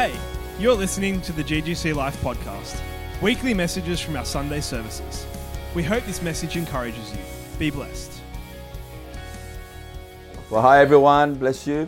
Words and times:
Hey, 0.00 0.18
you're 0.58 0.74
listening 0.74 1.20
to 1.20 1.32
the 1.32 1.44
GGC 1.44 1.94
Life 1.94 2.18
podcast, 2.22 2.80
weekly 3.20 3.52
messages 3.52 4.00
from 4.00 4.16
our 4.16 4.24
Sunday 4.24 4.62
services. 4.62 5.26
We 5.74 5.82
hope 5.82 6.04
this 6.04 6.22
message 6.22 6.56
encourages 6.56 7.12
you. 7.12 7.18
Be 7.58 7.68
blessed. 7.68 8.10
Well, 10.48 10.62
hi 10.62 10.80
everyone, 10.80 11.34
bless 11.34 11.66
you. 11.66 11.80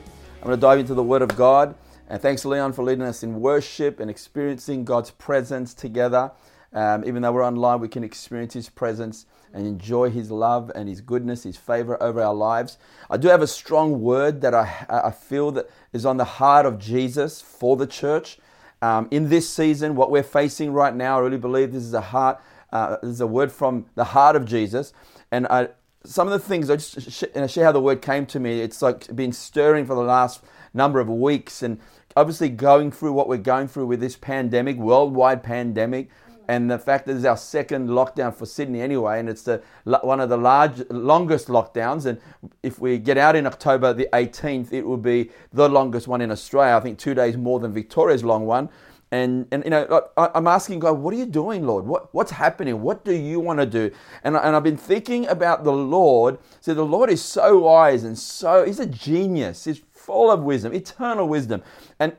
I'm 0.42 0.46
going 0.46 0.58
to 0.58 0.60
dive 0.60 0.78
into 0.80 0.92
the 0.92 1.02
Word 1.02 1.22
of 1.22 1.34
God. 1.36 1.74
And 2.06 2.20
thanks, 2.20 2.44
Leon, 2.44 2.74
for 2.74 2.84
leading 2.84 3.00
us 3.00 3.22
in 3.22 3.40
worship 3.40 3.98
and 3.98 4.10
experiencing 4.10 4.84
God's 4.84 5.12
presence 5.12 5.72
together. 5.72 6.32
Um, 6.74 7.06
even 7.06 7.22
though 7.22 7.32
we're 7.32 7.46
online, 7.46 7.80
we 7.80 7.88
can 7.88 8.04
experience 8.04 8.52
His 8.52 8.68
presence 8.68 9.24
and 9.52 9.66
enjoy 9.66 10.10
His 10.10 10.30
love 10.30 10.70
and 10.74 10.88
His 10.88 11.00
goodness, 11.00 11.42
His 11.42 11.56
favor 11.56 12.02
over 12.02 12.22
our 12.22 12.34
lives. 12.34 12.78
I 13.10 13.16
do 13.16 13.28
have 13.28 13.42
a 13.42 13.46
strong 13.46 14.00
word 14.00 14.40
that 14.40 14.54
I, 14.54 14.86
I 14.88 15.10
feel 15.10 15.50
that 15.52 15.68
is 15.92 16.06
on 16.06 16.16
the 16.16 16.24
heart 16.24 16.66
of 16.66 16.78
Jesus 16.78 17.40
for 17.40 17.76
the 17.76 17.86
church. 17.86 18.38
Um, 18.80 19.06
in 19.10 19.28
this 19.28 19.48
season, 19.48 19.94
what 19.94 20.10
we're 20.10 20.22
facing 20.22 20.72
right 20.72 20.94
now, 20.94 21.18
I 21.18 21.20
really 21.20 21.38
believe 21.38 21.72
this 21.72 21.84
is 21.84 21.94
a 21.94 22.00
heart, 22.00 22.40
uh, 22.72 22.96
this 23.02 23.10
is 23.10 23.20
a 23.20 23.26
word 23.26 23.52
from 23.52 23.86
the 23.94 24.04
heart 24.04 24.34
of 24.34 24.44
Jesus. 24.44 24.92
And 25.30 25.46
I, 25.46 25.68
some 26.04 26.26
of 26.26 26.32
the 26.32 26.38
things 26.38 26.68
I 26.68 26.76
just 26.76 27.10
sh- 27.10 27.50
share 27.50 27.64
how 27.64 27.72
the 27.72 27.80
word 27.80 28.02
came 28.02 28.26
to 28.26 28.40
me. 28.40 28.60
It's 28.60 28.82
like 28.82 29.14
been 29.14 29.32
stirring 29.32 29.86
for 29.86 29.94
the 29.94 30.02
last 30.02 30.42
number 30.74 31.00
of 31.00 31.08
weeks, 31.08 31.62
and 31.62 31.78
obviously 32.16 32.48
going 32.48 32.90
through 32.90 33.12
what 33.12 33.28
we're 33.28 33.36
going 33.36 33.68
through 33.68 33.86
with 33.86 34.00
this 34.00 34.16
pandemic, 34.16 34.76
worldwide 34.76 35.42
pandemic, 35.42 36.08
and 36.48 36.70
the 36.70 36.78
fact 36.78 37.06
that 37.06 37.16
it's 37.16 37.24
our 37.24 37.36
second 37.36 37.88
lockdown 37.88 38.34
for 38.34 38.46
Sydney 38.46 38.80
anyway, 38.80 39.20
and 39.20 39.28
it's 39.28 39.42
the 39.42 39.62
one 39.84 40.20
of 40.20 40.28
the 40.28 40.36
large, 40.36 40.82
longest 40.90 41.48
lockdowns. 41.48 42.06
And 42.06 42.20
if 42.62 42.78
we 42.78 42.98
get 42.98 43.18
out 43.18 43.36
in 43.36 43.46
October 43.46 43.92
the 43.92 44.08
18th, 44.12 44.72
it 44.72 44.82
will 44.82 44.96
be 44.96 45.30
the 45.52 45.68
longest 45.68 46.08
one 46.08 46.20
in 46.20 46.30
Australia. 46.30 46.76
I 46.76 46.80
think 46.80 46.98
two 46.98 47.14
days 47.14 47.36
more 47.36 47.60
than 47.60 47.72
Victoria's 47.72 48.24
long 48.24 48.46
one. 48.46 48.68
And, 49.12 49.46
and 49.52 49.62
you 49.64 49.70
know, 49.70 50.08
I, 50.16 50.30
I'm 50.34 50.46
asking 50.46 50.78
God, 50.78 50.92
what 50.98 51.12
are 51.12 51.18
you 51.18 51.26
doing, 51.26 51.66
Lord? 51.66 51.84
What, 51.84 52.12
what's 52.14 52.30
happening? 52.30 52.80
What 52.80 53.04
do 53.04 53.12
you 53.12 53.40
want 53.40 53.60
to 53.60 53.66
do? 53.66 53.94
And, 54.24 54.34
and 54.34 54.56
I've 54.56 54.62
been 54.62 54.78
thinking 54.78 55.26
about 55.28 55.64
the 55.64 55.72
Lord. 55.72 56.38
So 56.62 56.72
the 56.72 56.84
Lord 56.84 57.10
is 57.10 57.22
so 57.22 57.58
wise 57.58 58.04
and 58.04 58.18
so, 58.18 58.64
he's 58.64 58.80
a 58.80 58.86
genius. 58.86 59.66
He's 59.66 59.82
full 59.92 60.30
of 60.30 60.42
wisdom, 60.42 60.72
eternal 60.72 61.28
wisdom. 61.28 61.62
And 62.00 62.16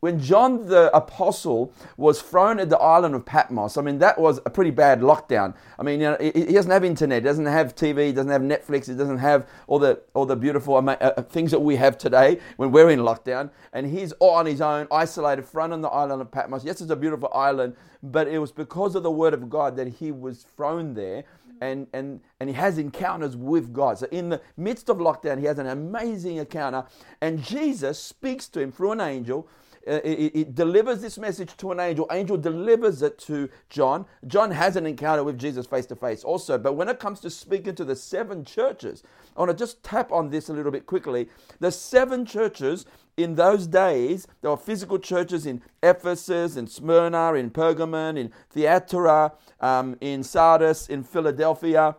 when 0.00 0.20
John 0.20 0.66
the 0.66 0.94
Apostle 0.94 1.72
was 1.96 2.20
thrown 2.20 2.60
at 2.60 2.68
the 2.68 2.78
island 2.78 3.14
of 3.14 3.24
Patmos, 3.24 3.76
I 3.78 3.82
mean, 3.82 3.98
that 3.98 4.20
was 4.20 4.38
a 4.44 4.50
pretty 4.50 4.70
bad 4.70 5.00
lockdown. 5.00 5.54
I 5.78 5.82
mean, 5.82 6.00
you 6.00 6.10
know, 6.10 6.16
he 6.20 6.52
doesn't 6.52 6.70
have 6.70 6.84
internet, 6.84 7.22
he 7.22 7.24
doesn't 7.24 7.46
have 7.46 7.74
TV, 7.74 8.06
he 8.06 8.12
doesn't 8.12 8.30
have 8.30 8.42
Netflix, 8.42 8.86
he 8.86 8.94
doesn't 8.94 9.18
have 9.18 9.48
all 9.66 9.78
the, 9.78 10.00
all 10.12 10.26
the 10.26 10.36
beautiful 10.36 10.76
uh, 10.76 10.92
uh, 11.00 11.22
things 11.22 11.50
that 11.50 11.60
we 11.60 11.76
have 11.76 11.96
today 11.96 12.38
when 12.56 12.72
we're 12.72 12.90
in 12.90 13.00
lockdown. 13.00 13.50
And 13.72 13.86
he's 13.86 14.12
all 14.12 14.34
on 14.34 14.46
his 14.46 14.60
own, 14.60 14.86
isolated, 14.90 15.46
front 15.46 15.72
on 15.72 15.80
the 15.80 15.88
island 15.88 16.20
of 16.20 16.30
Patmos. 16.30 16.64
Yes, 16.64 16.80
it's 16.80 16.90
a 16.90 16.96
beautiful 16.96 17.30
island, 17.34 17.74
but 18.02 18.28
it 18.28 18.38
was 18.38 18.52
because 18.52 18.94
of 18.94 19.02
the 19.02 19.10
word 19.10 19.32
of 19.32 19.48
God 19.48 19.76
that 19.76 19.88
he 19.88 20.12
was 20.12 20.42
thrown 20.42 20.94
there. 20.94 21.24
And, 21.58 21.86
and, 21.94 22.20
and 22.38 22.50
he 22.50 22.54
has 22.54 22.76
encounters 22.76 23.34
with 23.34 23.72
God. 23.72 23.96
So, 23.96 24.06
in 24.10 24.28
the 24.28 24.42
midst 24.58 24.90
of 24.90 24.98
lockdown, 24.98 25.38
he 25.38 25.46
has 25.46 25.58
an 25.58 25.66
amazing 25.66 26.36
encounter, 26.36 26.84
and 27.22 27.42
Jesus 27.42 27.98
speaks 27.98 28.46
to 28.48 28.60
him 28.60 28.70
through 28.70 28.92
an 28.92 29.00
angel 29.00 29.48
it, 29.86 30.32
it, 30.34 30.54
delivers 30.54 31.00
this 31.00 31.18
message 31.18 31.56
to 31.58 31.72
an 31.72 31.80
angel. 31.80 32.06
Angel 32.10 32.36
delivers 32.36 33.02
it 33.02 33.18
to 33.20 33.48
John. 33.70 34.06
John 34.26 34.50
has 34.50 34.76
an 34.76 34.86
encounter 34.86 35.24
with 35.24 35.38
Jesus 35.38 35.66
face 35.66 35.86
to 35.86 35.96
face 35.96 36.24
also. 36.24 36.58
But 36.58 36.74
when 36.74 36.88
it 36.88 36.98
comes 36.98 37.20
to 37.20 37.30
speaking 37.30 37.74
to 37.76 37.84
the 37.84 37.96
seven 37.96 38.44
churches, 38.44 39.02
I 39.36 39.40
want 39.40 39.50
to 39.50 39.56
just 39.56 39.82
tap 39.82 40.12
on 40.12 40.30
this 40.30 40.48
a 40.48 40.52
little 40.52 40.72
bit 40.72 40.86
quickly. 40.86 41.28
The 41.60 41.70
seven 41.70 42.24
churches 42.24 42.86
in 43.16 43.34
those 43.34 43.66
days, 43.66 44.26
there 44.42 44.50
were 44.50 44.56
physical 44.56 44.98
churches 44.98 45.46
in 45.46 45.62
Ephesus, 45.82 46.56
in 46.56 46.66
Smyrna, 46.66 47.34
in 47.34 47.50
Pergamon, 47.50 48.18
in 48.18 48.32
Thyatira, 48.50 49.32
um, 49.60 49.96
in 50.00 50.22
Sardis, 50.22 50.88
in 50.88 51.02
Philadelphia, 51.02 51.96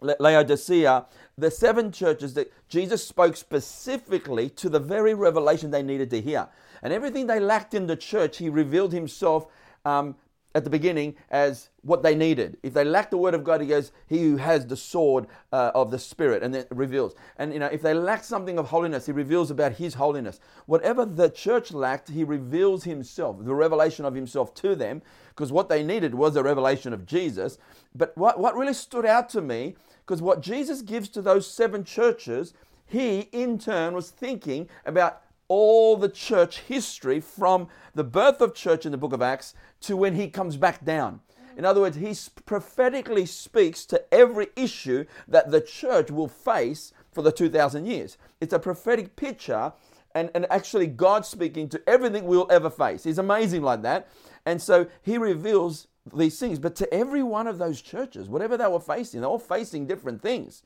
Laodicea. 0.00 1.06
The 1.38 1.50
seven 1.50 1.92
churches 1.92 2.34
that 2.34 2.52
Jesus 2.68 3.06
spoke 3.06 3.36
specifically 3.36 4.48
to 4.50 4.68
the 4.68 4.78
very 4.80 5.14
revelation 5.14 5.70
they 5.70 5.82
needed 5.82 6.10
to 6.10 6.20
hear. 6.20 6.48
And 6.82 6.92
everything 6.92 7.26
they 7.26 7.40
lacked 7.40 7.74
in 7.74 7.86
the 7.86 7.96
church, 7.96 8.38
he 8.38 8.48
revealed 8.48 8.92
himself 8.92 9.46
um, 9.84 10.16
at 10.56 10.64
the 10.64 10.70
beginning 10.70 11.14
as 11.30 11.68
what 11.82 12.02
they 12.02 12.14
needed. 12.14 12.56
If 12.62 12.72
they 12.72 12.82
lacked 12.82 13.10
the 13.10 13.18
word 13.18 13.34
of 13.34 13.44
God, 13.44 13.60
he 13.60 13.66
goes, 13.66 13.92
He 14.06 14.22
who 14.22 14.38
has 14.38 14.66
the 14.66 14.76
sword 14.76 15.26
uh, 15.52 15.70
of 15.74 15.90
the 15.90 15.98
Spirit, 15.98 16.42
and 16.42 16.54
then 16.54 16.64
reveals. 16.70 17.14
And 17.36 17.52
you 17.52 17.58
know, 17.58 17.66
if 17.66 17.82
they 17.82 17.92
lacked 17.92 18.24
something 18.24 18.58
of 18.58 18.68
holiness, 18.68 19.04
he 19.04 19.12
reveals 19.12 19.50
about 19.50 19.72
his 19.72 19.92
holiness. 19.92 20.40
Whatever 20.64 21.04
the 21.04 21.28
church 21.28 21.72
lacked, 21.72 22.08
he 22.08 22.24
reveals 22.24 22.84
himself, 22.84 23.36
the 23.38 23.54
revelation 23.54 24.06
of 24.06 24.14
himself 24.14 24.54
to 24.54 24.74
them, 24.74 25.02
because 25.28 25.52
what 25.52 25.68
they 25.68 25.82
needed 25.82 26.14
was 26.14 26.36
a 26.36 26.42
revelation 26.42 26.94
of 26.94 27.04
Jesus. 27.04 27.58
But 27.94 28.16
what, 28.16 28.40
what 28.40 28.56
really 28.56 28.72
stood 28.72 29.04
out 29.04 29.28
to 29.30 29.42
me, 29.42 29.76
because 30.06 30.22
what 30.22 30.40
Jesus 30.40 30.80
gives 30.80 31.10
to 31.10 31.20
those 31.20 31.46
seven 31.46 31.84
churches, 31.84 32.54
he 32.86 33.28
in 33.30 33.58
turn 33.58 33.92
was 33.92 34.08
thinking 34.08 34.70
about 34.86 35.20
all 35.48 35.96
the 35.96 36.08
church 36.08 36.60
history 36.60 37.20
from 37.20 37.68
the 37.94 38.04
birth 38.04 38.40
of 38.40 38.54
church 38.54 38.84
in 38.84 38.92
the 38.92 38.98
book 38.98 39.12
of 39.12 39.22
Acts 39.22 39.54
to 39.82 39.96
when 39.96 40.14
he 40.14 40.28
comes 40.28 40.56
back 40.56 40.84
down. 40.84 41.20
Mm. 41.54 41.58
In 41.58 41.64
other 41.64 41.80
words, 41.80 41.96
he 41.96 42.14
prophetically 42.44 43.26
speaks 43.26 43.84
to 43.86 44.02
every 44.12 44.48
issue 44.56 45.04
that 45.28 45.50
the 45.50 45.60
church 45.60 46.10
will 46.10 46.28
face 46.28 46.92
for 47.12 47.22
the 47.22 47.32
2,000 47.32 47.86
years. 47.86 48.18
It's 48.40 48.52
a 48.52 48.58
prophetic 48.58 49.16
picture 49.16 49.72
and, 50.14 50.30
and 50.34 50.46
actually 50.50 50.86
God 50.86 51.26
speaking 51.26 51.68
to 51.68 51.82
everything 51.86 52.24
we'll 52.24 52.50
ever 52.50 52.70
face. 52.70 53.04
He's 53.04 53.18
amazing 53.18 53.62
like 53.62 53.82
that. 53.82 54.08
And 54.46 54.62
so 54.62 54.86
he 55.02 55.18
reveals 55.18 55.88
these 56.14 56.38
things. 56.38 56.58
But 56.58 56.74
to 56.76 56.92
every 56.92 57.22
one 57.22 57.46
of 57.46 57.58
those 57.58 57.82
churches, 57.82 58.28
whatever 58.28 58.56
they 58.56 58.66
were 58.66 58.80
facing, 58.80 59.20
they're 59.20 59.28
all 59.28 59.38
facing 59.38 59.86
different 59.86 60.22
things. 60.22 60.62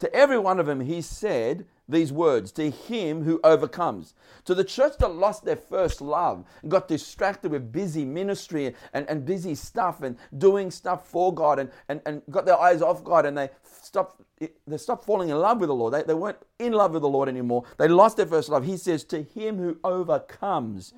To 0.00 0.12
every 0.14 0.38
one 0.38 0.58
of 0.58 0.66
them, 0.66 0.80
he 0.80 1.00
said 1.00 1.66
these 1.88 2.12
words 2.12 2.52
to 2.52 2.70
him 2.70 3.22
who 3.22 3.40
overcomes. 3.42 4.14
To 4.44 4.54
the 4.54 4.64
church 4.64 4.98
that 4.98 5.08
lost 5.08 5.44
their 5.44 5.56
first 5.56 6.00
love 6.00 6.44
and 6.62 6.70
got 6.70 6.88
distracted 6.88 7.50
with 7.50 7.72
busy 7.72 8.04
ministry 8.04 8.74
and, 8.92 9.08
and 9.08 9.24
busy 9.24 9.54
stuff 9.54 10.02
and 10.02 10.16
doing 10.36 10.70
stuff 10.70 11.08
for 11.08 11.32
God 11.32 11.58
and, 11.58 11.70
and, 11.88 12.00
and 12.04 12.22
got 12.30 12.46
their 12.46 12.58
eyes 12.58 12.82
off 12.82 13.02
God 13.02 13.26
and 13.26 13.36
they 13.38 13.50
stopped, 13.64 14.20
they 14.66 14.76
stopped 14.76 15.04
falling 15.04 15.30
in 15.30 15.38
love 15.38 15.60
with 15.60 15.68
the 15.68 15.74
Lord. 15.74 15.94
They, 15.94 16.02
they 16.02 16.14
weren't 16.14 16.38
in 16.58 16.72
love 16.72 16.92
with 16.92 17.02
the 17.02 17.08
Lord 17.08 17.28
anymore. 17.28 17.64
They 17.78 17.88
lost 17.88 18.16
their 18.16 18.26
first 18.26 18.48
love. 18.48 18.64
He 18.64 18.76
says, 18.76 19.04
To 19.04 19.22
him 19.22 19.56
who 19.56 19.78
overcomes. 19.82 20.92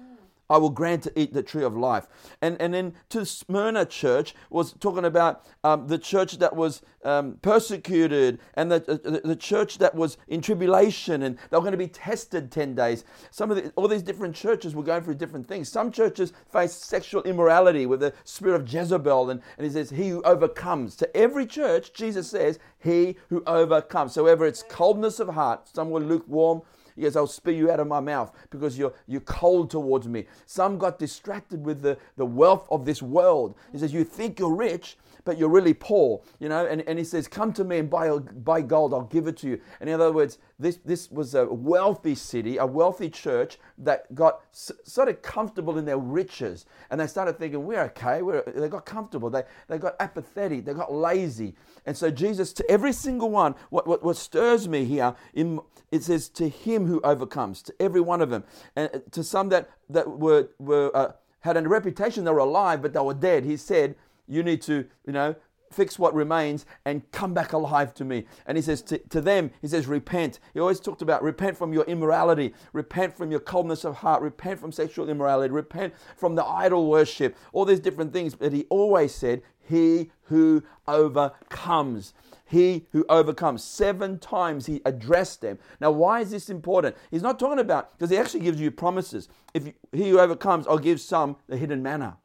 I 0.51 0.59
will 0.59 0.71
grant 0.71 1.05
to 1.05 1.19
eat 1.19 1.33
the 1.33 1.43
tree 1.43 1.63
of 1.63 1.77
life. 1.77 2.09
And, 2.43 2.61
and 2.61 2.75
then 2.75 2.95
to 3.11 3.25
Smyrna 3.25 3.87
church 3.87 4.35
was 4.51 4.73
talking 4.73 5.05
about 5.05 5.47
um, 5.63 5.87
the 5.87 5.97
church 5.97 6.39
that 6.39 6.57
was 6.57 6.83
um, 7.05 7.39
persecuted 7.41 8.41
and 8.55 8.71
the, 8.71 8.81
the, 8.81 9.21
the, 9.25 9.37
church 9.37 9.79
that 9.79 9.95
was 9.95 10.19
in 10.29 10.43
tribulation 10.43 11.23
and 11.23 11.39
they 11.49 11.57
were 11.57 11.63
going 11.63 11.73
to 11.73 11.79
be 11.79 11.87
tested 11.87 12.51
10 12.51 12.75
days. 12.75 13.05
Some 13.31 13.51
of 13.51 13.57
the, 13.57 13.73
all 13.77 13.89
these 13.89 14.03
different 14.03 14.35
churches 14.35 14.75
were 14.75 14.83
going 14.83 15.03
through 15.03 15.15
different 15.15 15.47
things. 15.47 15.71
Some 15.71 15.93
churches 15.93 16.35
faced 16.53 16.85
sexual 16.85 17.23
immorality 17.23 17.87
with 17.87 18.01
the 18.01 18.13
spirit 18.25 18.61
of 18.61 18.71
Jezebel. 18.71 19.31
And, 19.31 19.41
and 19.57 19.67
he 19.67 19.73
says, 19.73 19.89
He 19.89 20.11
who 20.11 20.23
overcomes. 20.25 20.95
To 20.97 21.17
every 21.17 21.47
church, 21.47 21.95
Jesus 21.95 22.29
says, 22.29 22.59
He 22.79 23.17
who 23.31 23.43
overcomes. 23.47 24.13
So 24.13 24.25
whether 24.25 24.45
it's 24.45 24.63
coldness 24.63 25.21
of 25.21 25.29
heart, 25.29 25.69
some 25.73 25.91
were 25.91 26.01
lukewarm, 26.01 26.63
he 27.01 27.17
I'll 27.17 27.27
spew 27.27 27.53
you 27.53 27.71
out 27.71 27.81
of 27.81 27.87
my 27.87 28.01
mouth 28.01 28.33
because 28.51 28.79
you're, 28.79 28.93
you're 29.07 29.21
cold 29.23 29.71
towards 29.71 30.07
me. 30.07 30.27
Some 30.47 30.79
got 30.79 30.99
distracted 30.99 31.65
with 31.65 31.83
the, 31.83 31.99
the 32.17 32.27
wealth 32.27 32.67
of 32.71 32.85
this 32.85 33.03
world. 33.03 33.55
He 33.73 33.79
says, 33.79 33.93
You 33.93 34.05
think 34.05 34.39
you're 34.39 34.55
rich, 34.55 34.97
but 35.25 35.39
you're 35.39 35.49
really 35.49 35.75
poor, 35.75 36.23
you 36.39 36.49
know. 36.49 36.67
And, 36.67 36.83
and 36.83 36.99
he 36.99 37.05
says, 37.05 37.29
Come 37.29 37.53
to 37.55 37.65
me 37.65 37.79
and 37.79 37.91
buy, 37.91 38.11
buy 38.19 38.61
gold, 38.61 38.95
I'll 38.95 39.03
give 39.03 39.27
it 39.27 39.37
to 39.39 39.49
you. 39.49 39.61
And 39.81 39.89
in 39.89 40.01
other 40.01 40.13
words, 40.13 40.39
this, 40.59 40.79
this 40.85 41.11
was 41.11 41.35
a 41.35 41.47
wealthy 41.47 42.15
city, 42.15 42.57
a 42.57 42.67
wealthy 42.67 43.11
church 43.11 43.59
that 43.79 44.15
got 44.15 44.41
s- 44.53 44.73
sort 44.85 45.09
of 45.09 45.23
comfortable 45.23 45.79
in 45.79 45.85
their 45.85 45.99
riches. 45.99 46.67
And 46.91 47.01
they 47.01 47.07
started 47.07 47.39
thinking, 47.39 47.65
We're 47.65 47.83
okay. 47.85 48.23
We're, 48.23 48.43
they 48.47 48.69
got 48.69 48.87
comfortable. 48.87 49.31
They, 49.31 49.43
they 49.69 49.79
got 49.79 49.97
apathetic. 50.01 50.65
They 50.65 50.75
got 50.75 50.93
lazy. 50.93 51.55
And 51.87 51.97
so, 51.97 52.11
Jesus, 52.11 52.53
to 52.55 52.71
every 52.71 52.93
single 52.93 53.31
one, 53.31 53.55
what, 53.71 53.87
what, 53.87 54.03
what 54.03 54.17
stirs 54.17 54.69
me 54.69 54.85
here, 54.85 55.15
in, 55.35 55.61
it 55.91 56.03
says, 56.03 56.29
To 56.31 56.49
him 56.49 56.87
who 56.87 57.01
overcomes, 57.03 57.63
to 57.63 57.75
every 57.81 58.01
one 58.01 58.21
of 58.21 58.31
them. 58.31 58.45
And 58.77 58.91
uh, 58.95 58.99
to 59.13 59.25
some 59.25 59.49
that, 59.51 59.71
that 59.89 60.09
were, 60.09 60.49
were 60.59 60.91
uh, 60.95 61.13
had 61.41 61.57
a 61.57 61.69
reputation, 61.69 62.25
they 62.25 62.31
were 62.31 62.39
alive, 62.39 62.83
but 62.83 62.93
they 62.93 63.01
were 63.01 63.15
dead. 63.15 63.45
He 63.45 63.57
said, 63.57 63.97
you 64.31 64.43
need 64.43 64.63
to, 64.63 64.87
you 65.07 65.13
know, 65.13 65.35
fix 65.73 65.99
what 66.01 66.15
remains 66.15 66.67
and 66.85 67.09
come 67.13 67.33
back 67.33 67.53
alive 67.53 67.95
to 67.95 68.05
me. 68.05 68.25
And 68.45 68.59
he 68.59 68.63
says 68.63 68.83
to, 68.83 68.99
to, 68.99 69.21
them, 69.21 69.53
he 69.63 69.69
says, 69.69 69.87
repent. 69.87 70.41
He 70.53 70.59
always 70.59 70.81
talked 70.81 71.01
about 71.01 71.23
repent 71.23 71.57
from 71.57 71.73
your 71.73 71.85
immorality, 71.85 72.55
repent 72.73 73.17
from 73.17 73.31
your 73.31 73.39
coldness 73.39 73.85
of 73.85 73.97
heart, 73.99 74.21
repent 74.21 74.59
from 74.59 74.73
sexual 74.73 75.09
immorality, 75.09 75.53
repent 75.53 75.95
from 76.17 76.35
the 76.35 76.45
idol 76.45 76.91
worship, 76.91 77.37
all 77.53 77.65
these 77.65 77.79
different 77.79 78.13
things. 78.13 78.35
But 78.35 78.53
he 78.53 78.67
always 78.69 79.15
said, 79.15 79.43
he 79.61 80.11
who 80.23 80.65
overcomes. 80.89 82.15
he 82.51 82.87
who 82.91 83.07
overcomes. 83.09 83.63
Seven 83.63 84.19
times 84.19 84.67
he 84.67 84.83
addressed 84.85 85.41
them. 85.41 85.59
Now, 85.81 85.93
why 85.93 86.21
is 86.21 86.33
this 86.33 86.51
important? 86.51 86.97
He's 87.11 87.23
not 87.23 87.39
talking 87.39 87.61
about, 87.61 87.93
because 87.93 88.11
he 88.11 88.19
actually 88.19 88.41
gives 88.41 88.61
you 88.61 88.73
promises. 88.73 89.29
If 89.55 89.67
you, 89.67 89.73
he 89.93 90.11
who 90.11 90.19
overcomes, 90.19 90.67
I'll 90.67 90.79
give 90.79 91.01
some 91.01 91.37
the 91.49 91.57
hidden 91.57 91.81
manna. 91.81 92.19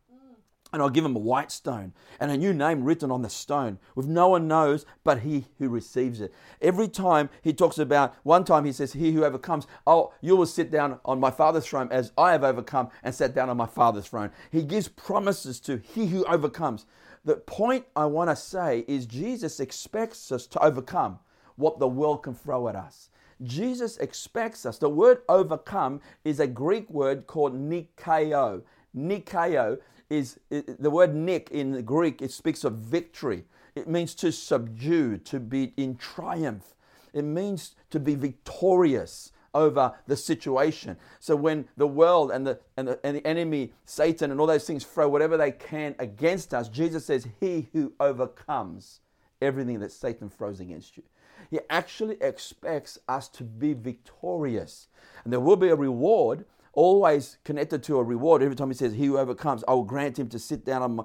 And 0.75 0.81
I'll 0.81 0.89
give 0.89 1.05
him 1.05 1.15
a 1.15 1.19
white 1.19 1.53
stone 1.53 1.93
and 2.19 2.29
a 2.29 2.35
new 2.35 2.53
name 2.53 2.83
written 2.83 3.09
on 3.09 3.21
the 3.21 3.29
stone, 3.29 3.79
with 3.95 4.07
no 4.07 4.27
one 4.27 4.45
knows 4.45 4.85
but 5.05 5.21
he 5.21 5.45
who 5.57 5.69
receives 5.69 6.19
it. 6.19 6.33
Every 6.61 6.89
time 6.89 7.29
he 7.41 7.53
talks 7.53 7.77
about, 7.77 8.13
one 8.23 8.43
time 8.43 8.65
he 8.65 8.73
says, 8.73 8.91
He 8.91 9.13
who 9.13 9.23
overcomes, 9.23 9.67
oh, 9.87 10.11
you 10.19 10.35
will 10.35 10.45
sit 10.45 10.71
down 10.71 10.99
on 11.05 11.17
my 11.17 11.31
father's 11.31 11.65
throne 11.65 11.87
as 11.91 12.11
I 12.17 12.33
have 12.33 12.43
overcome 12.43 12.89
and 13.03 13.15
sat 13.15 13.33
down 13.33 13.49
on 13.49 13.55
my 13.55 13.67
father's 13.67 14.05
throne. 14.05 14.31
He 14.51 14.63
gives 14.63 14.89
promises 14.89 15.61
to 15.61 15.77
he 15.77 16.07
who 16.07 16.25
overcomes. 16.25 16.85
The 17.23 17.37
point 17.37 17.85
I 17.95 18.03
want 18.07 18.29
to 18.29 18.35
say 18.35 18.83
is 18.85 19.05
Jesus 19.05 19.61
expects 19.61 20.29
us 20.29 20.45
to 20.47 20.61
overcome 20.61 21.19
what 21.55 21.79
the 21.79 21.87
world 21.87 22.23
can 22.23 22.35
throw 22.35 22.67
at 22.67 22.75
us. 22.75 23.11
Jesus 23.43 23.95
expects 23.99 24.65
us. 24.65 24.77
The 24.77 24.89
word 24.89 25.19
overcome 25.29 26.01
is 26.25 26.41
a 26.41 26.47
Greek 26.47 26.89
word 26.89 27.27
called 27.27 27.53
nikao. 27.53 28.63
Nikao 28.93 29.79
is 30.09 30.39
the 30.49 30.89
word 30.89 31.15
nik 31.15 31.49
in 31.51 31.71
the 31.71 31.81
Greek, 31.81 32.21
it 32.21 32.31
speaks 32.31 32.63
of 32.63 32.73
victory. 32.73 33.45
It 33.75 33.87
means 33.87 34.15
to 34.15 34.31
subdue, 34.31 35.17
to 35.17 35.39
be 35.39 35.73
in 35.77 35.97
triumph. 35.97 36.75
It 37.13 37.23
means 37.23 37.75
to 37.89 37.99
be 37.99 38.15
victorious 38.15 39.31
over 39.53 39.93
the 40.05 40.17
situation. 40.17 40.97
So 41.19 41.35
when 41.35 41.67
the 41.77 41.87
world 41.87 42.31
and 42.31 42.45
the, 42.45 42.59
and 42.77 42.87
the, 42.87 42.99
and 43.05 43.17
the 43.17 43.25
enemy, 43.25 43.73
Satan, 43.85 44.29
and 44.29 44.39
all 44.39 44.47
those 44.47 44.67
things 44.67 44.83
throw 44.83 45.07
whatever 45.09 45.37
they 45.37 45.51
can 45.51 45.95
against 45.97 46.53
us, 46.53 46.67
Jesus 46.67 47.05
says, 47.05 47.27
He 47.39 47.69
who 47.73 47.93
overcomes 47.99 48.99
everything 49.41 49.79
that 49.79 49.91
Satan 49.91 50.29
throws 50.29 50.59
against 50.59 50.97
you. 50.97 51.03
He 51.49 51.59
actually 51.69 52.17
expects 52.21 52.99
us 53.07 53.27
to 53.29 53.43
be 53.43 53.73
victorious. 53.73 54.87
And 55.23 55.31
there 55.31 55.39
will 55.39 55.55
be 55.55 55.69
a 55.69 55.75
reward 55.75 56.45
always 56.75 57.37
connected 57.43 57.83
to 57.83 57.97
a 57.97 58.03
reward. 58.03 58.43
Every 58.43 58.55
time 58.55 58.69
he 58.69 58.75
says, 58.75 58.93
He 58.93 59.05
who 59.05 59.17
overcomes, 59.17 59.63
I 59.67 59.73
will 59.73 59.83
grant 59.83 60.19
him 60.19 60.29
to 60.29 60.39
sit 60.39 60.65
down 60.65 60.97
my, 60.97 61.03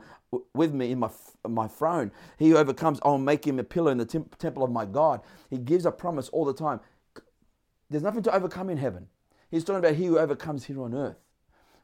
with 0.55 0.75
me 0.75 0.93
in 0.93 0.99
my, 0.99 1.11
my 1.49 1.69
throne. 1.69 2.13
He 2.39 2.51
who 2.51 2.57
overcomes, 2.57 3.01
I 3.05 3.09
will 3.09 3.19
make 3.19 3.47
him 3.47 3.59
a 3.59 3.65
pillar 3.65 3.93
in 3.93 3.99
the 3.99 4.05
temp- 4.05 4.37
temple 4.39 4.63
of 4.63 4.71
my 4.71 4.85
God. 4.85 5.23
He 5.49 5.59
gives 5.59 5.87
a 5.87 5.91
promise 5.91 6.29
all 6.31 6.45
the 6.45 6.55
time. 6.55 6.81
There's 7.89 8.03
nothing 8.03 8.23
to 8.25 8.35
overcome 8.35 8.71
in 8.71 8.79
heaven. 8.79 9.09
He's 9.51 9.65
talking 9.65 9.81
about 9.81 9.95
he 9.95 10.07
who 10.07 10.19
overcomes 10.19 10.65
here 10.65 10.81
on 10.83 10.95
earth. 10.95 11.17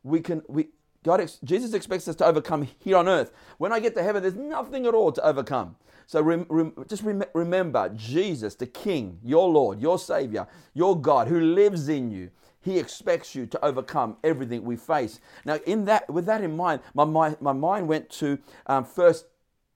We 0.05 0.21
can, 0.21 0.43
we, 0.49 0.69
God, 1.03 1.29
Jesus 1.45 1.75
expects 1.75 2.09
us 2.09 2.17
to 2.17 2.27
overcome 2.27 2.69
here 2.79 2.97
on 2.97 3.09
earth. 3.09 3.33
When 3.59 3.73
I 3.73 3.81
get 3.81 3.95
to 3.97 4.03
heaven, 4.03 4.23
there's 4.23 4.35
nothing 4.35 4.87
at 4.87 4.95
all 4.95 5.13
to 5.13 5.25
overcome. 5.25 5.77
So 6.07 6.23
rem, 6.23 6.47
rem, 6.49 6.73
just 6.89 7.03
rem, 7.03 7.25
remember 7.35 7.89
Jesus, 7.95 8.55
the 8.55 8.67
King, 8.67 9.19
your 9.25 9.49
Lord, 9.49 9.81
your 9.81 9.99
Savior, 9.99 10.47
your 10.75 11.01
God 11.01 11.29
who 11.29 11.41
lives 11.41 11.89
in 11.89 12.11
you. 12.11 12.31
He 12.67 12.81
expects 12.81 13.37
you 13.37 13.47
to 13.47 13.65
overcome 13.65 14.17
everything 14.25 14.65
we 14.65 14.75
face. 14.75 15.21
Now, 15.45 15.61
in 15.67 15.85
that, 15.85 16.13
with 16.13 16.27
that 16.27 16.43
in 16.43 16.57
mind, 16.57 16.81
my, 16.95 17.05
my, 17.05 17.37
my 17.41 17.53
mind 17.53 17.87
went 17.87 18.11
to 18.11 18.41
um, 18.67 18.83
1 18.83 19.15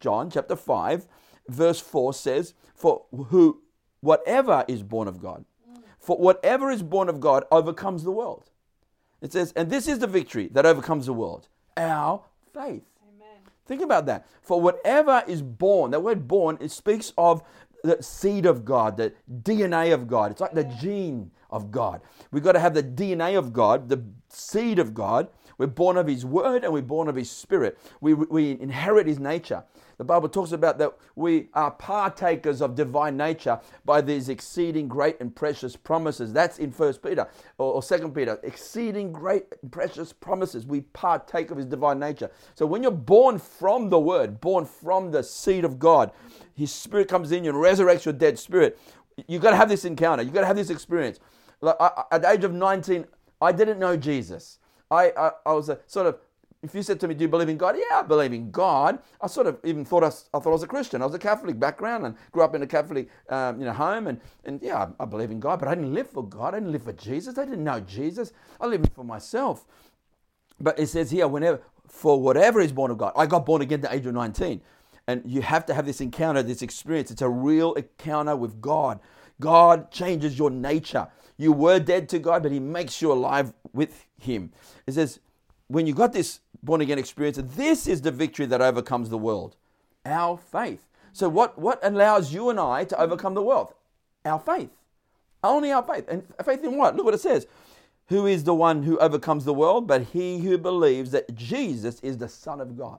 John 0.00 0.28
chapter 0.28 0.56
5, 0.56 1.06
verse 1.48 1.78
4 1.78 2.12
says, 2.12 2.54
For 2.74 3.04
who 3.28 3.62
whatever 4.00 4.64
is 4.66 4.82
born 4.82 5.06
of 5.06 5.22
God, 5.22 5.44
for 6.00 6.16
whatever 6.18 6.68
is 6.68 6.82
born 6.82 7.08
of 7.08 7.20
God 7.20 7.44
overcomes 7.52 8.02
the 8.02 8.10
world. 8.10 8.50
It 9.20 9.32
says, 9.32 9.52
and 9.54 9.70
this 9.70 9.86
is 9.86 10.00
the 10.00 10.08
victory 10.08 10.48
that 10.48 10.66
overcomes 10.66 11.06
the 11.06 11.12
world, 11.12 11.46
our 11.76 12.24
faith. 12.52 12.82
Amen. 13.06 13.38
Think 13.66 13.82
about 13.82 14.06
that. 14.06 14.26
For 14.42 14.60
whatever 14.60 15.22
is 15.28 15.42
born, 15.42 15.92
that 15.92 16.02
word 16.02 16.26
born, 16.26 16.58
it 16.60 16.72
speaks 16.72 17.12
of 17.16 17.44
the 17.82 18.02
seed 18.02 18.46
of 18.46 18.64
God, 18.64 18.96
the 18.96 19.12
DNA 19.42 19.92
of 19.94 20.06
God. 20.08 20.30
It's 20.30 20.40
like 20.40 20.52
the 20.52 20.64
gene 20.64 21.30
of 21.50 21.70
God. 21.70 22.00
We've 22.30 22.42
got 22.42 22.52
to 22.52 22.60
have 22.60 22.74
the 22.74 22.82
DNA 22.82 23.38
of 23.38 23.52
God, 23.52 23.88
the 23.88 24.02
seed 24.28 24.78
of 24.78 24.94
God. 24.94 25.28
We're 25.60 25.66
born 25.66 25.98
of 25.98 26.06
His 26.06 26.24
Word 26.24 26.64
and 26.64 26.72
we're 26.72 26.80
born 26.80 27.06
of 27.06 27.16
His 27.16 27.30
Spirit. 27.30 27.78
We, 28.00 28.14
we 28.14 28.58
inherit 28.62 29.06
His 29.06 29.18
nature. 29.18 29.62
The 29.98 30.04
Bible 30.04 30.30
talks 30.30 30.52
about 30.52 30.78
that 30.78 30.96
we 31.16 31.50
are 31.52 31.70
partakers 31.70 32.62
of 32.62 32.74
divine 32.74 33.18
nature 33.18 33.60
by 33.84 34.00
these 34.00 34.30
exceeding 34.30 34.88
great 34.88 35.20
and 35.20 35.36
precious 35.36 35.76
promises. 35.76 36.32
That's 36.32 36.58
in 36.58 36.72
First 36.72 37.02
Peter 37.02 37.28
or, 37.58 37.74
or 37.74 37.82
Second 37.82 38.14
Peter. 38.14 38.40
Exceeding 38.42 39.12
great 39.12 39.44
and 39.60 39.70
precious 39.70 40.14
promises. 40.14 40.64
We 40.64 40.80
partake 40.80 41.50
of 41.50 41.58
His 41.58 41.66
divine 41.66 41.98
nature. 41.98 42.30
So 42.54 42.64
when 42.64 42.82
you're 42.82 42.90
born 42.90 43.38
from 43.38 43.90
the 43.90 44.00
Word, 44.00 44.40
born 44.40 44.64
from 44.64 45.10
the 45.10 45.22
seed 45.22 45.66
of 45.66 45.78
God, 45.78 46.10
His 46.54 46.72
Spirit 46.72 47.06
comes 47.06 47.32
in 47.32 47.44
you 47.44 47.50
and 47.50 47.58
resurrects 47.58 48.06
your 48.06 48.14
dead 48.14 48.38
spirit. 48.38 48.78
You've 49.28 49.42
got 49.42 49.50
to 49.50 49.56
have 49.56 49.68
this 49.68 49.84
encounter. 49.84 50.22
You've 50.22 50.32
got 50.32 50.40
to 50.40 50.46
have 50.46 50.56
this 50.56 50.70
experience. 50.70 51.20
Like 51.60 51.76
I, 51.78 52.04
at 52.12 52.22
the 52.22 52.30
age 52.30 52.44
of 52.44 52.54
19, 52.54 53.04
I 53.42 53.52
didn't 53.52 53.78
know 53.78 53.94
Jesus. 53.94 54.58
I, 54.90 55.12
I, 55.16 55.30
I 55.46 55.52
was 55.52 55.68
a 55.68 55.78
sort 55.86 56.06
of, 56.06 56.18
if 56.62 56.74
you 56.74 56.82
said 56.82 57.00
to 57.00 57.08
me, 57.08 57.14
do 57.14 57.22
you 57.22 57.28
believe 57.28 57.48
in 57.48 57.56
God? 57.56 57.76
Yeah, 57.76 58.00
I 58.00 58.02
believe 58.02 58.32
in 58.32 58.50
God. 58.50 58.98
I 59.20 59.28
sort 59.28 59.46
of 59.46 59.58
even 59.64 59.84
thought 59.84 60.04
I, 60.04 60.08
I 60.08 60.40
thought 60.40 60.46
I 60.46 60.50
was 60.50 60.62
a 60.62 60.66
Christian. 60.66 61.00
I 61.00 61.06
was 61.06 61.14
a 61.14 61.18
Catholic 61.18 61.58
background 61.58 62.04
and 62.04 62.16
grew 62.32 62.42
up 62.42 62.54
in 62.54 62.62
a 62.62 62.66
Catholic 62.66 63.08
um, 63.30 63.60
you 63.60 63.64
know, 63.64 63.72
home. 63.72 64.08
And, 64.08 64.20
and 64.44 64.60
yeah, 64.62 64.76
I, 64.98 65.02
I 65.02 65.06
believe 65.06 65.30
in 65.30 65.40
God, 65.40 65.58
but 65.58 65.68
I 65.68 65.74
didn't 65.74 65.94
live 65.94 66.10
for 66.10 66.26
God. 66.26 66.54
I 66.54 66.58
didn't 66.58 66.72
live 66.72 66.82
for 66.82 66.92
Jesus. 66.92 67.38
I 67.38 67.44
didn't 67.44 67.64
know 67.64 67.80
Jesus. 67.80 68.32
I 68.60 68.66
lived 68.66 68.92
for 68.92 69.04
myself. 69.04 69.64
But 70.60 70.78
it 70.78 70.88
says 70.88 71.10
here, 71.10 71.26
whenever, 71.28 71.62
for 71.88 72.20
whatever 72.20 72.60
is 72.60 72.72
born 72.72 72.90
of 72.90 72.98
God, 72.98 73.12
I 73.16 73.26
got 73.26 73.46
born 73.46 73.62
again 73.62 73.82
at 73.82 73.90
the 73.90 73.96
age 73.96 74.04
of 74.04 74.12
19. 74.12 74.60
And 75.06 75.22
you 75.24 75.40
have 75.40 75.64
to 75.66 75.74
have 75.74 75.86
this 75.86 76.00
encounter, 76.00 76.42
this 76.42 76.62
experience. 76.62 77.10
It's 77.10 77.22
a 77.22 77.28
real 77.28 77.72
encounter 77.72 78.36
with 78.36 78.60
God. 78.60 79.00
God 79.40 79.90
changes 79.90 80.38
your 80.38 80.50
nature. 80.50 81.08
You 81.40 81.52
were 81.52 81.78
dead 81.78 82.06
to 82.10 82.18
God, 82.18 82.42
but 82.42 82.52
He 82.52 82.60
makes 82.60 83.00
you 83.00 83.10
alive 83.12 83.54
with 83.72 84.06
Him. 84.18 84.52
It 84.86 84.92
says, 84.92 85.20
when 85.68 85.86
you 85.86 85.94
got 85.94 86.12
this 86.12 86.40
born 86.62 86.82
again 86.82 86.98
experience, 86.98 87.40
this 87.56 87.86
is 87.86 88.02
the 88.02 88.10
victory 88.10 88.44
that 88.44 88.60
overcomes 88.60 89.08
the 89.08 89.16
world 89.16 89.56
our 90.04 90.36
faith. 90.36 90.86
So, 91.14 91.30
what, 91.30 91.58
what 91.58 91.78
allows 91.82 92.30
you 92.30 92.50
and 92.50 92.60
I 92.60 92.84
to 92.84 93.00
overcome 93.00 93.32
the 93.32 93.42
world? 93.42 93.72
Our 94.26 94.38
faith. 94.38 94.68
Only 95.42 95.72
our 95.72 95.82
faith. 95.82 96.04
And 96.08 96.24
faith 96.44 96.62
in 96.62 96.76
what? 96.76 96.94
Look 96.94 97.06
what 97.06 97.14
it 97.14 97.22
says. 97.22 97.46
Who 98.08 98.26
is 98.26 98.44
the 98.44 98.54
one 98.54 98.82
who 98.82 98.98
overcomes 98.98 99.46
the 99.46 99.54
world? 99.54 99.86
But 99.86 100.02
he 100.02 100.40
who 100.40 100.58
believes 100.58 101.10
that 101.12 101.34
Jesus 101.34 102.00
is 102.00 102.18
the 102.18 102.28
Son 102.28 102.60
of 102.60 102.76
God. 102.76 102.98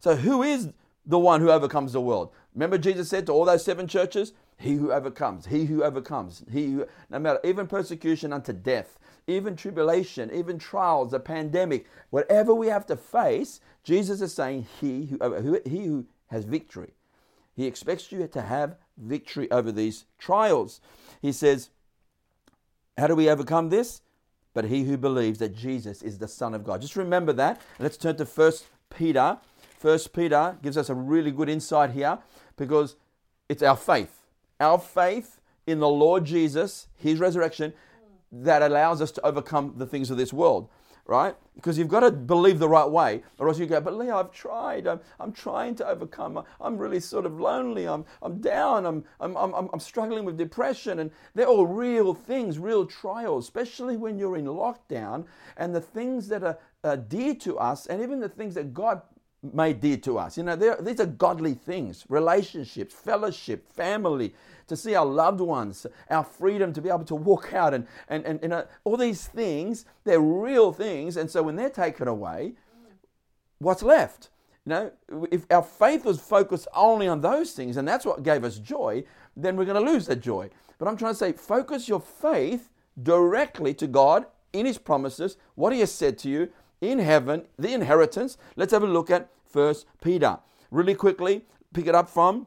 So, 0.00 0.16
who 0.16 0.42
is 0.42 0.70
the 1.04 1.18
one 1.18 1.42
who 1.42 1.50
overcomes 1.50 1.92
the 1.92 2.00
world? 2.00 2.30
Remember, 2.54 2.78
Jesus 2.78 3.10
said 3.10 3.26
to 3.26 3.32
all 3.32 3.44
those 3.44 3.64
seven 3.64 3.86
churches, 3.86 4.32
he 4.62 4.74
who 4.74 4.92
overcomes, 4.92 5.46
he 5.46 5.64
who 5.64 5.82
overcomes, 5.82 6.44
he 6.50 6.72
who, 6.72 6.86
no 7.10 7.18
matter, 7.18 7.40
even 7.44 7.66
persecution 7.66 8.32
unto 8.32 8.52
death, 8.52 8.98
even 9.26 9.56
tribulation, 9.56 10.30
even 10.32 10.58
trials, 10.58 11.12
a 11.12 11.18
pandemic, 11.18 11.86
whatever 12.10 12.54
we 12.54 12.68
have 12.68 12.86
to 12.86 12.96
face, 12.96 13.60
Jesus 13.82 14.20
is 14.20 14.32
saying, 14.32 14.66
he 14.80 15.06
who, 15.06 15.18
who, 15.18 15.60
he 15.64 15.86
who 15.86 16.06
has 16.28 16.44
victory. 16.44 16.92
He 17.54 17.66
expects 17.66 18.12
you 18.12 18.26
to 18.26 18.42
have 18.42 18.76
victory 18.96 19.50
over 19.50 19.72
these 19.72 20.04
trials. 20.18 20.80
He 21.20 21.32
says, 21.32 21.70
How 22.96 23.08
do 23.08 23.16
we 23.16 23.28
overcome 23.28 23.68
this? 23.68 24.00
But 24.54 24.66
he 24.66 24.84
who 24.84 24.96
believes 24.96 25.38
that 25.40 25.56
Jesus 25.56 26.02
is 26.02 26.18
the 26.18 26.28
Son 26.28 26.54
of 26.54 26.64
God. 26.64 26.80
Just 26.80 26.96
remember 26.96 27.32
that. 27.34 27.60
Let's 27.78 27.96
turn 27.96 28.16
to 28.16 28.26
First 28.26 28.66
Peter. 28.90 29.38
First 29.78 30.12
Peter 30.12 30.56
gives 30.62 30.76
us 30.76 30.88
a 30.88 30.94
really 30.94 31.30
good 31.30 31.48
insight 31.48 31.90
here 31.90 32.18
because 32.56 32.96
it's 33.48 33.62
our 33.62 33.76
faith 33.76 34.21
our 34.62 34.78
faith 34.78 35.40
in 35.66 35.80
the 35.80 35.88
Lord 35.88 36.24
Jesus, 36.24 36.88
his 36.96 37.18
resurrection, 37.18 37.72
that 38.30 38.62
allows 38.62 39.02
us 39.02 39.10
to 39.12 39.26
overcome 39.26 39.74
the 39.76 39.86
things 39.86 40.10
of 40.10 40.16
this 40.16 40.32
world, 40.32 40.68
right? 41.06 41.36
Because 41.54 41.76
you've 41.76 41.88
got 41.88 42.00
to 42.00 42.10
believe 42.10 42.58
the 42.58 42.68
right 42.68 42.88
way, 42.88 43.22
or 43.38 43.48
else 43.48 43.58
you 43.58 43.66
go, 43.66 43.80
but 43.80 43.94
Leo, 43.94 44.16
I've 44.16 44.32
tried. 44.32 44.86
I'm, 44.86 45.00
I'm 45.20 45.32
trying 45.32 45.74
to 45.76 45.86
overcome. 45.86 46.42
I'm 46.60 46.78
really 46.78 47.00
sort 47.00 47.26
of 47.26 47.38
lonely. 47.38 47.86
I'm, 47.86 48.06
I'm 48.22 48.40
down. 48.40 48.86
I'm, 48.86 49.04
I'm, 49.20 49.36
I'm, 49.36 49.68
I'm 49.72 49.80
struggling 49.80 50.24
with 50.24 50.38
depression. 50.38 51.00
And 51.00 51.10
they're 51.34 51.46
all 51.46 51.66
real 51.66 52.14
things, 52.14 52.58
real 52.58 52.86
trials, 52.86 53.44
especially 53.44 53.96
when 53.98 54.18
you're 54.18 54.36
in 54.36 54.46
lockdown 54.46 55.26
and 55.56 55.74
the 55.74 55.80
things 55.80 56.28
that 56.28 56.42
are, 56.42 56.58
are 56.84 56.96
dear 56.96 57.34
to 57.34 57.58
us, 57.58 57.86
and 57.86 58.00
even 58.00 58.20
the 58.20 58.28
things 58.28 58.54
that 58.54 58.72
God 58.72 59.02
made 59.42 59.80
dear 59.80 59.96
to 59.98 60.18
us. 60.18 60.36
You 60.36 60.44
know, 60.44 60.56
these 60.56 61.00
are 61.00 61.06
godly 61.06 61.54
things 61.54 62.04
relationships, 62.08 62.94
fellowship, 62.94 63.68
family, 63.72 64.34
to 64.68 64.76
see 64.76 64.94
our 64.94 65.06
loved 65.06 65.40
ones, 65.40 65.86
our 66.10 66.24
freedom 66.24 66.72
to 66.72 66.80
be 66.80 66.88
able 66.88 67.04
to 67.04 67.14
walk 67.14 67.52
out, 67.52 67.74
and, 67.74 67.86
and, 68.08 68.24
and, 68.24 68.42
and 68.42 68.52
uh, 68.52 68.64
all 68.84 68.96
these 68.96 69.26
things, 69.26 69.84
they're 70.04 70.20
real 70.20 70.72
things. 70.72 71.16
And 71.16 71.30
so 71.30 71.42
when 71.42 71.56
they're 71.56 71.70
taken 71.70 72.08
away, 72.08 72.54
what's 73.58 73.82
left? 73.82 74.30
You 74.64 74.70
know, 74.70 74.92
if 75.32 75.44
our 75.50 75.62
faith 75.62 76.04
was 76.04 76.20
focused 76.20 76.68
only 76.74 77.08
on 77.08 77.20
those 77.20 77.52
things 77.52 77.76
and 77.76 77.86
that's 77.86 78.06
what 78.06 78.22
gave 78.22 78.44
us 78.44 78.58
joy, 78.58 79.04
then 79.36 79.56
we're 79.56 79.64
going 79.64 79.84
to 79.84 79.92
lose 79.92 80.06
that 80.06 80.20
joy. 80.20 80.50
But 80.78 80.86
I'm 80.86 80.96
trying 80.96 81.12
to 81.12 81.18
say, 81.18 81.32
focus 81.32 81.88
your 81.88 82.00
faith 82.00 82.70
directly 83.02 83.74
to 83.74 83.86
God 83.88 84.26
in 84.52 84.66
His 84.66 84.78
promises, 84.78 85.36
what 85.54 85.72
He 85.72 85.80
has 85.80 85.92
said 85.92 86.18
to 86.18 86.28
you, 86.28 86.50
in 86.82 86.98
heaven, 86.98 87.46
the 87.58 87.72
inheritance. 87.72 88.36
Let's 88.56 88.72
have 88.72 88.82
a 88.82 88.86
look 88.86 89.10
at 89.10 89.30
First 89.48 89.86
Peter. 90.02 90.38
Really 90.70 90.94
quickly, 90.94 91.42
pick 91.72 91.86
it 91.86 91.94
up 91.94 92.10
from 92.10 92.46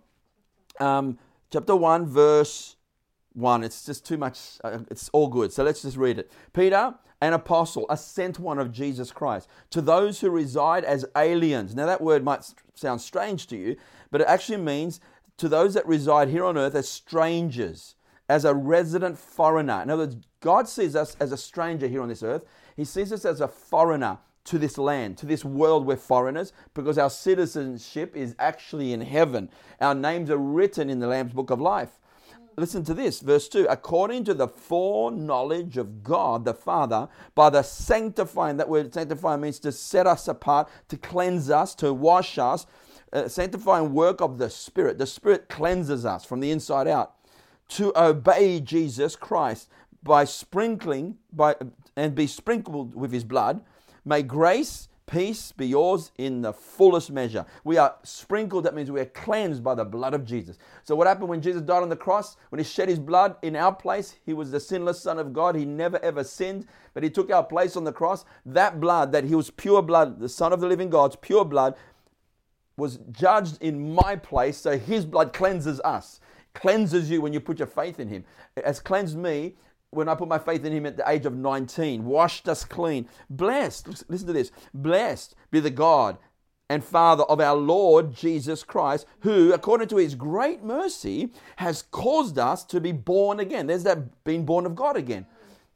um, 0.79 1.17
chapter 1.51 1.75
1, 1.75 2.05
verse 2.05 2.75
1. 3.33 3.63
It's 3.63 3.85
just 3.85 4.05
too 4.05 4.17
much. 4.17 4.39
Uh, 4.63 4.79
it's 4.91 5.09
all 5.09 5.27
good. 5.27 5.53
So 5.53 5.63
let's 5.63 5.81
just 5.81 5.97
read 5.97 6.19
it. 6.19 6.31
Peter, 6.53 6.93
an 7.21 7.33
apostle, 7.33 7.85
a 7.89 7.95
sent 7.95 8.37
one 8.37 8.59
of 8.59 8.71
Jesus 8.71 9.11
Christ, 9.11 9.47
to 9.69 9.81
those 9.81 10.19
who 10.19 10.29
reside 10.29 10.83
as 10.83 11.05
aliens. 11.15 11.73
Now, 11.73 11.85
that 11.85 12.01
word 12.01 12.23
might 12.23 12.51
sound 12.75 13.01
strange 13.01 13.47
to 13.47 13.55
you, 13.55 13.77
but 14.11 14.21
it 14.21 14.27
actually 14.27 14.57
means 14.57 14.99
to 15.37 15.47
those 15.47 15.73
that 15.75 15.87
reside 15.87 16.27
here 16.27 16.45
on 16.45 16.57
earth 16.57 16.75
as 16.75 16.89
strangers, 16.89 17.95
as 18.27 18.43
a 18.43 18.53
resident 18.53 19.17
foreigner. 19.17 19.81
In 19.81 19.89
other 19.89 20.03
words, 20.03 20.17
God 20.41 20.67
sees 20.67 20.95
us 20.95 21.15
as 21.19 21.31
a 21.31 21.37
stranger 21.37 21.87
here 21.87 22.01
on 22.01 22.09
this 22.09 22.23
earth. 22.23 22.43
He 22.75 22.85
sees 22.85 23.11
us 23.11 23.25
as 23.25 23.41
a 23.41 23.47
foreigner 23.47 24.19
to 24.45 24.59
this 24.59 24.77
land, 24.77 25.17
to 25.17 25.25
this 25.25 25.43
world. 25.43 25.85
We're 25.85 25.95
foreigners 25.95 26.53
because 26.73 26.97
our 26.97 27.09
citizenship 27.09 28.15
is 28.15 28.35
actually 28.37 28.93
in 28.93 29.01
heaven. 29.01 29.49
Our 29.81 29.95
names 29.95 30.29
are 30.29 30.37
written 30.37 30.89
in 30.89 30.99
the 30.99 31.07
Lamb's 31.07 31.33
book 31.33 31.49
of 31.49 31.59
life. 31.59 31.99
Listen 32.57 32.85
to 32.85 32.93
this, 32.93 33.19
verse 33.19 33.49
2 33.49 33.67
according 33.69 34.23
to 34.23 34.33
the 34.33 34.47
foreknowledge 34.47 35.75
of 35.75 36.03
God 36.03 36.45
the 36.45 36.53
Father, 36.53 37.09
by 37.33 37.49
the 37.49 37.63
sanctifying, 37.63 38.55
that 38.57 38.69
word 38.69 38.93
sanctify 38.93 39.35
means 39.35 39.59
to 39.59 39.73
set 39.73 40.07
us 40.07 40.29
apart, 40.29 40.69
to 40.87 40.95
cleanse 40.95 41.49
us, 41.49 41.75
to 41.75 41.93
wash 41.93 42.37
us, 42.37 42.65
uh, 43.11 43.27
sanctifying 43.27 43.93
work 43.93 44.21
of 44.21 44.37
the 44.37 44.49
Spirit. 44.49 44.97
The 44.97 45.05
Spirit 45.05 45.49
cleanses 45.49 46.05
us 46.05 46.23
from 46.23 46.39
the 46.39 46.51
inside 46.51 46.87
out 46.87 47.15
to 47.69 47.91
obey 47.99 48.61
Jesus 48.61 49.17
Christ 49.17 49.69
by 50.01 50.23
sprinkling 50.23 51.17
by 51.33 51.55
and 51.95 52.15
be 52.15 52.27
sprinkled 52.27 52.95
with 52.95 53.11
his 53.11 53.23
blood 53.23 53.61
May 54.07 54.21
grace, 54.21 54.87
peace 55.07 55.51
be 55.51 55.65
yours 55.67 56.11
in 56.19 56.43
the 56.43 56.53
fullest 56.53 57.11
measure. 57.11 57.43
We 57.63 57.77
are 57.77 57.95
sprinkled, 58.03 58.65
that 58.65 58.75
means 58.75 58.91
we 58.91 59.01
are 59.01 59.05
cleansed 59.05 59.63
by 59.63 59.73
the 59.73 59.83
blood 59.83 60.13
of 60.13 60.23
Jesus. 60.23 60.59
So, 60.83 60.95
what 60.95 61.07
happened 61.07 61.29
when 61.29 61.41
Jesus 61.41 61.63
died 61.63 61.81
on 61.81 61.89
the 61.89 61.95
cross? 61.95 62.37
When 62.49 62.59
he 62.59 62.63
shed 62.63 62.87
his 62.87 62.99
blood 62.99 63.35
in 63.41 63.55
our 63.55 63.73
place, 63.73 64.15
he 64.23 64.33
was 64.33 64.51
the 64.51 64.59
sinless 64.59 65.01
Son 65.01 65.17
of 65.17 65.33
God. 65.33 65.55
He 65.55 65.65
never 65.65 65.97
ever 66.03 66.23
sinned, 66.23 66.67
but 66.93 67.01
he 67.01 67.09
took 67.09 67.31
our 67.31 67.43
place 67.43 67.75
on 67.75 67.83
the 67.83 67.91
cross. 67.91 68.25
That 68.45 68.79
blood, 68.79 69.11
that 69.11 69.23
he 69.23 69.33
was 69.33 69.49
pure 69.49 69.81
blood, 69.81 70.19
the 70.19 70.29
Son 70.29 70.53
of 70.53 70.61
the 70.61 70.67
living 70.67 70.91
God's 70.91 71.15
pure 71.15 71.45
blood, 71.45 71.75
was 72.77 72.99
judged 73.09 73.57
in 73.63 73.95
my 73.95 74.15
place. 74.15 74.57
So, 74.57 74.77
his 74.77 75.03
blood 75.03 75.33
cleanses 75.33 75.81
us 75.81 76.19
cleanses 76.53 77.09
you 77.09 77.19
when 77.19 77.33
you 77.33 77.41
put 77.41 77.59
your 77.59 77.67
faith 77.67 77.99
in 77.99 78.07
him. 78.07 78.23
It 78.55 78.65
has 78.65 78.79
cleansed 78.79 79.17
me 79.17 79.55
when 79.91 80.09
I 80.09 80.15
put 80.15 80.27
my 80.27 80.39
faith 80.39 80.65
in 80.65 80.73
him 80.73 80.85
at 80.85 80.97
the 80.97 81.09
age 81.09 81.25
of 81.25 81.35
19, 81.35 82.05
washed 82.05 82.47
us 82.47 82.65
clean. 82.65 83.07
Blessed, 83.29 84.09
listen 84.09 84.27
to 84.27 84.33
this, 84.33 84.51
blessed 84.73 85.35
be 85.51 85.59
the 85.59 85.69
God 85.69 86.17
and 86.69 86.83
Father 86.83 87.23
of 87.23 87.39
our 87.39 87.55
Lord 87.55 88.13
Jesus 88.13 88.63
Christ, 88.63 89.05
who, 89.19 89.53
according 89.53 89.87
to 89.89 89.97
his 89.97 90.15
great 90.15 90.63
mercy, 90.63 91.31
has 91.57 91.83
caused 91.83 92.39
us 92.39 92.63
to 92.65 92.81
be 92.81 92.91
born 92.91 93.39
again. 93.39 93.67
There's 93.67 93.83
that 93.83 94.23
being 94.23 94.45
born 94.45 94.65
of 94.65 94.75
God 94.75 94.97
again. 94.97 95.27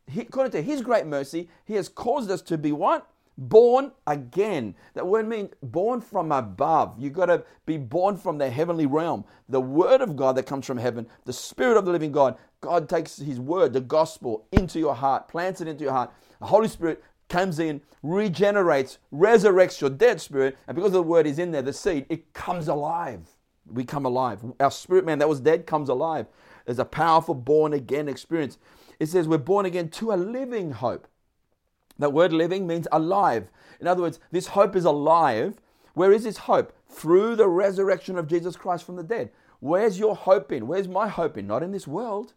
He, 0.08 0.22
according 0.22 0.51
to 0.54 0.62
his 0.62 0.82
great 0.82 1.06
mercy, 1.06 1.50
he 1.66 1.75
has 1.75 1.89
caused 1.89 2.32
us 2.32 2.42
to 2.44 2.58
be 2.58 2.72
what? 2.72 3.08
born 3.39 3.92
again. 4.06 4.75
That 4.94 5.08
word 5.08 5.28
means 5.28 5.51
born 5.63 6.01
from 6.01 6.32
above. 6.32 6.96
You've 7.00 7.13
got 7.13 7.28
to 7.28 7.44
be 7.66 7.78
born 7.78 8.18
from 8.18 8.38
the 8.38 8.50
heavenly 8.50 8.86
realm. 8.86 9.24
The 9.48 9.62
word 9.62 10.01
of 10.01 10.16
God 10.16 10.36
that 10.36 10.46
comes 10.46 10.66
from 10.66 10.78
heaven, 10.78 11.08
the 11.25 11.34
spirit 11.34 11.78
of 11.78 11.86
the 11.86 11.92
living 11.92 12.12
God. 12.12 12.38
God 12.62 12.89
takes 12.89 13.18
his 13.18 13.39
word, 13.39 13.74
the 13.74 13.82
gospel, 13.82 14.46
into 14.51 14.80
your 14.80 14.96
heart, 14.96 15.28
plants 15.28 15.62
it 15.62 15.68
into 15.68 15.84
your 15.84 15.94
heart. 15.94 16.12
The 16.39 16.48
Holy 16.48 16.68
Spirit 16.68 17.04
comes 17.30 17.60
in, 17.60 17.82
regenerates, 18.04 18.98
resurrects 19.13 19.80
your 19.80 19.89
dead 19.89 20.20
spirit, 20.20 20.58
and 20.68 20.75
because 20.75 20.92
the 20.92 21.04
word 21.04 21.28
is 21.28 21.39
in 21.39 21.51
there, 21.51 21.62
the 21.62 21.74
seed, 21.74 22.06
it 22.10 22.34
comes 22.34 22.68
alive. 22.68 23.30
We 23.66 23.86
come 23.86 24.06
alive. 24.06 24.39
Our 24.60 24.72
spirit 24.72 25.06
man 25.06 25.20
that 25.20 25.30
was 25.30 25.39
dead 25.39 25.68
comes 25.68 25.89
alive. 25.89 26.25
There's 26.66 26.80
a 26.80 26.86
powerful 26.86 27.36
born 27.36 27.74
again 27.74 28.10
experience. 28.10 28.58
It 29.00 29.08
says 29.08 29.28
we're 29.28 29.38
born 29.38 29.66
again 29.66 29.89
to 29.89 30.12
a 30.12 30.16
living 30.16 30.72
hope. 30.72 31.08
That 32.00 32.13
word 32.13 32.34
living 32.34 32.66
means 32.66 32.88
alive. 32.92 33.50
In 33.80 33.88
other 33.88 34.01
words, 34.01 34.20
this 34.32 34.48
hope 34.48 34.75
is 34.75 34.86
alive. 34.86 35.62
Where 35.94 36.12
is 36.12 36.24
this 36.24 36.38
hope? 36.38 36.74
Through 36.89 37.36
the 37.36 37.48
resurrection 37.48 38.18
of 38.18 38.28
Jesus 38.28 38.56
Christ 38.56 38.86
from 38.86 38.96
the 38.96 39.04
dead. 39.04 39.32
Where's 39.60 40.00
your 40.00 40.16
hope 40.16 40.51
in? 40.51 40.68
Where's 40.68 40.88
my 40.88 41.08
hope 41.08 41.38
in? 41.38 41.46
Not 41.46 41.63
in 41.63 41.72
this 41.72 41.88
world, 41.88 42.34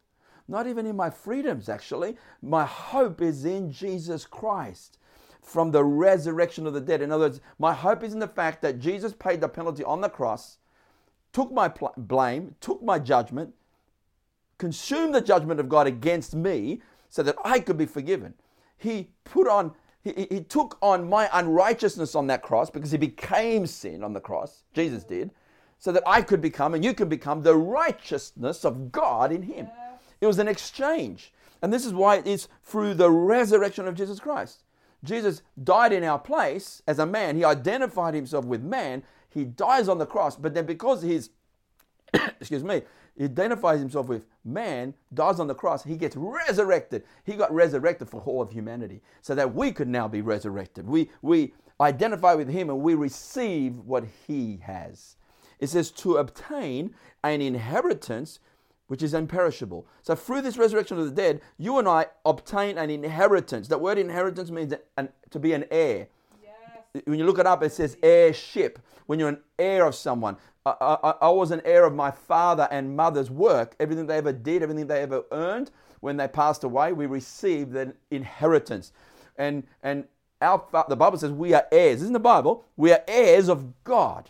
not 0.49 0.67
even 0.67 0.87
in 0.87 0.97
my 0.97 1.11
freedoms, 1.11 1.69
actually. 1.69 2.17
My 2.43 2.65
hope 2.65 3.21
is 3.21 3.45
in 3.45 3.71
Jesus 3.71 4.25
Christ 4.25 4.99
from 5.43 5.71
the 5.71 5.85
resurrection 5.85 6.67
of 6.67 6.75
the 6.75 6.81
dead. 6.81 7.03
In 7.03 7.11
other 7.11 7.25
words, 7.25 7.41
my 7.59 7.73
hope 7.73 8.03
is 8.03 8.13
in 8.13 8.21
the 8.21 8.29
fact 8.29 8.63
that 8.63 8.79
Jesus 8.79 9.13
paid 9.13 9.41
the 9.41 9.49
penalty 9.49 9.83
on 9.85 10.01
the 10.01 10.09
cross, 10.09 10.59
took 11.33 11.53
my 11.53 11.69
pl- 11.69 11.95
blame, 11.97 12.55
took 12.61 12.83
my 12.83 12.99
judgment, 12.99 13.55
consumed 14.59 15.15
the 15.15 15.21
judgment 15.21 15.59
of 15.59 15.69
God 15.69 15.87
against 15.87 16.35
me 16.35 16.81
so 17.09 17.23
that 17.23 17.37
I 17.45 17.59
could 17.61 17.77
be 17.77 17.87
forgiven 17.87 18.35
he 18.83 19.09
put 19.25 19.47
on 19.47 19.73
he, 20.03 20.27
he 20.29 20.41
took 20.41 20.77
on 20.83 21.09
my 21.09 21.31
unrighteousness 21.33 22.17
on 22.17 22.27
that 22.27 22.43
cross 22.43 22.69
because 22.69 22.91
he 22.91 22.99
became 22.99 23.67
sin 23.67 24.03
on 24.03 24.13
the 24.13 24.21
cross 24.21 24.65
jesus 24.75 25.05
did 25.05 25.31
so 25.79 25.93
that 25.93 26.03
i 26.05 26.21
could 26.21 26.41
become 26.41 26.75
and 26.75 26.85
you 26.85 26.93
could 26.93 27.09
become 27.09 27.43
the 27.43 27.55
righteousness 27.55 28.65
of 28.65 28.91
god 28.91 29.31
in 29.31 29.43
him 29.43 29.69
it 30.23 30.27
was 30.27 30.39
an 30.39 30.49
exchange 30.49 31.35
and 31.61 31.71
this 31.71 31.85
is 31.85 31.93
why 31.93 32.17
it 32.17 32.27
is 32.27 32.49
through 32.63 32.95
the 32.95 33.11
resurrection 33.11 33.87
of 33.87 33.95
jesus 33.95 34.19
christ 34.19 34.63
jesus 35.05 35.43
died 35.63 35.93
in 35.93 36.03
our 36.03 36.19
place 36.19 36.81
as 36.87 36.99
a 36.99 37.05
man 37.05 37.37
he 37.37 37.45
identified 37.45 38.15
himself 38.15 38.47
with 38.47 38.63
man 38.63 39.03
he 39.29 39.45
dies 39.45 39.87
on 39.87 39.99
the 39.99 40.07
cross 40.07 40.37
but 40.37 40.55
then 40.55 40.65
because 40.65 41.03
he's 41.03 41.29
excuse 42.41 42.65
me 42.65 42.81
he 43.17 43.25
identifies 43.25 43.81
himself 43.81 44.09
with 44.09 44.27
man, 44.45 44.95
dies 45.13 45.39
on 45.39 45.47
the 45.47 45.55
cross, 45.55 45.85
he 45.85 45.97
gets 45.97 46.17
resurrected. 46.17 47.05
He 47.25 47.35
got 47.35 47.53
resurrected 47.53 48.09
for 48.09 48.23
all 48.23 48.41
of 48.41 48.51
humanity 48.51 49.03
so 49.21 49.35
that 49.35 49.55
we 49.55 49.73
could 49.73 49.89
now 49.89 50.09
be 50.09 50.23
resurrected. 50.23 50.87
We, 50.87 51.11
we 51.21 51.53
identify 51.81 52.35
with 52.35 52.49
him 52.49 52.71
and 52.71 52.81
we 52.81 52.95
receive 52.95 53.77
what 53.81 54.05
he 54.27 54.61
has. 54.63 55.17
It 55.59 55.69
says 55.69 55.91
to 55.93 56.17
obtain 56.17 56.95
an 57.23 57.43
inheritance 57.43 58.41
which 58.93 59.03
is 59.03 59.15
imperishable. 59.15 59.87
So 60.03 60.15
through 60.15 60.43
this 60.43 60.59
resurrection 60.59 60.99
of 60.99 61.07
the 61.07 61.13
dead, 61.13 61.41
you 61.57 61.79
and 61.79 61.89
I 61.89 62.05
obtain 62.27 62.77
an 62.77 62.91
inheritance. 62.91 63.67
That 63.69 63.81
word 63.81 63.97
inheritance 63.97 64.51
means 64.51 64.75
an, 64.99 65.09
to 65.31 65.39
be 65.39 65.55
an 65.55 65.65
heir. 65.71 66.09
Yes. 66.43 67.03
When 67.07 67.19
you 67.19 67.25
look 67.25 67.39
it 67.39 67.47
up, 67.47 67.63
it 67.63 67.73
says 67.73 67.97
heirship. 68.03 68.79
When 69.07 69.19
you're 69.19 69.31
an 69.31 69.41
heir 69.59 69.87
of 69.87 69.95
someone, 69.95 70.37
I, 70.67 70.75
I, 70.79 71.15
I, 71.23 71.31
was 71.31 71.53
an 71.53 71.63
heir 71.65 71.87
of 71.87 71.95
my 71.95 72.11
father 72.11 72.69
and 72.71 72.95
mother's 72.95 73.31
work. 73.31 73.77
Everything 73.81 74.07
they 74.07 74.19
ever 74.19 74.31
did, 74.31 74.63
everything 74.63 74.87
they 74.87 75.01
ever 75.01 75.25
earned, 75.33 75.71
when 76.01 76.19
they 76.19 76.29
passed 76.29 76.63
away, 76.63 76.93
we 76.93 77.07
received 77.07 77.75
an 77.75 77.95
inheritance. 78.11 78.93
And, 79.39 79.67
and 79.83 80.05
our, 80.43 80.67
the 80.91 80.97
Bible 80.97 81.17
says 81.17 81.33
we 81.33 81.55
are 81.55 81.67
heirs. 81.73 82.03
Isn't 82.03 82.13
the 82.13 82.21
Bible? 82.21 82.67
We 82.77 82.93
are 82.93 83.03
heirs 83.09 83.49
of 83.49 83.73
God. 83.85 84.29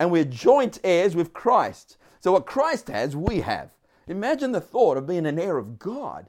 And 0.00 0.10
we're 0.10 0.24
joint 0.24 0.80
heirs 0.82 1.14
with 1.14 1.32
Christ. 1.32 1.96
So 2.18 2.32
what 2.32 2.44
Christ 2.44 2.88
has, 2.88 3.14
we 3.14 3.42
have. 3.42 3.70
Imagine 4.10 4.50
the 4.50 4.60
thought 4.60 4.96
of 4.96 5.06
being 5.06 5.24
an 5.24 5.38
heir 5.38 5.56
of 5.56 5.78
God, 5.78 6.26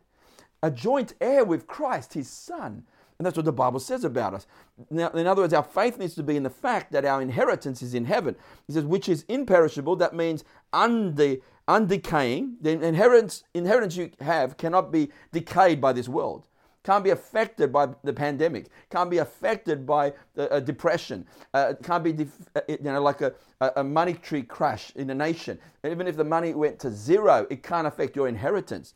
a 0.62 0.70
joint 0.70 1.14
heir 1.20 1.44
with 1.44 1.66
Christ, 1.66 2.14
his 2.14 2.30
son. 2.30 2.84
And 3.18 3.26
that's 3.26 3.36
what 3.36 3.46
the 3.46 3.52
Bible 3.52 3.80
says 3.80 4.04
about 4.04 4.36
us. 4.36 4.48
Now, 4.90 5.10
in 5.10 5.28
other 5.28 5.42
words, 5.42 5.54
our 5.54 5.64
faith 5.64 5.98
needs 5.98 6.16
to 6.16 6.24
be 6.24 6.38
in 6.38 6.44
the 6.44 6.50
fact 6.50 6.92
that 6.92 7.06
our 7.06 7.22
inheritance 7.22 7.82
is 7.82 7.94
in 7.94 8.06
heaven. 8.06 8.36
He 8.68 8.74
says, 8.74 8.86
which 8.86 9.10
is 9.10 9.26
imperishable. 9.28 9.96
That 9.96 10.16
means 10.16 10.44
unde, 10.74 11.42
undecaying. 11.68 12.56
The 12.62 12.72
inheritance, 12.84 13.44
inheritance 13.54 13.96
you 13.96 14.12
have 14.22 14.58
cannot 14.58 14.92
be 14.92 15.10
decayed 15.32 15.82
by 15.82 15.94
this 15.94 16.08
world. 16.08 16.48
Can't 16.84 17.04
be 17.04 17.12
affected 17.12 17.72
by 17.72 17.90
the 18.04 18.14
pandemic. 18.14 18.68
Can't 18.90 19.10
be 19.10 19.20
affected 19.20 19.86
by 19.86 20.14
a 20.36 20.60
depression. 20.60 21.28
Uh, 21.54 21.74
can't 21.84 22.04
be, 22.04 22.12
def- 22.12 22.50
uh, 22.56 22.62
you 22.68 22.80
know, 22.82 23.02
like 23.02 23.22
a, 23.22 23.34
a 23.76 23.84
monetary 23.84 24.42
crash 24.42 24.92
in 24.96 25.10
a 25.10 25.16
nation. 25.16 25.60
Even 25.86 26.08
if 26.08 26.18
the 26.18 26.24
money 26.24 26.54
went 26.54 26.80
to 26.80 26.90
zero, 26.90 27.46
it 27.52 27.62
can't 27.62 27.86
affect 27.86 28.16
your 28.16 28.28
inheritance. 28.28 28.96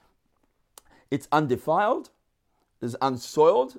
It's 1.11 1.27
undefiled. 1.31 2.09
It's 2.81 2.95
unsoiled 3.01 3.77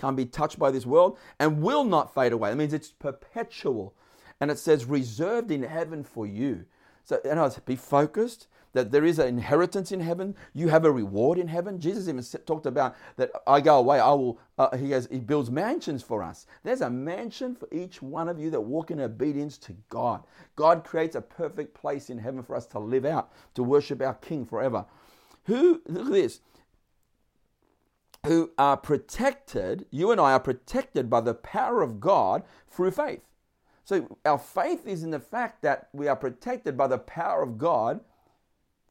can't 0.00 0.16
be 0.16 0.24
touched 0.24 0.58
by 0.58 0.70
this 0.70 0.86
world, 0.86 1.18
and 1.38 1.62
will 1.62 1.84
not 1.84 2.14
fade 2.14 2.32
away. 2.32 2.50
That 2.50 2.56
means 2.56 2.72
it's 2.72 2.90
perpetual. 2.90 3.94
And 4.40 4.50
it 4.50 4.58
says, 4.58 4.86
reserved 4.86 5.50
in 5.50 5.62
heaven 5.62 6.02
for 6.02 6.26
you. 6.26 6.64
So, 7.04 7.20
other 7.24 7.42
words, 7.42 7.58
be 7.60 7.76
focused 7.76 8.46
that 8.72 8.90
there 8.90 9.04
is 9.04 9.18
an 9.18 9.28
inheritance 9.28 9.92
in 9.92 10.00
heaven. 10.00 10.34
You 10.52 10.68
have 10.68 10.84
a 10.84 10.90
reward 10.90 11.38
in 11.38 11.48
heaven. 11.48 11.80
Jesus 11.80 12.08
even 12.08 12.22
talked 12.44 12.66
about 12.66 12.96
that 13.16 13.30
I 13.46 13.60
go 13.60 13.78
away, 13.78 13.98
I 13.98 14.10
will, 14.10 14.38
uh, 14.58 14.76
he, 14.76 14.90
has, 14.92 15.08
he 15.10 15.18
builds 15.18 15.50
mansions 15.50 16.02
for 16.02 16.22
us. 16.22 16.46
There's 16.62 16.80
a 16.80 16.90
mansion 16.90 17.54
for 17.54 17.68
each 17.72 18.00
one 18.02 18.28
of 18.28 18.38
you 18.38 18.50
that 18.50 18.60
walk 18.60 18.90
in 18.90 19.00
obedience 19.00 19.58
to 19.58 19.76
God. 19.88 20.22
God 20.56 20.84
creates 20.84 21.16
a 21.16 21.20
perfect 21.20 21.74
place 21.74 22.10
in 22.10 22.18
heaven 22.18 22.42
for 22.42 22.54
us 22.54 22.66
to 22.68 22.78
live 22.78 23.04
out, 23.04 23.32
to 23.54 23.62
worship 23.62 24.00
our 24.02 24.14
King 24.14 24.46
forever. 24.46 24.84
Who, 25.44 25.82
look 25.86 26.06
at 26.06 26.12
this, 26.12 26.40
who 28.26 28.50
are 28.58 28.76
protected, 28.76 29.86
you 29.90 30.10
and 30.10 30.20
I 30.20 30.32
are 30.32 30.40
protected 30.40 31.08
by 31.08 31.22
the 31.22 31.34
power 31.34 31.82
of 31.82 32.00
God 32.00 32.42
through 32.68 32.90
faith. 32.90 33.22
So 33.84 34.18
our 34.24 34.38
faith 34.38 34.86
is 34.86 35.02
in 35.02 35.10
the 35.10 35.18
fact 35.18 35.62
that 35.62 35.88
we 35.92 36.06
are 36.06 36.16
protected 36.16 36.76
by 36.76 36.86
the 36.86 36.98
power 36.98 37.42
of 37.42 37.58
God 37.58 38.00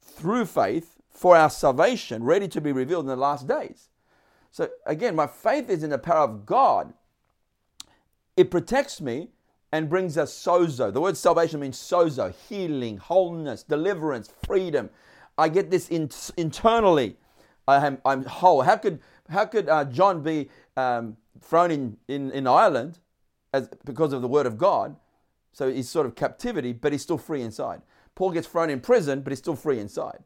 through 0.01 0.45
faith 0.45 0.97
for 1.09 1.35
our 1.35 1.49
salvation, 1.49 2.23
ready 2.23 2.47
to 2.47 2.61
be 2.61 2.71
revealed 2.71 3.03
in 3.03 3.09
the 3.09 3.15
last 3.15 3.47
days. 3.47 3.89
So 4.51 4.69
again, 4.85 5.15
my 5.15 5.27
faith 5.27 5.69
is 5.69 5.83
in 5.83 5.89
the 5.89 5.97
power 5.97 6.23
of 6.23 6.45
God. 6.45 6.93
It 8.37 8.49
protects 8.49 9.01
me 9.01 9.29
and 9.71 9.89
brings 9.89 10.17
us 10.17 10.33
sozo. 10.33 10.91
The 10.91 11.01
word 11.01 11.17
salvation 11.17 11.59
means 11.59 11.77
sozo, 11.77 12.33
healing, 12.47 12.97
wholeness, 12.97 13.63
deliverance, 13.63 14.33
freedom. 14.45 14.89
I 15.37 15.49
get 15.49 15.69
this 15.69 15.89
in, 15.89 16.09
internally. 16.37 17.17
I 17.67 17.85
am, 17.85 17.99
I'm 18.03 18.25
whole. 18.25 18.61
How 18.63 18.77
could, 18.77 18.99
how 19.29 19.45
could 19.45 19.69
uh, 19.69 19.85
John 19.85 20.23
be 20.23 20.49
um, 20.75 21.17
thrown 21.41 21.69
in, 21.69 21.97
in, 22.07 22.31
in 22.31 22.47
Ireland 22.47 22.99
as, 23.53 23.69
because 23.85 24.13
of 24.13 24.21
the 24.21 24.27
word 24.27 24.45
of 24.45 24.57
God? 24.57 24.95
So 25.51 25.71
he's 25.71 25.89
sort 25.89 26.05
of 26.05 26.15
captivity, 26.15 26.73
but 26.73 26.91
he's 26.91 27.01
still 27.01 27.17
free 27.17 27.41
inside. 27.41 27.81
Paul 28.19 28.31
gets 28.31 28.49
thrown 28.49 28.69
in 28.69 28.81
prison, 28.81 29.21
but 29.21 29.31
he's 29.31 29.39
still 29.39 29.55
free 29.55 29.79
inside. 29.79 30.19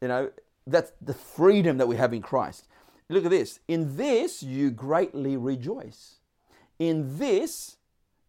You 0.00 0.06
know, 0.06 0.30
that's 0.64 0.92
the 1.02 1.12
freedom 1.12 1.76
that 1.78 1.88
we 1.88 1.96
have 1.96 2.14
in 2.14 2.22
Christ. 2.22 2.68
Look 3.08 3.24
at 3.24 3.32
this. 3.32 3.58
In 3.66 3.96
this 3.96 4.44
you 4.44 4.70
greatly 4.70 5.36
rejoice. 5.36 6.20
In 6.78 7.18
this 7.18 7.78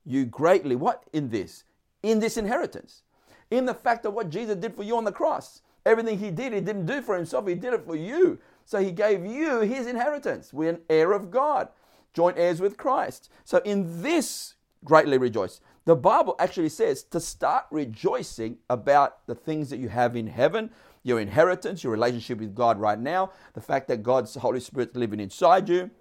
you 0.03 0.25
greatly, 0.25 0.75
what 0.75 1.03
in 1.13 1.29
this? 1.29 1.63
In 2.01 2.21
this 2.21 2.37
inheritance. 2.37 3.03
In 3.51 3.65
the 3.65 3.75
fact 3.75 4.07
of 4.07 4.15
what 4.15 4.31
Jesus 4.31 4.55
did 4.55 4.75
for 4.75 4.81
you 4.81 4.97
on 4.97 5.03
the 5.03 5.11
cross. 5.11 5.61
Everything 5.85 6.17
he 6.17 6.31
did, 6.31 6.51
he 6.51 6.59
didn't 6.59 6.87
do 6.87 6.99
for 7.03 7.15
himself, 7.15 7.47
he 7.47 7.53
did 7.53 7.75
it 7.75 7.85
for 7.85 7.95
you. 7.95 8.39
So 8.65 8.79
he 8.79 8.91
gave 8.91 9.27
you 9.27 9.59
his 9.59 9.85
inheritance. 9.85 10.51
We're 10.51 10.71
an 10.71 10.81
heir 10.89 11.11
of 11.11 11.29
God, 11.29 11.67
joint 12.15 12.39
heirs 12.39 12.59
with 12.59 12.77
Christ. 12.77 13.29
So 13.43 13.59
in 13.59 14.01
this 14.01 14.55
greatly 14.83 15.19
rejoice. 15.19 15.61
The 15.85 15.95
Bible 15.95 16.35
actually 16.39 16.69
says 16.69 17.03
to 17.05 17.19
start 17.19 17.65
rejoicing 17.69 18.57
about 18.69 19.25
the 19.27 19.35
things 19.35 19.69
that 19.69 19.79
you 19.79 19.89
have 19.89 20.15
in 20.15 20.27
heaven, 20.27 20.69
your 21.03 21.19
inheritance, 21.19 21.83
your 21.83 21.91
relationship 21.91 22.39
with 22.39 22.55
God 22.55 22.79
right 22.79 22.99
now, 22.99 23.31
the 23.53 23.61
fact 23.61 23.89
that 23.89 24.01
God's 24.01 24.35
Holy 24.35 24.61
Spirit 24.61 24.95
living 24.95 25.19
inside 25.19 25.67
you, 25.67 25.91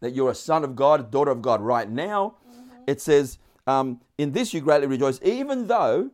that 0.00 0.14
you're 0.14 0.30
a 0.30 0.34
son 0.34 0.64
of 0.64 0.74
God, 0.74 1.10
daughter 1.10 1.30
of 1.30 1.42
God 1.42 1.60
right 1.60 1.88
now. 1.88 2.36
Mm-hmm. 2.48 2.82
It 2.86 3.00
says, 3.00 3.38
um, 3.66 4.00
In 4.16 4.32
this 4.32 4.54
you 4.54 4.60
greatly 4.60 4.86
rejoice, 4.86 5.20
even 5.22 5.66
though 5.66 6.10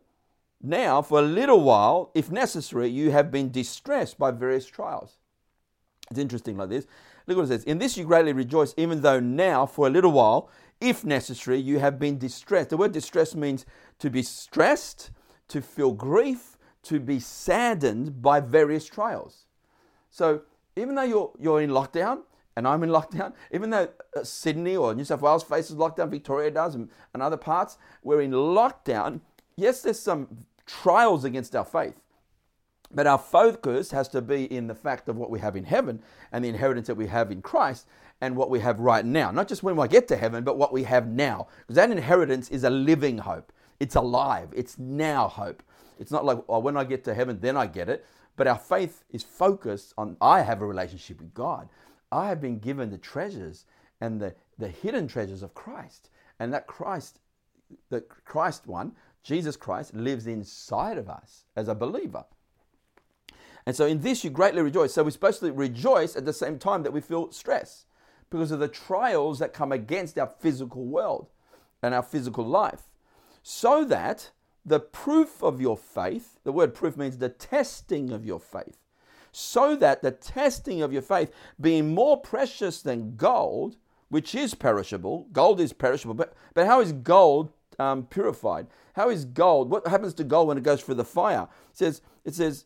now, 0.60 1.02
for 1.02 1.18
a 1.18 1.22
little 1.22 1.60
while, 1.60 2.10
if 2.14 2.30
necessary, 2.30 2.88
you 2.88 3.10
have 3.10 3.30
been 3.30 3.50
distressed 3.50 4.18
by 4.18 4.30
various 4.30 4.66
trials. 4.66 5.18
It's 6.10 6.18
interesting 6.18 6.56
like 6.56 6.70
this. 6.70 6.86
Look 7.26 7.36
what 7.36 7.44
it 7.44 7.48
says. 7.48 7.64
In 7.64 7.78
this 7.78 7.96
you 7.96 8.04
greatly 8.04 8.32
rejoice, 8.32 8.74
even 8.76 9.02
though 9.02 9.20
now, 9.20 9.66
for 9.66 9.86
a 9.86 9.90
little 9.90 10.12
while, 10.12 10.50
if 10.84 11.04
necessary, 11.04 11.58
you 11.58 11.78
have 11.78 11.98
been 11.98 12.18
distressed. 12.18 12.70
The 12.70 12.76
word 12.76 12.92
distress 12.92 13.34
means 13.34 13.64
to 13.98 14.10
be 14.10 14.22
stressed, 14.22 15.10
to 15.48 15.62
feel 15.62 15.92
grief, 15.92 16.58
to 16.84 17.00
be 17.00 17.18
saddened 17.18 18.20
by 18.20 18.40
various 18.40 18.84
trials. 18.84 19.46
So 20.10 20.42
even 20.76 20.94
though 20.94 21.02
you're, 21.02 21.32
you're 21.40 21.62
in 21.62 21.70
lockdown, 21.70 22.20
and 22.56 22.68
I'm 22.68 22.82
in 22.82 22.90
lockdown, 22.90 23.32
even 23.50 23.70
though 23.70 23.88
uh, 24.14 24.22
Sydney 24.22 24.76
or 24.76 24.94
New 24.94 25.04
South 25.04 25.22
Wales 25.22 25.42
faces 25.42 25.76
lockdown, 25.76 26.10
Victoria 26.10 26.50
does, 26.50 26.74
and, 26.74 26.90
and 27.14 27.22
other 27.22 27.38
parts, 27.38 27.78
we're 28.02 28.20
in 28.20 28.30
lockdown. 28.30 29.20
Yes, 29.56 29.80
there's 29.80 29.98
some 29.98 30.44
trials 30.66 31.24
against 31.24 31.56
our 31.56 31.64
faith. 31.64 31.98
But 32.94 33.06
our 33.06 33.18
focus 33.18 33.90
has 33.90 34.08
to 34.08 34.20
be 34.20 34.44
in 34.54 34.66
the 34.66 34.74
fact 34.74 35.08
of 35.08 35.16
what 35.16 35.30
we 35.30 35.40
have 35.40 35.56
in 35.56 35.64
heaven 35.64 36.02
and 36.30 36.44
the 36.44 36.48
inheritance 36.48 36.86
that 36.86 36.94
we 36.94 37.06
have 37.06 37.32
in 37.32 37.42
Christ 37.42 37.86
and 38.20 38.36
what 38.36 38.50
we 38.50 38.60
have 38.60 38.78
right 38.80 39.04
now. 39.04 39.30
Not 39.30 39.48
just 39.48 39.62
when 39.62 39.78
I 39.78 39.86
get 39.86 40.08
to 40.08 40.16
heaven, 40.16 40.44
but 40.44 40.56
what 40.56 40.72
we 40.72 40.84
have 40.84 41.08
now. 41.08 41.48
Because 41.60 41.76
that 41.76 41.90
inheritance 41.90 42.48
is 42.50 42.64
a 42.64 42.70
living 42.70 43.18
hope. 43.18 43.52
It's 43.80 43.96
alive. 43.96 44.48
It's 44.54 44.78
now 44.78 45.28
hope. 45.28 45.62
It's 45.98 46.10
not 46.10 46.24
like, 46.24 46.38
oh, 46.48 46.58
when 46.58 46.76
I 46.76 46.84
get 46.84 47.04
to 47.04 47.14
heaven, 47.14 47.38
then 47.40 47.56
I 47.56 47.66
get 47.66 47.88
it. 47.88 48.04
But 48.36 48.46
our 48.46 48.58
faith 48.58 49.04
is 49.10 49.22
focused 49.22 49.94
on 49.96 50.16
I 50.20 50.42
have 50.42 50.62
a 50.62 50.66
relationship 50.66 51.20
with 51.20 51.34
God. 51.34 51.68
I 52.10 52.28
have 52.28 52.40
been 52.40 52.58
given 52.58 52.90
the 52.90 52.98
treasures 52.98 53.66
and 54.00 54.20
the, 54.20 54.34
the 54.58 54.68
hidden 54.68 55.06
treasures 55.06 55.42
of 55.42 55.54
Christ. 55.54 56.10
And 56.38 56.52
that 56.52 56.66
Christ, 56.66 57.20
the 57.90 58.00
Christ 58.00 58.66
one, 58.66 58.92
Jesus 59.22 59.56
Christ, 59.56 59.94
lives 59.94 60.26
inside 60.26 60.98
of 60.98 61.08
us 61.08 61.44
as 61.56 61.68
a 61.68 61.74
believer. 61.74 62.24
And 63.66 63.74
so 63.74 63.86
in 63.86 64.00
this 64.00 64.24
you 64.24 64.30
greatly 64.30 64.62
rejoice. 64.62 64.92
So 64.92 65.02
we're 65.02 65.10
supposed 65.10 65.40
to 65.40 65.52
rejoice 65.52 66.16
at 66.16 66.24
the 66.24 66.32
same 66.32 66.58
time 66.58 66.82
that 66.82 66.92
we 66.92 67.00
feel 67.00 67.32
stress 67.32 67.86
because 68.34 68.50
of 68.50 68.58
the 68.58 68.68
trials 68.68 69.38
that 69.38 69.52
come 69.52 69.70
against 69.72 70.18
our 70.18 70.32
physical 70.40 70.84
world 70.84 71.28
and 71.82 71.94
our 71.94 72.02
physical 72.02 72.44
life. 72.44 72.82
So 73.42 73.84
that 73.84 74.30
the 74.64 74.80
proof 74.80 75.42
of 75.42 75.60
your 75.60 75.76
faith, 75.76 76.40
the 76.42 76.52
word 76.52 76.74
proof 76.74 76.96
means 76.96 77.18
the 77.18 77.28
testing 77.28 78.10
of 78.10 78.24
your 78.24 78.40
faith, 78.40 78.78
so 79.30 79.76
that 79.76 80.02
the 80.02 80.10
testing 80.10 80.82
of 80.82 80.92
your 80.92 81.02
faith, 81.02 81.30
being 81.60 81.94
more 81.94 82.20
precious 82.20 82.82
than 82.82 83.16
gold, 83.16 83.76
which 84.08 84.34
is 84.34 84.54
perishable, 84.54 85.26
gold 85.32 85.60
is 85.60 85.72
perishable, 85.72 86.14
but, 86.14 86.34
but 86.54 86.66
how 86.66 86.80
is 86.80 86.92
gold 86.92 87.52
um, 87.78 88.04
purified? 88.04 88.66
How 88.94 89.10
is 89.10 89.24
gold? 89.24 89.70
What 89.70 89.86
happens 89.86 90.14
to 90.14 90.24
gold 90.24 90.48
when 90.48 90.58
it 90.58 90.64
goes 90.64 90.82
through 90.82 90.94
the 90.94 91.04
fire? 91.04 91.48
It 91.70 91.76
says, 91.76 92.00
it 92.24 92.34
says, 92.34 92.64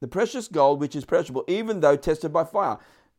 the 0.00 0.08
precious 0.08 0.48
gold 0.48 0.80
which 0.80 0.96
is 0.96 1.04
perishable, 1.04 1.44
even 1.46 1.80
though 1.80 1.96
tested 1.96 2.32
by 2.32 2.44
fire. 2.44 2.78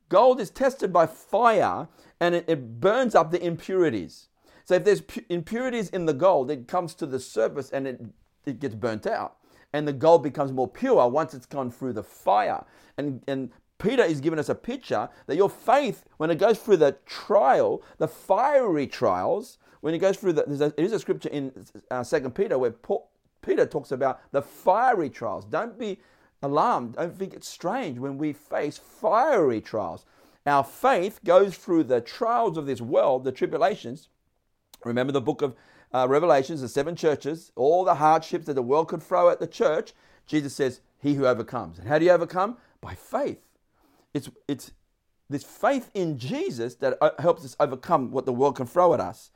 Gold 0.10 0.40
is 0.40 0.50
tested 0.50 0.92
by 0.94 1.06
fire 1.06 1.88
and 2.20 2.36
it, 2.36 2.46
it 2.48 2.80
burns 2.80 3.16
up 3.16 3.32
the 3.32 3.44
impurities. 3.44 4.28
So 4.66 4.76
if 4.76 4.84
there's 4.84 5.02
pu- 5.02 5.26
impurities 5.30 5.90
in 5.90 6.06
the 6.06 6.14
gold, 6.14 6.50
it 6.52 6.68
comes 6.68 6.94
to 6.96 7.06
the 7.06 7.20
surface 7.20 7.70
and 7.72 7.88
it, 7.88 8.02
it 8.46 8.60
gets 8.60 8.76
burnt 8.76 9.06
out. 9.08 9.38
And 9.74 9.88
the 9.88 9.94
gold 9.94 10.24
becomes 10.24 10.52
more 10.52 10.68
pure 10.68 11.08
once 11.10 11.34
it's 11.34 11.46
gone 11.46 11.72
through 11.72 11.94
the 11.94 12.04
fire. 12.04 12.64
And, 12.98 13.24
and 13.28 13.52
Peter 13.80 14.04
is 14.04 14.22
giving 14.22 14.40
us 14.40 14.50
a 14.50 14.56
picture 14.56 15.10
that 15.26 15.36
your 15.36 15.50
faith, 15.50 16.06
when 16.18 16.30
it 16.30 16.38
goes 16.38 16.60
through 16.60 16.78
the 16.78 16.96
trial, 17.06 17.82
the 17.98 18.08
fiery 18.08 18.88
trials, 18.88 19.58
when 19.82 19.94
it 19.94 19.98
goes 19.98 20.18
through 20.18 20.34
the, 20.34 20.46
there's 20.48 20.94
a, 20.94 20.96
a 20.96 21.00
scripture 21.00 21.30
in 21.30 21.52
uh, 21.92 22.04
Second 22.04 22.36
Peter 22.36 22.58
where 22.58 22.72
Paul, 22.72 23.10
Peter 23.42 23.66
talks 23.66 23.92
about 23.92 24.22
the 24.32 24.42
fiery 24.42 25.10
trials. 25.10 25.44
Don't 25.44 25.78
be 25.78 26.00
alarmed. 26.44 26.96
Don't 26.96 27.18
think 27.18 27.34
it's 27.34 27.48
strange 27.48 27.98
when 27.98 28.18
we 28.18 28.34
face 28.34 28.78
fiery 28.78 29.62
trials. 29.62 30.06
Our 30.46 30.64
faith 30.64 31.22
goes 31.24 31.56
through 31.56 31.86
the 31.86 32.02
trials 32.02 32.58
of 32.58 32.66
this 32.66 32.82
world, 32.82 33.24
the 33.24 33.32
tribulations. 33.32 34.10
Remember 34.84 35.14
the 35.14 35.22
book 35.22 35.42
of 35.42 35.56
uh, 35.94 36.08
Revelations, 36.10 36.62
the 36.62 36.68
seven 36.68 36.96
churches, 36.96 37.52
all 37.56 37.86
the 37.86 37.96
hardships 37.96 38.46
that 38.48 38.54
the 38.54 38.62
world 38.62 38.90
could 38.90 39.02
throw 39.02 39.30
at 39.30 39.40
the 39.40 39.48
church. 39.48 39.94
Jesus 40.28 40.54
says, 40.54 40.82
He 41.00 41.14
who 41.14 41.26
overcomes. 41.26 41.80
And 41.80 41.88
how 41.88 41.98
do 41.98 42.06
you 42.06 42.12
overcome? 42.12 42.58
By 42.82 42.96
faith. 42.96 43.40
It's, 44.14 44.30
it's 44.48 44.72
this 45.30 45.44
faith 45.44 45.90
in 45.94 46.18
Jesus 46.18 46.76
that 46.76 46.98
uh, 47.02 47.12
helps 47.20 47.46
us 47.46 47.56
overcome 47.60 48.12
what 48.12 48.26
the 48.26 48.34
world 48.34 48.58
can 48.58 48.66
throw 48.66 48.94
at 48.94 49.00
us. 49.00 49.32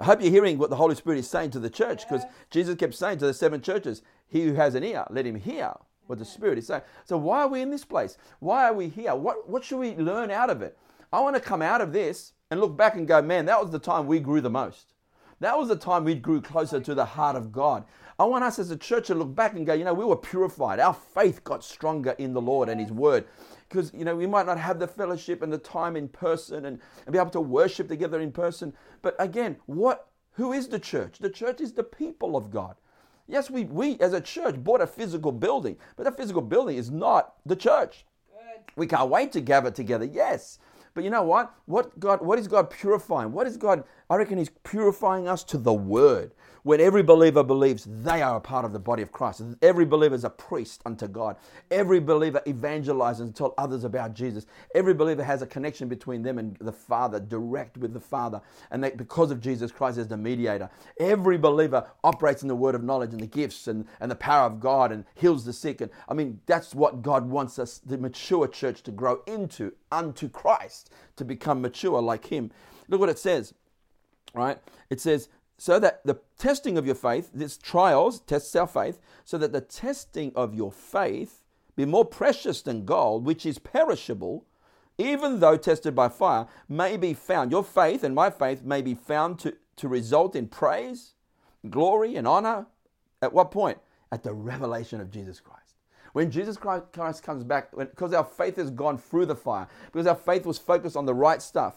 I 0.00 0.04
hope 0.04 0.20
you're 0.20 0.30
hearing 0.30 0.58
what 0.58 0.70
the 0.70 0.76
Holy 0.76 0.94
Spirit 0.94 1.18
is 1.18 1.30
saying 1.30 1.50
to 1.52 1.60
the 1.60 1.70
church 1.70 2.08
because 2.08 2.24
Jesus 2.50 2.74
kept 2.76 2.94
saying 2.94 3.18
to 3.18 3.26
the 3.26 3.34
seven 3.34 3.60
churches, 3.60 4.02
He 4.28 4.44
who 4.44 4.54
has 4.54 4.74
an 4.74 4.84
ear, 4.84 5.06
let 5.10 5.26
him 5.26 5.36
hear 5.36 5.74
what 6.08 6.18
the 6.18 6.24
Spirit 6.24 6.58
is 6.58 6.66
saying. 6.66 6.82
So 7.04 7.16
why 7.16 7.42
are 7.42 7.48
we 7.48 7.60
in 7.60 7.70
this 7.70 7.84
place? 7.84 8.18
Why 8.40 8.64
are 8.64 8.74
we 8.74 8.88
here? 8.88 9.14
What, 9.14 9.48
what 9.48 9.64
should 9.64 9.78
we 9.78 9.94
learn 9.94 10.30
out 10.30 10.50
of 10.50 10.62
it? 10.62 10.76
I 11.12 11.20
want 11.20 11.36
to 11.36 11.40
come 11.40 11.62
out 11.62 11.80
of 11.80 11.92
this 11.92 12.32
and 12.50 12.60
look 12.60 12.76
back 12.76 12.96
and 12.96 13.06
go, 13.06 13.22
man, 13.22 13.46
that 13.46 13.60
was 13.60 13.70
the 13.70 13.78
time 13.78 14.06
we 14.06 14.20
grew 14.20 14.40
the 14.40 14.50
most. 14.50 14.94
That 15.40 15.56
was 15.56 15.68
the 15.68 15.76
time 15.76 16.04
we 16.04 16.16
grew 16.16 16.40
closer 16.40 16.80
to 16.80 16.94
the 16.94 17.04
heart 17.04 17.36
of 17.36 17.52
God. 17.52 17.84
I 18.18 18.24
want 18.24 18.42
us 18.42 18.58
as 18.58 18.72
a 18.72 18.76
church 18.76 19.06
to 19.06 19.14
look 19.14 19.34
back 19.34 19.54
and 19.54 19.64
go, 19.64 19.72
you 19.72 19.84
know, 19.84 19.94
we 19.94 20.04
were 20.04 20.16
purified. 20.16 20.80
Our 20.80 20.94
faith 20.94 21.44
got 21.44 21.62
stronger 21.62 22.16
in 22.18 22.32
the 22.32 22.40
Lord 22.40 22.68
and 22.68 22.80
His 22.80 22.90
Word. 22.90 23.26
Because, 23.68 23.92
you 23.94 24.04
know, 24.04 24.16
we 24.16 24.26
might 24.26 24.46
not 24.46 24.58
have 24.58 24.80
the 24.80 24.88
fellowship 24.88 25.42
and 25.42 25.52
the 25.52 25.58
time 25.58 25.94
in 25.94 26.08
person 26.08 26.64
and, 26.64 26.80
and 27.06 27.12
be 27.12 27.18
able 27.18 27.30
to 27.30 27.40
worship 27.40 27.86
together 27.86 28.20
in 28.20 28.32
person. 28.32 28.72
But 29.02 29.14
again, 29.20 29.58
what 29.66 30.08
who 30.32 30.52
is 30.52 30.68
the 30.68 30.78
church? 30.78 31.18
The 31.18 31.30
church 31.30 31.60
is 31.60 31.72
the 31.72 31.82
people 31.82 32.36
of 32.36 32.50
God. 32.50 32.76
Yes, 33.28 33.50
we, 33.50 33.64
we 33.64 33.98
as 34.00 34.14
a 34.14 34.20
church 34.20 34.56
bought 34.64 34.80
a 34.80 34.86
physical 34.86 35.32
building, 35.32 35.76
but 35.96 36.04
that 36.04 36.16
physical 36.16 36.40
building 36.40 36.78
is 36.78 36.90
not 36.90 37.34
the 37.44 37.54
church. 37.54 38.06
Good. 38.32 38.72
We 38.74 38.86
can't 38.86 39.10
wait 39.10 39.32
to 39.32 39.42
gather 39.42 39.70
together, 39.70 40.06
yes. 40.06 40.58
But 40.94 41.04
you 41.04 41.10
know 41.10 41.22
what? 41.22 41.54
What 41.66 42.00
God 42.00 42.22
what 42.22 42.38
is 42.38 42.48
God 42.48 42.70
purifying? 42.70 43.30
What 43.32 43.46
is 43.46 43.56
God? 43.56 43.84
I 44.08 44.16
reckon 44.16 44.38
He's 44.38 44.48
purifying 44.64 45.28
us 45.28 45.44
to 45.44 45.58
the 45.58 45.72
word 45.72 46.32
when 46.68 46.82
every 46.82 47.02
believer 47.02 47.42
believes 47.42 47.86
they 47.88 48.20
are 48.20 48.36
a 48.36 48.40
part 48.42 48.62
of 48.62 48.74
the 48.74 48.78
body 48.78 49.00
of 49.00 49.10
Christ. 49.10 49.40
Every 49.62 49.86
believer 49.86 50.14
is 50.14 50.24
a 50.24 50.28
priest 50.28 50.82
unto 50.84 51.08
God. 51.08 51.36
Every 51.70 51.98
believer 51.98 52.42
evangelizes 52.46 53.20
and 53.20 53.34
tells 53.34 53.54
others 53.56 53.84
about 53.84 54.12
Jesus. 54.12 54.44
Every 54.74 54.92
believer 54.92 55.24
has 55.24 55.40
a 55.40 55.46
connection 55.46 55.88
between 55.88 56.20
them 56.20 56.36
and 56.36 56.58
the 56.60 56.70
Father, 56.70 57.20
direct 57.20 57.78
with 57.78 57.94
the 57.94 58.00
Father. 58.00 58.42
And 58.70 58.84
that 58.84 58.98
because 58.98 59.30
of 59.30 59.40
Jesus 59.40 59.72
Christ 59.72 59.96
as 59.96 60.08
the 60.08 60.18
mediator, 60.18 60.68
every 61.00 61.38
believer 61.38 61.86
operates 62.04 62.42
in 62.42 62.48
the 62.48 62.54
word 62.54 62.74
of 62.74 62.84
knowledge 62.84 63.12
and 63.12 63.20
the 63.20 63.26
gifts 63.26 63.66
and, 63.66 63.86
and 63.98 64.10
the 64.10 64.14
power 64.16 64.44
of 64.44 64.60
God 64.60 64.92
and 64.92 65.06
heals 65.14 65.46
the 65.46 65.54
sick. 65.54 65.80
And 65.80 65.90
I 66.06 66.12
mean, 66.12 66.38
that's 66.44 66.74
what 66.74 67.00
God 67.00 67.30
wants 67.30 67.58
us, 67.58 67.78
the 67.78 67.96
mature 67.96 68.46
church, 68.46 68.82
to 68.82 68.90
grow 68.90 69.22
into, 69.26 69.72
unto 69.90 70.28
Christ, 70.28 70.90
to 71.16 71.24
become 71.24 71.62
mature 71.62 72.02
like 72.02 72.26
Him. 72.26 72.50
Look 72.88 73.00
what 73.00 73.08
it 73.08 73.18
says, 73.18 73.54
right? 74.34 74.58
It 74.90 75.00
says, 75.00 75.30
so 75.58 75.80
that 75.80 76.00
the 76.04 76.20
testing 76.38 76.78
of 76.78 76.86
your 76.86 76.94
faith, 76.94 77.30
this 77.34 77.58
trials 77.58 78.20
tests 78.20 78.54
our 78.54 78.66
faith, 78.66 79.00
so 79.24 79.36
that 79.36 79.52
the 79.52 79.60
testing 79.60 80.32
of 80.36 80.54
your 80.54 80.70
faith 80.72 81.42
be 81.74 81.84
more 81.84 82.04
precious 82.04 82.62
than 82.62 82.84
gold, 82.84 83.26
which 83.26 83.44
is 83.44 83.58
perishable, 83.58 84.46
even 84.98 85.40
though 85.40 85.56
tested 85.56 85.94
by 85.94 86.08
fire, 86.08 86.46
may 86.68 86.96
be 86.96 87.12
found. 87.12 87.50
Your 87.50 87.64
faith 87.64 88.02
and 88.04 88.14
my 88.14 88.30
faith 88.30 88.62
may 88.62 88.82
be 88.82 88.94
found 88.94 89.40
to, 89.40 89.56
to 89.76 89.88
result 89.88 90.34
in 90.34 90.46
praise, 90.48 91.14
glory, 91.68 92.16
and 92.16 92.26
honor. 92.26 92.66
At 93.20 93.32
what 93.32 93.50
point? 93.50 93.78
At 94.12 94.22
the 94.22 94.32
revelation 94.32 95.00
of 95.00 95.10
Jesus 95.10 95.40
Christ. 95.40 95.74
When 96.12 96.30
Jesus 96.30 96.56
Christ 96.56 97.22
comes 97.22 97.44
back, 97.44 97.70
because 97.76 98.12
our 98.12 98.24
faith 98.24 98.56
has 98.56 98.70
gone 98.70 98.96
through 98.96 99.26
the 99.26 99.36
fire, 99.36 99.68
because 99.86 100.06
our 100.06 100.16
faith 100.16 100.46
was 100.46 100.58
focused 100.58 100.96
on 100.96 101.06
the 101.06 101.14
right 101.14 101.42
stuff, 101.42 101.76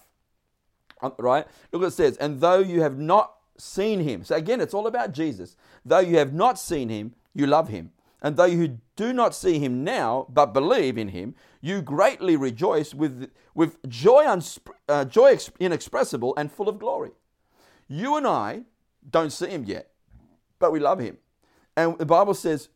uh, 1.02 1.12
right? 1.18 1.46
Look 1.72 1.82
what 1.82 1.90
it 1.90 1.92
says. 1.92 2.18
And 2.18 2.40
though 2.40 2.60
you 2.60 2.82
have 2.82 2.98
not 2.98 3.34
seen 3.62 4.02
him. 4.02 4.24
So 4.24 4.36
again, 4.36 4.60
it's 4.60 4.74
all 4.74 4.88
about 4.88 5.12
Jesus. 5.12 5.56
Though 5.86 6.00
you 6.00 6.18
have 6.18 6.34
not 6.34 6.60
seen 6.60 6.90
him, 6.90 7.14
you 7.34 7.48
love 7.48 7.70
him. 7.70 7.92
And 8.22 8.38
though 8.38 8.46
you 8.46 8.80
do 8.96 9.14
not 9.14 9.34
see 9.34 9.60
him 9.60 9.84
now, 9.84 10.28
but 10.30 10.54
believe 10.54 10.98
in 10.98 11.10
him, 11.10 11.36
you 11.60 11.82
greatly 11.82 12.36
rejoice 12.36 12.94
with, 12.94 13.32
with 13.56 13.78
joy, 13.90 14.26
uh, 14.88 15.06
joy 15.06 15.38
inexpressible 15.60 16.34
and 16.38 16.52
full 16.52 16.70
of 16.70 16.78
glory. 16.78 17.12
You 17.88 18.18
and 18.18 18.28
I 18.28 18.64
don't 19.10 19.32
see 19.32 19.48
him 19.48 19.64
yet, 19.66 19.90
but 20.60 20.72
we 20.72 20.80
love 20.80 21.00
him. 21.00 21.18
And 21.76 21.98
the 21.98 22.06
Bible 22.06 22.34
says, 22.36 22.70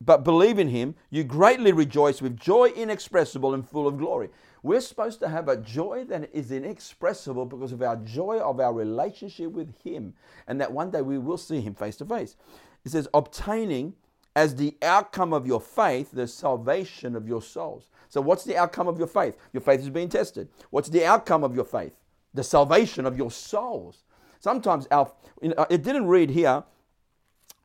but 0.00 0.24
believe 0.24 0.58
in 0.58 0.68
him, 0.68 0.94
you 1.08 1.24
greatly 1.24 1.72
rejoice 1.72 2.20
with 2.20 2.36
joy 2.36 2.68
inexpressible 2.68 3.54
and 3.54 3.66
full 3.66 3.86
of 3.86 3.96
glory. 3.96 4.28
We're 4.64 4.80
supposed 4.80 5.20
to 5.20 5.28
have 5.28 5.48
a 5.48 5.58
joy 5.58 6.06
that 6.08 6.30
is 6.32 6.50
inexpressible 6.50 7.44
because 7.44 7.70
of 7.72 7.82
our 7.82 7.96
joy 7.96 8.38
of 8.38 8.60
our 8.60 8.72
relationship 8.72 9.52
with 9.52 9.74
Him, 9.84 10.14
and 10.48 10.58
that 10.58 10.72
one 10.72 10.90
day 10.90 11.02
we 11.02 11.18
will 11.18 11.36
see 11.36 11.60
Him 11.60 11.74
face 11.74 11.96
to 11.96 12.06
face. 12.06 12.34
It 12.82 12.92
says, 12.92 13.06
obtaining 13.12 13.92
as 14.34 14.56
the 14.56 14.74
outcome 14.80 15.34
of 15.34 15.46
your 15.46 15.60
faith 15.60 16.12
the 16.12 16.26
salvation 16.26 17.14
of 17.14 17.28
your 17.28 17.42
souls. 17.42 17.90
So, 18.08 18.22
what's 18.22 18.44
the 18.44 18.56
outcome 18.56 18.88
of 18.88 18.96
your 18.96 19.06
faith? 19.06 19.36
Your 19.52 19.60
faith 19.60 19.80
is 19.80 19.90
being 19.90 20.08
tested. 20.08 20.48
What's 20.70 20.88
the 20.88 21.04
outcome 21.04 21.44
of 21.44 21.54
your 21.54 21.66
faith? 21.66 21.92
The 22.32 22.42
salvation 22.42 23.04
of 23.04 23.18
your 23.18 23.30
souls. 23.30 24.04
Sometimes 24.40 24.88
our, 24.90 25.12
it 25.42 25.82
didn't 25.82 26.06
read 26.06 26.30
here, 26.30 26.64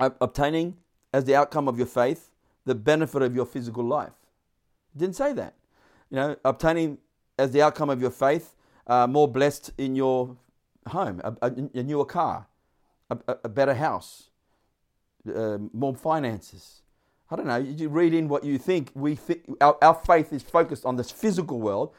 uh, 0.02 0.10
obtaining 0.20 0.76
as 1.14 1.24
the 1.24 1.36
outcome 1.36 1.70
of 1.70 1.78
your 1.78 1.88
faith 1.88 2.32
the 2.66 2.76
benefit 2.76 3.22
of 3.22 3.34
your 3.34 3.46
physical 3.46 3.86
life. 3.86 4.12
It 4.94 5.00
didn't 5.00 5.16
say 5.16 5.32
that 5.32 5.54
you 6.10 6.16
know, 6.16 6.36
obtaining 6.44 6.98
as 7.38 7.52
the 7.52 7.62
outcome 7.62 7.90
of 7.90 8.02
your 8.02 8.12
faith, 8.12 8.56
uh, 8.88 9.08
more 9.08 9.28
blessed 9.28 9.72
in 9.78 9.96
your 9.96 10.36
home, 10.88 11.22
a, 11.24 11.36
a, 11.42 11.54
a 11.74 11.84
newer 11.84 12.06
car, 12.06 12.48
a, 13.10 13.18
a 13.44 13.50
better 13.50 13.74
house, 13.74 14.30
uh, 15.34 15.58
more 15.74 15.96
finances. 15.96 16.82
I 17.32 17.36
don't 17.36 17.46
know. 17.46 17.58
You 17.58 17.90
read 17.90 18.14
in 18.14 18.28
what 18.28 18.44
you 18.44 18.58
think. 18.58 18.92
We 18.96 19.20
our, 19.62 19.78
our 19.82 19.94
faith 19.94 20.34
is 20.34 20.42
focused 20.42 20.86
on 20.86 20.96
this 20.96 21.12
physical 21.12 21.60
world. 21.60 21.94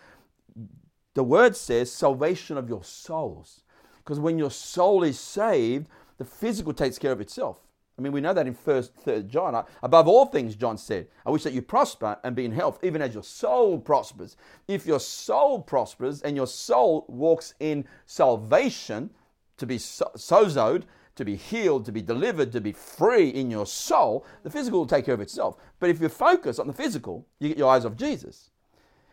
The 1.15 1.23
word 1.23 1.57
says 1.57 1.93
salvation 1.93 2.57
of 2.57 2.69
your 2.69 2.83
souls, 2.83 3.63
because 3.99 4.19
when 4.19 4.39
your 4.39 4.51
soul 4.51 5.05
is 5.05 5.19
saved, 5.21 5.87
the 6.19 6.25
physical 6.25 6.73
takes 6.73 6.99
care 6.99 7.13
of 7.13 7.21
itself. 7.21 7.61
I 8.01 8.03
mean, 8.03 8.13
we 8.13 8.23
know 8.23 8.33
that 8.33 8.47
in 8.47 8.55
First, 8.55 8.95
Third 8.95 9.29
John. 9.29 9.55
Uh, 9.55 9.65
above 9.83 10.09
all 10.09 10.25
things, 10.25 10.57
John 10.57 10.79
said, 10.79 11.09
"I 11.27 11.31
wish 11.31 11.43
that 11.43 11.53
you 11.53 11.61
prosper 11.61 12.19
and 12.25 12.35
be 12.35 12.47
in 12.47 12.53
health, 12.53 12.79
even 12.83 13.03
as 13.03 13.13
your 13.13 13.23
soul 13.23 13.79
prospers." 13.79 14.39
If 14.67 14.87
your 14.87 15.01
soul 15.01 15.61
prospers 15.61 16.23
and 16.23 16.35
your 16.35 16.47
soul 16.47 17.05
walks 17.09 17.53
in 17.61 17.85
salvation, 18.07 19.11
to 19.59 19.67
be 19.67 19.77
so- 19.77 20.11
sozoed, 20.17 20.85
to 21.17 21.25
be 21.27 21.37
healed, 21.37 21.85
to 21.85 21.93
be 21.93 22.01
delivered, 22.01 22.53
to 22.53 22.61
be 22.63 22.73
free 22.73 23.29
in 23.29 23.51
your 23.51 23.67
soul, 23.67 24.25
the 24.45 24.51
physical 24.51 24.79
will 24.79 24.87
take 24.87 25.05
care 25.05 25.13
of 25.13 25.21
itself. 25.21 25.57
But 25.79 25.91
if 25.91 26.01
you 26.01 26.09
focus 26.09 26.59
on 26.59 26.69
the 26.69 26.73
physical, 26.73 27.27
you 27.39 27.49
get 27.49 27.59
your 27.59 27.71
eyes 27.71 27.85
off 27.85 27.97
Jesus. 27.97 28.50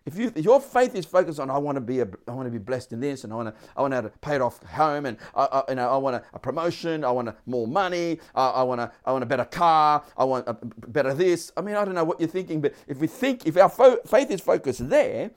If, 0.08 0.18
you, 0.18 0.32
if 0.34 0.46
your 0.46 0.62
faith 0.62 0.96
is 0.96 1.06
focused 1.06 1.38
on 1.38 1.52
I 1.52 1.58
want 1.58 1.76
to 1.76 1.82
be 1.82 2.00
a, 2.00 2.08
I 2.30 2.32
want 2.32 2.48
to 2.48 2.52
be 2.52 2.58
blessed 2.58 2.94
in 2.94 3.02
this, 3.02 3.26
and 3.26 3.34
I 3.34 3.36
want 3.36 3.50
to 3.50 3.62
I 3.76 3.82
want 3.82 3.94
to 3.94 4.10
pay 4.22 4.36
it 4.36 4.42
off 4.42 4.64
home, 4.64 5.06
and 5.06 5.18
I, 5.36 5.44
I 5.44 5.64
you 5.68 5.76
know 5.76 5.90
I 5.90 5.98
want 5.98 6.16
a, 6.16 6.24
a 6.34 6.40
promotion, 6.40 7.04
I 7.04 7.12
want 7.12 7.28
a, 7.28 7.36
more 7.46 7.68
money, 7.68 8.20
I, 8.34 8.48
I 8.48 8.64
want 8.64 8.80
a, 8.80 8.90
I 9.06 9.12
want 9.12 9.24
a 9.24 9.28
better 9.28 9.44
car, 9.44 10.02
I 10.18 10.24
want 10.24 10.48
a 10.48 10.54
better 10.88 11.14
this. 11.14 11.52
I 11.58 11.62
mean 11.62 11.76
I 11.76 11.84
don't 11.84 11.94
know 11.94 12.06
what 12.06 12.22
you're 12.22 12.30
thinking, 12.30 12.62
but 12.62 12.74
if 12.88 13.00
we 13.00 13.08
think 13.08 13.46
if 13.46 13.58
our 13.58 13.68
fo- 13.68 14.00
faith 14.08 14.32
is 14.32 14.40
focused 14.40 14.88
there, 14.88 15.32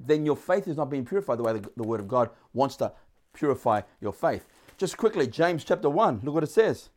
then 0.00 0.24
your 0.24 0.36
faith 0.36 0.66
is 0.66 0.78
not 0.78 0.88
being 0.88 1.04
purified 1.04 1.38
the 1.38 1.42
way 1.42 1.52
the, 1.52 1.70
the 1.76 1.82
Word 1.82 2.00
of 2.00 2.08
God 2.08 2.30
wants 2.54 2.76
to 2.76 2.90
purify 3.34 3.82
your 4.00 4.14
faith. 4.14 4.46
Just 4.78 4.96
quickly, 4.96 5.26
James 5.26 5.62
chapter 5.62 5.90
one. 5.90 6.20
Look 6.22 6.32
what 6.32 6.42
it 6.42 6.50
says. 6.50 6.88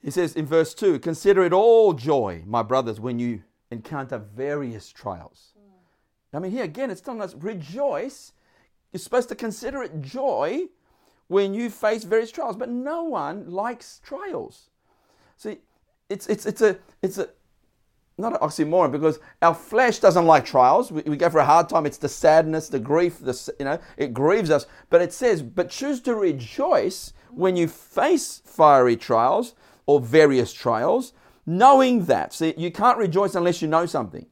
He 0.00 0.12
says 0.12 0.36
in 0.36 0.46
verse 0.46 0.72
2 0.72 1.00
Consider 1.00 1.44
it 1.44 1.52
all 1.52 1.94
joy, 1.94 2.44
my 2.46 2.62
brothers, 2.62 3.00
when 3.00 3.18
you 3.18 3.42
encounter 3.70 4.18
various 4.18 4.90
trials. 4.90 5.52
I 6.32 6.38
mean, 6.38 6.52
here 6.52 6.64
again, 6.64 6.90
it's 6.90 7.00
telling 7.00 7.22
us 7.22 7.34
rejoice. 7.34 8.32
You're 8.92 9.00
supposed 9.00 9.28
to 9.30 9.34
consider 9.34 9.82
it 9.82 10.00
joy 10.00 10.66
when 11.28 11.54
you 11.54 11.70
face 11.70 12.04
various 12.04 12.30
trials, 12.30 12.56
but 12.56 12.68
no 12.68 13.04
one 13.04 13.50
likes 13.50 14.00
trials. 14.04 14.70
See, 15.36 15.58
it's, 16.08 16.26
it's, 16.26 16.46
it's 16.46 16.60
a, 16.60 16.78
it's 17.02 17.18
a, 17.18 17.28
not 18.18 18.32
an 18.32 18.38
oxymoron 18.40 18.90
because 18.90 19.20
our 19.40 19.54
flesh 19.54 20.00
doesn't 20.00 20.26
like 20.26 20.44
trials. 20.44 20.90
We, 20.90 21.02
we, 21.02 21.16
go 21.16 21.30
for 21.30 21.38
a 21.38 21.44
hard 21.44 21.68
time. 21.68 21.86
It's 21.86 21.98
the 21.98 22.08
sadness, 22.08 22.68
the 22.68 22.80
grief, 22.80 23.20
the, 23.20 23.52
you 23.58 23.64
know, 23.64 23.78
it 23.96 24.12
grieves 24.12 24.50
us. 24.50 24.66
But 24.90 25.02
it 25.02 25.12
says, 25.12 25.42
but 25.42 25.70
choose 25.70 26.00
to 26.00 26.14
rejoice 26.14 27.12
when 27.30 27.56
you 27.56 27.68
face 27.68 28.42
fiery 28.44 28.96
trials 28.96 29.54
or 29.86 30.00
various 30.00 30.52
trials, 30.52 31.12
Knowing 31.48 32.04
that, 32.04 32.34
see, 32.34 32.52
you 32.58 32.70
can't 32.70 32.98
rejoice 32.98 33.34
unless 33.34 33.62
you 33.62 33.68
know 33.68 33.86
something. 33.86 34.26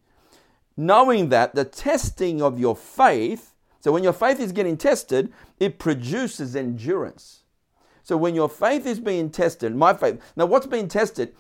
Knowing 0.77 1.31
that 1.31 1.55
the 1.55 1.65
testing 1.65 2.43
of 2.43 2.61
your 2.61 2.77
faith, 2.77 3.55
so 3.81 3.91
when 3.91 4.05
your 4.05 4.13
faith 4.13 4.39
is 4.39 4.53
getting 4.53 4.77
tested, 4.77 5.33
it 5.59 5.79
produces 5.79 6.55
endurance. 6.55 7.45
So 8.03 8.19
when 8.19 8.35
your 8.35 8.51
faith 8.51 8.85
is 8.85 9.01
being 9.01 9.31
tested, 9.31 9.75
my 9.75 9.95
faith, 9.95 10.21
now 10.37 10.45
what's 10.45 10.67
being 10.67 10.89
tested? 10.89 11.35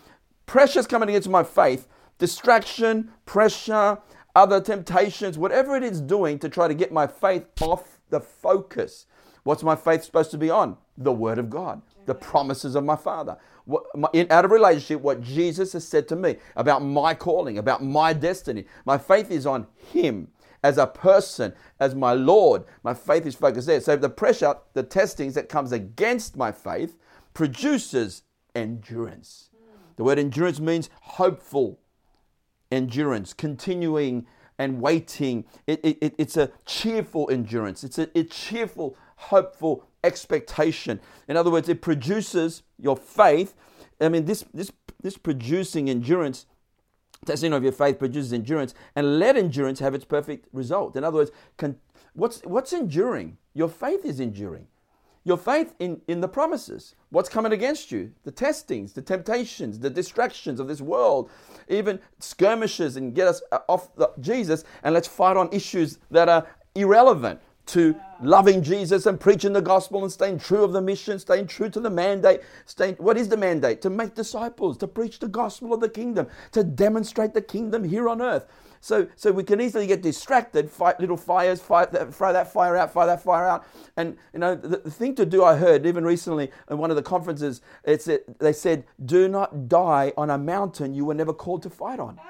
Pressure's 0.46 0.86
coming 0.86 1.10
against 1.10 1.28
my 1.28 1.42
faith, 1.42 1.86
distraction, 2.16 3.10
pressure, 3.26 3.98
other 4.34 4.62
temptations, 4.62 5.36
whatever 5.36 5.76
it 5.76 5.84
is 5.84 6.00
doing 6.00 6.38
to 6.38 6.48
try 6.48 6.68
to 6.68 6.74
get 6.74 6.90
my 6.90 7.06
faith 7.06 7.44
off 7.60 8.00
the 8.08 8.20
focus. 8.20 9.04
What's 9.42 9.62
my 9.62 9.76
faith 9.76 10.04
supposed 10.04 10.30
to 10.30 10.38
be 10.38 10.48
on? 10.48 10.78
The 10.96 11.12
Word 11.12 11.38
of 11.38 11.50
God, 11.50 11.82
the 12.06 12.14
promises 12.14 12.76
of 12.76 12.84
my 12.84 12.96
Father 12.96 13.36
what, 13.66 13.84
in, 14.12 14.26
out 14.30 14.44
of 14.44 14.50
relationship 14.50 15.00
what 15.00 15.20
Jesus 15.20 15.72
has 15.74 15.86
said 15.86 16.08
to 16.08 16.16
me 16.16 16.36
about 16.54 16.82
my 16.82 17.14
calling, 17.14 17.58
about 17.58 17.82
my 17.82 18.12
destiny. 18.12 18.64
My 18.84 18.96
faith 18.96 19.30
is 19.30 19.44
on 19.44 19.66
Him 19.74 20.28
as 20.62 20.78
a 20.78 20.86
person, 20.86 21.52
as 21.78 21.94
my 21.94 22.12
Lord. 22.12 22.64
My 22.82 22.94
faith 22.94 23.26
is 23.26 23.34
focused 23.34 23.66
there. 23.66 23.80
So 23.80 23.96
the 23.96 24.08
pressure, 24.08 24.56
the 24.72 24.82
testings 24.82 25.34
that 25.34 25.48
comes 25.48 25.72
against 25.72 26.36
my 26.36 26.52
faith 26.52 26.96
produces 27.34 28.22
endurance. 28.54 29.50
The 29.96 30.04
word 30.04 30.18
endurance 30.18 30.60
means 30.60 30.88
hopeful 31.00 31.80
endurance, 32.70 33.32
continuing 33.32 34.26
and 34.58 34.80
waiting. 34.80 35.44
It, 35.66 35.80
it, 35.82 36.14
it's 36.18 36.36
a 36.36 36.50
cheerful 36.64 37.28
endurance. 37.30 37.84
It's 37.84 37.98
a, 37.98 38.08
a 38.18 38.24
cheerful, 38.24 38.96
hopeful 39.16 39.88
expectation. 40.06 41.00
In 41.28 41.36
other 41.36 41.50
words, 41.50 41.68
it 41.68 41.82
produces 41.82 42.62
your 42.78 42.96
faith. 42.96 43.54
I 44.00 44.08
mean, 44.08 44.24
this, 44.24 44.44
this, 44.54 44.70
this 45.02 45.18
producing 45.18 45.90
endurance, 45.90 46.46
testing 47.24 47.52
of 47.52 47.62
your 47.62 47.72
faith 47.72 47.98
produces 47.98 48.32
endurance, 48.32 48.74
and 48.94 49.18
let 49.18 49.36
endurance 49.36 49.80
have 49.80 49.94
its 49.94 50.04
perfect 50.04 50.48
result. 50.52 50.96
In 50.96 51.04
other 51.04 51.18
words, 51.18 51.30
what's, 52.14 52.40
what's 52.42 52.72
enduring? 52.72 53.36
Your 53.52 53.68
faith 53.68 54.04
is 54.04 54.20
enduring. 54.20 54.68
Your 55.24 55.36
faith 55.36 55.74
in, 55.80 56.02
in 56.06 56.20
the 56.20 56.28
promises. 56.28 56.94
What's 57.10 57.28
coming 57.28 57.50
against 57.50 57.90
you? 57.90 58.12
The 58.22 58.30
testings, 58.30 58.92
the 58.92 59.02
temptations, 59.02 59.80
the 59.80 59.90
distractions 59.90 60.60
of 60.60 60.68
this 60.68 60.80
world, 60.80 61.30
even 61.68 61.98
skirmishes 62.20 62.96
and 62.96 63.12
get 63.12 63.26
us 63.26 63.42
uh, 63.50 63.58
off 63.68 63.92
the, 63.96 64.12
Jesus 64.20 64.62
and 64.84 64.94
let's 64.94 65.08
fight 65.08 65.36
on 65.36 65.48
issues 65.52 65.98
that 66.12 66.28
are 66.28 66.46
irrelevant 66.76 67.40
to 67.66 67.96
loving 68.22 68.62
Jesus 68.62 69.06
and 69.06 69.18
preaching 69.18 69.52
the 69.52 69.60
gospel 69.60 70.02
and 70.02 70.12
staying 70.12 70.38
true 70.38 70.64
of 70.64 70.72
the 70.72 70.80
mission, 70.80 71.18
staying 71.18 71.48
true 71.48 71.68
to 71.68 71.80
the 71.80 71.90
mandate. 71.90 72.40
Staying, 72.64 72.94
what 72.94 73.16
is 73.16 73.28
the 73.28 73.36
mandate? 73.36 73.82
To 73.82 73.90
make 73.90 74.14
disciples, 74.14 74.78
to 74.78 74.88
preach 74.88 75.18
the 75.18 75.28
gospel 75.28 75.74
of 75.74 75.80
the 75.80 75.88
kingdom, 75.88 76.28
to 76.52 76.64
demonstrate 76.64 77.34
the 77.34 77.42
kingdom 77.42 77.84
here 77.84 78.08
on 78.08 78.22
earth. 78.22 78.46
So, 78.80 79.08
so 79.16 79.32
we 79.32 79.42
can 79.42 79.60
easily 79.60 79.86
get 79.86 80.02
distracted, 80.02 80.70
fight 80.70 81.00
little 81.00 81.16
fires, 81.16 81.60
fight 81.60 81.90
that, 81.92 82.14
throw 82.14 82.32
that 82.32 82.52
fire 82.52 82.76
out, 82.76 82.92
fire 82.92 83.06
that 83.06 83.22
fire 83.22 83.46
out. 83.46 83.66
And 83.96 84.16
you 84.32 84.38
know, 84.38 84.54
the, 84.54 84.76
the 84.78 84.90
thing 84.90 85.14
to 85.16 85.26
do, 85.26 85.42
I 85.42 85.56
heard 85.56 85.86
even 85.86 86.04
recently 86.04 86.52
in 86.70 86.78
one 86.78 86.90
of 86.90 86.96
the 86.96 87.02
conferences, 87.02 87.62
it's 87.84 88.08
they 88.38 88.52
said, 88.52 88.84
"Do 89.04 89.28
not 89.28 89.68
die 89.68 90.12
on 90.16 90.30
a 90.30 90.38
mountain 90.38 90.94
you 90.94 91.04
were 91.04 91.14
never 91.14 91.32
called 91.32 91.62
to 91.64 91.70
fight 91.70 91.98
on." 91.98 92.20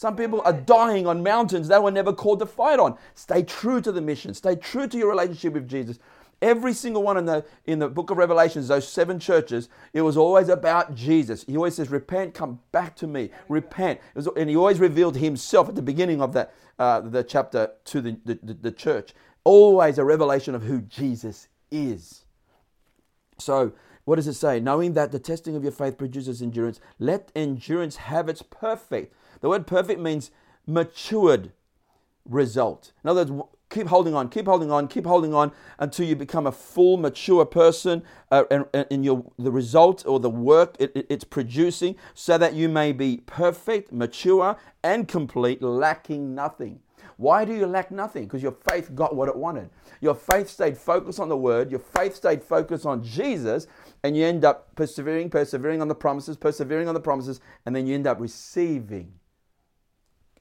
Some 0.00 0.16
people 0.16 0.40
are 0.46 0.54
dying 0.54 1.06
on 1.06 1.22
mountains 1.22 1.68
they 1.68 1.78
were 1.78 1.90
never 1.90 2.10
called 2.14 2.38
to 2.38 2.46
fight 2.46 2.78
on. 2.78 2.96
Stay 3.14 3.42
true 3.42 3.82
to 3.82 3.92
the 3.92 4.00
mission, 4.00 4.32
stay 4.32 4.56
true 4.56 4.86
to 4.86 4.96
your 4.96 5.10
relationship 5.10 5.52
with 5.52 5.68
Jesus, 5.68 5.98
Every 6.42 6.72
single 6.72 7.02
one 7.02 7.18
in 7.18 7.26
the 7.26 7.44
in 7.66 7.80
the 7.80 7.88
book 7.88 8.10
of 8.10 8.16
Revelations, 8.16 8.68
those 8.68 8.88
seven 8.88 9.18
churches, 9.18 9.68
it 9.92 10.00
was 10.00 10.16
always 10.16 10.48
about 10.48 10.94
Jesus. 10.94 11.44
He 11.44 11.54
always 11.54 11.74
says, 11.74 11.90
"Repent, 11.90 12.32
come 12.32 12.60
back 12.72 12.96
to 12.96 13.06
me. 13.06 13.28
Repent." 13.50 14.00
Was, 14.14 14.26
and 14.38 14.48
he 14.48 14.56
always 14.56 14.80
revealed 14.80 15.18
himself 15.18 15.68
at 15.68 15.74
the 15.74 15.82
beginning 15.82 16.22
of 16.22 16.32
that 16.32 16.54
uh, 16.78 17.00
the 17.00 17.22
chapter 17.22 17.72
to 17.84 18.00
the, 18.00 18.16
the, 18.24 18.54
the 18.54 18.72
church. 18.72 19.12
Always 19.44 19.98
a 19.98 20.04
revelation 20.04 20.54
of 20.54 20.62
who 20.62 20.80
Jesus 20.80 21.48
is. 21.70 22.24
So, 23.38 23.72
what 24.06 24.16
does 24.16 24.26
it 24.26 24.32
say? 24.32 24.60
Knowing 24.60 24.94
that 24.94 25.12
the 25.12 25.18
testing 25.18 25.56
of 25.56 25.62
your 25.62 25.72
faith 25.72 25.98
produces 25.98 26.40
endurance, 26.40 26.80
let 26.98 27.30
endurance 27.36 27.96
have 27.96 28.30
its 28.30 28.40
perfect. 28.40 29.14
The 29.40 29.48
word 29.48 29.66
perfect 29.66 30.00
means 30.00 30.30
matured 30.66 31.52
result. 32.24 32.92
In 33.02 33.10
other 33.10 33.24
words, 33.32 33.48
keep 33.70 33.86
holding 33.86 34.14
on, 34.14 34.28
keep 34.28 34.46
holding 34.46 34.70
on, 34.70 34.88
keep 34.88 35.06
holding 35.06 35.32
on 35.32 35.52
until 35.78 36.06
you 36.06 36.16
become 36.16 36.46
a 36.46 36.52
full, 36.52 36.96
mature 36.96 37.46
person 37.46 38.02
uh, 38.30 38.44
and, 38.90 39.04
your, 39.04 39.24
the 39.38 39.50
result 39.50 40.04
or 40.06 40.20
the 40.20 40.30
work 40.30 40.76
it, 40.78 40.92
it, 40.94 41.06
it's 41.08 41.24
producing, 41.24 41.96
so 42.14 42.36
that 42.36 42.54
you 42.54 42.68
may 42.68 42.92
be 42.92 43.22
perfect, 43.26 43.92
mature, 43.92 44.56
and 44.82 45.08
complete, 45.08 45.62
lacking 45.62 46.34
nothing. 46.34 46.80
Why 47.16 47.44
do 47.44 47.54
you 47.54 47.66
lack 47.66 47.90
nothing? 47.90 48.24
Because 48.24 48.42
your 48.42 48.56
faith 48.70 48.94
got 48.94 49.14
what 49.14 49.28
it 49.28 49.36
wanted. 49.36 49.68
Your 50.00 50.14
faith 50.14 50.48
stayed 50.48 50.76
focused 50.76 51.20
on 51.20 51.28
the 51.28 51.36
word, 51.36 51.70
your 51.70 51.80
faith 51.80 52.16
stayed 52.16 52.42
focused 52.42 52.86
on 52.86 53.02
Jesus, 53.02 53.66
and 54.02 54.16
you 54.16 54.24
end 54.24 54.44
up 54.44 54.74
persevering, 54.74 55.28
persevering 55.28 55.82
on 55.82 55.88
the 55.88 55.94
promises, 55.94 56.36
persevering 56.36 56.88
on 56.88 56.94
the 56.94 57.00
promises, 57.00 57.40
and 57.66 57.76
then 57.76 57.86
you 57.86 57.94
end 57.94 58.06
up 58.06 58.20
receiving. 58.20 59.12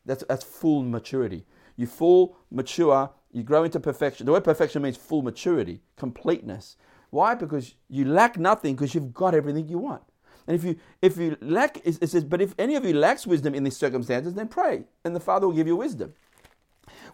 That's, 0.10 0.24
that's 0.28 0.44
full 0.44 0.84
maturity. 0.84 1.46
You 1.76 1.88
full 1.88 2.36
mature, 2.52 3.12
you 3.32 3.44
grow 3.44 3.64
into 3.64 3.80
perfection. 3.80 4.26
The 4.26 4.32
word 4.32 4.44
perfection 4.44 4.82
means 4.82 4.98
full 4.98 5.22
maturity, 5.22 5.82
completeness. 5.96 6.76
Why? 7.12 7.36
Because 7.36 7.76
you 7.90 8.06
lack 8.06 8.38
nothing 8.38 8.76
because 8.76 8.94
you've 8.94 9.14
got 9.14 9.34
everything 9.34 9.68
you 9.68 9.78
want. 9.78 10.04
And 10.48 10.56
if 10.56 10.64
you 10.64 10.78
if 11.02 11.18
you 11.18 11.38
lack, 11.42 11.80
it 11.86 12.10
says, 12.10 12.24
but 12.24 12.42
if 12.42 12.56
any 12.58 12.76
of 12.76 12.84
you 12.84 12.94
lacks 12.94 13.28
wisdom 13.28 13.54
in 13.54 13.64
these 13.64 13.78
circumstances, 13.78 14.34
then 14.34 14.48
pray, 14.48 14.86
and 15.04 15.16
the 15.16 15.20
Father 15.20 15.48
will 15.48 15.54
give 15.54 15.68
you 15.68 15.76
wisdom. 15.76 16.14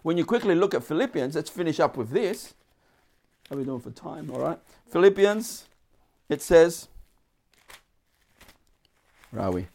When 0.02 0.16
you 0.16 0.24
quickly 0.24 0.54
look 0.54 0.72
at 0.74 0.82
Philippians, 0.82 1.34
let's 1.34 1.50
finish 1.50 1.78
up 1.78 1.98
with 1.98 2.10
this. 2.10 2.54
How 3.48 3.56
are 3.56 3.58
we 3.58 3.64
doing 3.64 3.80
for 3.80 3.90
time? 3.90 4.30
All 4.30 4.40
right. 4.40 4.58
Philippians, 4.90 5.66
it 6.28 6.40
says, 6.40 6.88
where 9.30 9.44
are 9.44 9.52
we? 9.52 9.66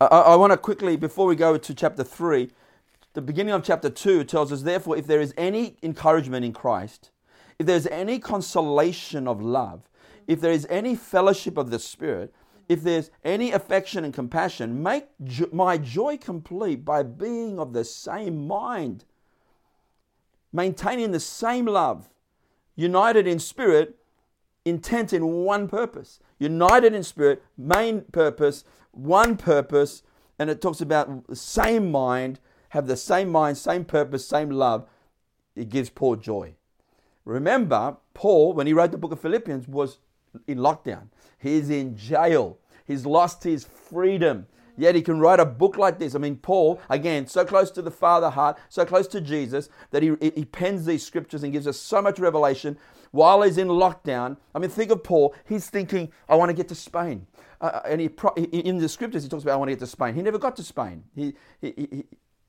I, 0.00 0.06
I 0.06 0.36
want 0.36 0.52
to 0.52 0.56
quickly, 0.56 0.96
before 0.96 1.26
we 1.26 1.36
go 1.36 1.58
to 1.58 1.74
chapter 1.74 2.02
3, 2.02 2.50
the 3.12 3.20
beginning 3.20 3.52
of 3.52 3.62
chapter 3.62 3.90
2 3.90 4.24
tells 4.24 4.50
us, 4.52 4.62
therefore, 4.62 4.96
if 4.96 5.06
there 5.06 5.20
is 5.20 5.34
any 5.36 5.76
encouragement 5.82 6.44
in 6.44 6.52
Christ, 6.52 7.10
if 7.58 7.66
there 7.66 7.76
is 7.76 7.86
any 7.88 8.18
consolation 8.18 9.28
of 9.28 9.42
love, 9.42 9.90
if 10.26 10.40
there 10.40 10.52
is 10.52 10.66
any 10.70 10.94
fellowship 10.94 11.58
of 11.58 11.70
the 11.70 11.78
Spirit, 11.78 12.32
if 12.68 12.82
there's 12.82 13.10
any 13.24 13.50
affection 13.50 14.04
and 14.04 14.14
compassion, 14.14 14.82
make 14.82 15.06
jo- 15.24 15.48
my 15.52 15.76
joy 15.76 16.16
complete 16.16 16.84
by 16.84 17.02
being 17.02 17.58
of 17.58 17.72
the 17.72 17.84
same 17.84 18.46
mind, 18.46 19.04
maintaining 20.52 21.10
the 21.10 21.20
same 21.20 21.66
love, 21.66 22.08
united 22.76 23.26
in 23.26 23.38
spirit, 23.38 23.96
intent 24.64 25.12
in 25.12 25.44
one 25.44 25.68
purpose. 25.68 26.20
United 26.38 26.94
in 26.94 27.02
spirit, 27.02 27.42
main 27.58 28.02
purpose, 28.12 28.64
one 28.92 29.36
purpose, 29.36 30.02
and 30.38 30.50
it 30.50 30.60
talks 30.60 30.80
about 30.80 31.26
the 31.26 31.36
same 31.36 31.90
mind, 31.90 32.40
have 32.70 32.86
the 32.86 32.96
same 32.96 33.30
mind, 33.30 33.58
same 33.58 33.84
purpose, 33.84 34.26
same 34.26 34.50
love. 34.50 34.86
It 35.54 35.68
gives 35.68 35.90
Paul 35.90 36.16
joy. 36.16 36.54
Remember, 37.24 37.96
Paul, 38.14 38.54
when 38.54 38.66
he 38.66 38.72
wrote 38.72 38.92
the 38.92 38.98
book 38.98 39.12
of 39.12 39.20
Philippians, 39.20 39.68
was 39.68 39.98
in 40.46 40.58
lockdown. 40.58 41.08
He's 41.38 41.70
in 41.70 41.96
jail. 41.96 42.58
He's 42.86 43.06
lost 43.06 43.44
his 43.44 43.64
freedom. 43.64 44.46
Yet 44.76 44.94
he 44.94 45.02
can 45.02 45.20
write 45.20 45.40
a 45.40 45.44
book 45.44 45.76
like 45.76 45.98
this. 45.98 46.14
I 46.14 46.18
mean, 46.18 46.36
Paul, 46.36 46.80
again, 46.88 47.26
so 47.26 47.44
close 47.44 47.70
to 47.72 47.82
the 47.82 47.90
Father 47.90 48.30
heart, 48.30 48.58
so 48.68 48.84
close 48.86 49.06
to 49.08 49.20
Jesus, 49.20 49.68
that 49.90 50.02
he, 50.02 50.16
he 50.20 50.44
pens 50.44 50.86
these 50.86 51.04
scriptures 51.04 51.42
and 51.42 51.52
gives 51.52 51.66
us 51.66 51.76
so 51.76 52.00
much 52.00 52.18
revelation 52.18 52.78
while 53.10 53.42
he's 53.42 53.58
in 53.58 53.68
lockdown. 53.68 54.36
I 54.54 54.58
mean, 54.58 54.70
think 54.70 54.90
of 54.90 55.02
Paul. 55.02 55.34
He's 55.48 55.68
thinking, 55.68 56.12
I 56.28 56.36
want 56.36 56.50
to 56.50 56.54
get 56.54 56.68
to 56.68 56.74
Spain. 56.74 57.26
Uh, 57.60 57.64
uh 57.64 57.82
and 57.86 58.00
he, 58.00 58.06
in 58.60 58.78
the 58.78 58.88
scriptures, 58.88 59.22
he 59.22 59.28
talks 59.28 59.42
about, 59.42 59.54
I 59.54 59.56
want 59.56 59.68
to 59.68 59.72
get 59.72 59.80
to 59.80 59.86
Spain. 59.86 60.14
He 60.14 60.22
never 60.22 60.38
got 60.38 60.56
to 60.56 60.62
Spain. 60.62 61.04
He, 61.14 61.34
he, 61.60 61.72
he 61.76 62.04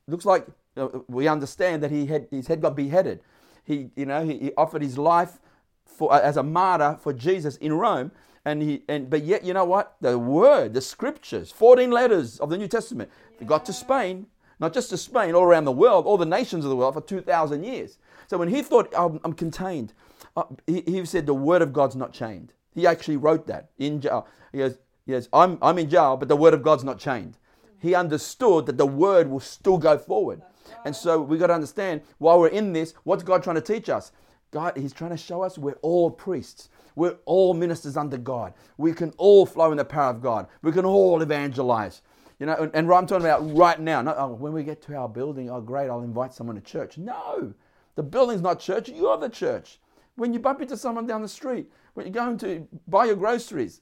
looks 0.08 0.26
like 0.26 0.47
uh, 0.78 0.88
we 1.08 1.28
understand 1.28 1.84
that 1.84 1.91
he 1.91 2.06
had, 2.06 2.28
his 2.32 2.47
head 2.47 2.62
got 2.62 2.76
beheaded. 2.76 3.21
He, 3.63 3.89
you 3.95 4.06
know, 4.06 4.24
he, 4.26 4.38
he 4.38 4.52
offered 4.58 4.82
his 4.82 4.97
life 4.97 5.39
for, 5.86 6.13
as 6.13 6.38
a 6.38 6.43
martyr 6.43 6.97
for 7.02 7.13
Jesus 7.13 7.58
in 7.58 7.74
Rome. 7.74 8.12
And 8.43 8.62
he, 8.62 8.84
and, 8.88 9.10
but 9.10 9.24
yet, 9.24 9.43
you 9.43 9.54
know 9.54 9.65
what? 9.65 9.95
The 10.02 10.17
word, 10.17 10.74
the 10.74 10.82
scriptures, 10.82 11.52
14 11.52 11.91
letters 11.91 12.39
of 12.39 12.50
the 12.50 12.58
New 12.58 12.67
Testament, 12.67 13.12
they 13.38 13.45
got 13.45 13.65
to 13.65 13.74
Spain, 13.74 14.26
not 14.60 14.74
just 14.74 14.89
to 14.89 14.97
Spain, 14.97 15.36
all 15.36 15.43
around 15.43 15.65
the 15.65 15.71
world, 15.71 16.06
all 16.06 16.17
the 16.17 16.26
nations 16.26 16.65
of 16.65 16.69
the 16.69 16.76
world 16.76 16.95
for 16.95 17.02
2,000 17.02 17.63
years. 17.63 18.00
So 18.28 18.38
when 18.38 18.47
he 18.47 18.63
thought, 18.63 18.91
I'm, 18.97 19.19
I'm 19.24 19.34
contained, 19.34 19.93
uh, 19.93 20.11
Uh, 20.35 20.43
he, 20.65 20.81
he, 20.81 21.05
said, 21.05 21.25
the 21.25 21.33
word 21.33 21.61
of 21.61 21.73
God's 21.73 21.95
not 21.95 22.13
chained. 22.13 22.53
He 22.73 22.87
actually 22.87 23.17
wrote 23.17 23.47
that 23.47 23.71
in 23.77 23.99
jail. 23.99 24.27
He 24.51 24.59
goes, 24.59 24.77
he 25.05 25.11
goes 25.11 25.27
I'm, 25.33 25.57
I'm 25.61 25.77
in 25.77 25.89
jail, 25.89 26.15
but 26.17 26.27
the 26.29 26.35
word 26.35 26.53
of 26.53 26.63
God's 26.63 26.83
not 26.83 26.99
chained. 26.99 27.37
He 27.79 27.95
understood 27.95 28.67
that 28.67 28.77
the 28.77 28.85
word 28.85 29.29
will 29.29 29.39
still 29.39 29.77
go 29.77 29.97
forward. 29.97 30.41
And 30.85 30.95
so 30.95 31.21
we 31.21 31.37
got 31.37 31.47
to 31.47 31.53
understand 31.53 32.01
while 32.19 32.39
we're 32.39 32.47
in 32.47 32.73
this, 32.73 32.93
what's 33.03 33.23
God 33.23 33.43
trying 33.43 33.55
to 33.55 33.61
teach 33.61 33.89
us? 33.89 34.11
God, 34.51 34.77
He's 34.77 34.93
trying 34.93 35.11
to 35.11 35.17
show 35.17 35.41
us 35.41 35.57
we're 35.57 35.79
all 35.81 36.11
priests. 36.11 36.69
We're 36.95 37.17
all 37.25 37.53
ministers 37.53 37.97
under 37.97 38.17
God. 38.17 38.53
We 38.77 38.93
can 38.93 39.11
all 39.17 39.45
flow 39.45 39.71
in 39.71 39.77
the 39.77 39.85
power 39.85 40.09
of 40.09 40.21
God. 40.21 40.47
We 40.61 40.71
can 40.71 40.85
all 40.85 41.21
evangelize. 41.21 42.01
You 42.39 42.47
know, 42.47 42.55
and, 42.55 42.71
and 42.73 42.91
I'm 42.91 43.05
talking 43.05 43.25
about 43.25 43.55
right 43.55 43.79
now. 43.79 44.01
Not, 44.01 44.17
oh, 44.17 44.33
when 44.33 44.51
we 44.51 44.63
get 44.63 44.81
to 44.83 44.95
our 44.95 45.07
building, 45.07 45.49
oh, 45.49 45.61
great, 45.61 45.89
I'll 45.89 46.01
invite 46.01 46.33
someone 46.33 46.55
to 46.55 46.61
church. 46.61 46.97
No, 46.97 47.53
the 47.95 48.03
building's 48.03 48.41
not 48.41 48.59
church. 48.59 48.89
You're 48.89 49.17
the 49.17 49.29
church. 49.29 49.79
When 50.15 50.34
you 50.34 50.39
bump 50.39 50.62
into 50.62 50.78
someone 50.78 51.08
down 51.08 51.21
the 51.21 51.28
street, 51.28 51.71
when 51.93 52.06
you're 52.06 52.13
going 52.13 52.38
to 52.39 52.67
buy 52.88 53.06
your 53.06 53.15
groceries, 53.15 53.82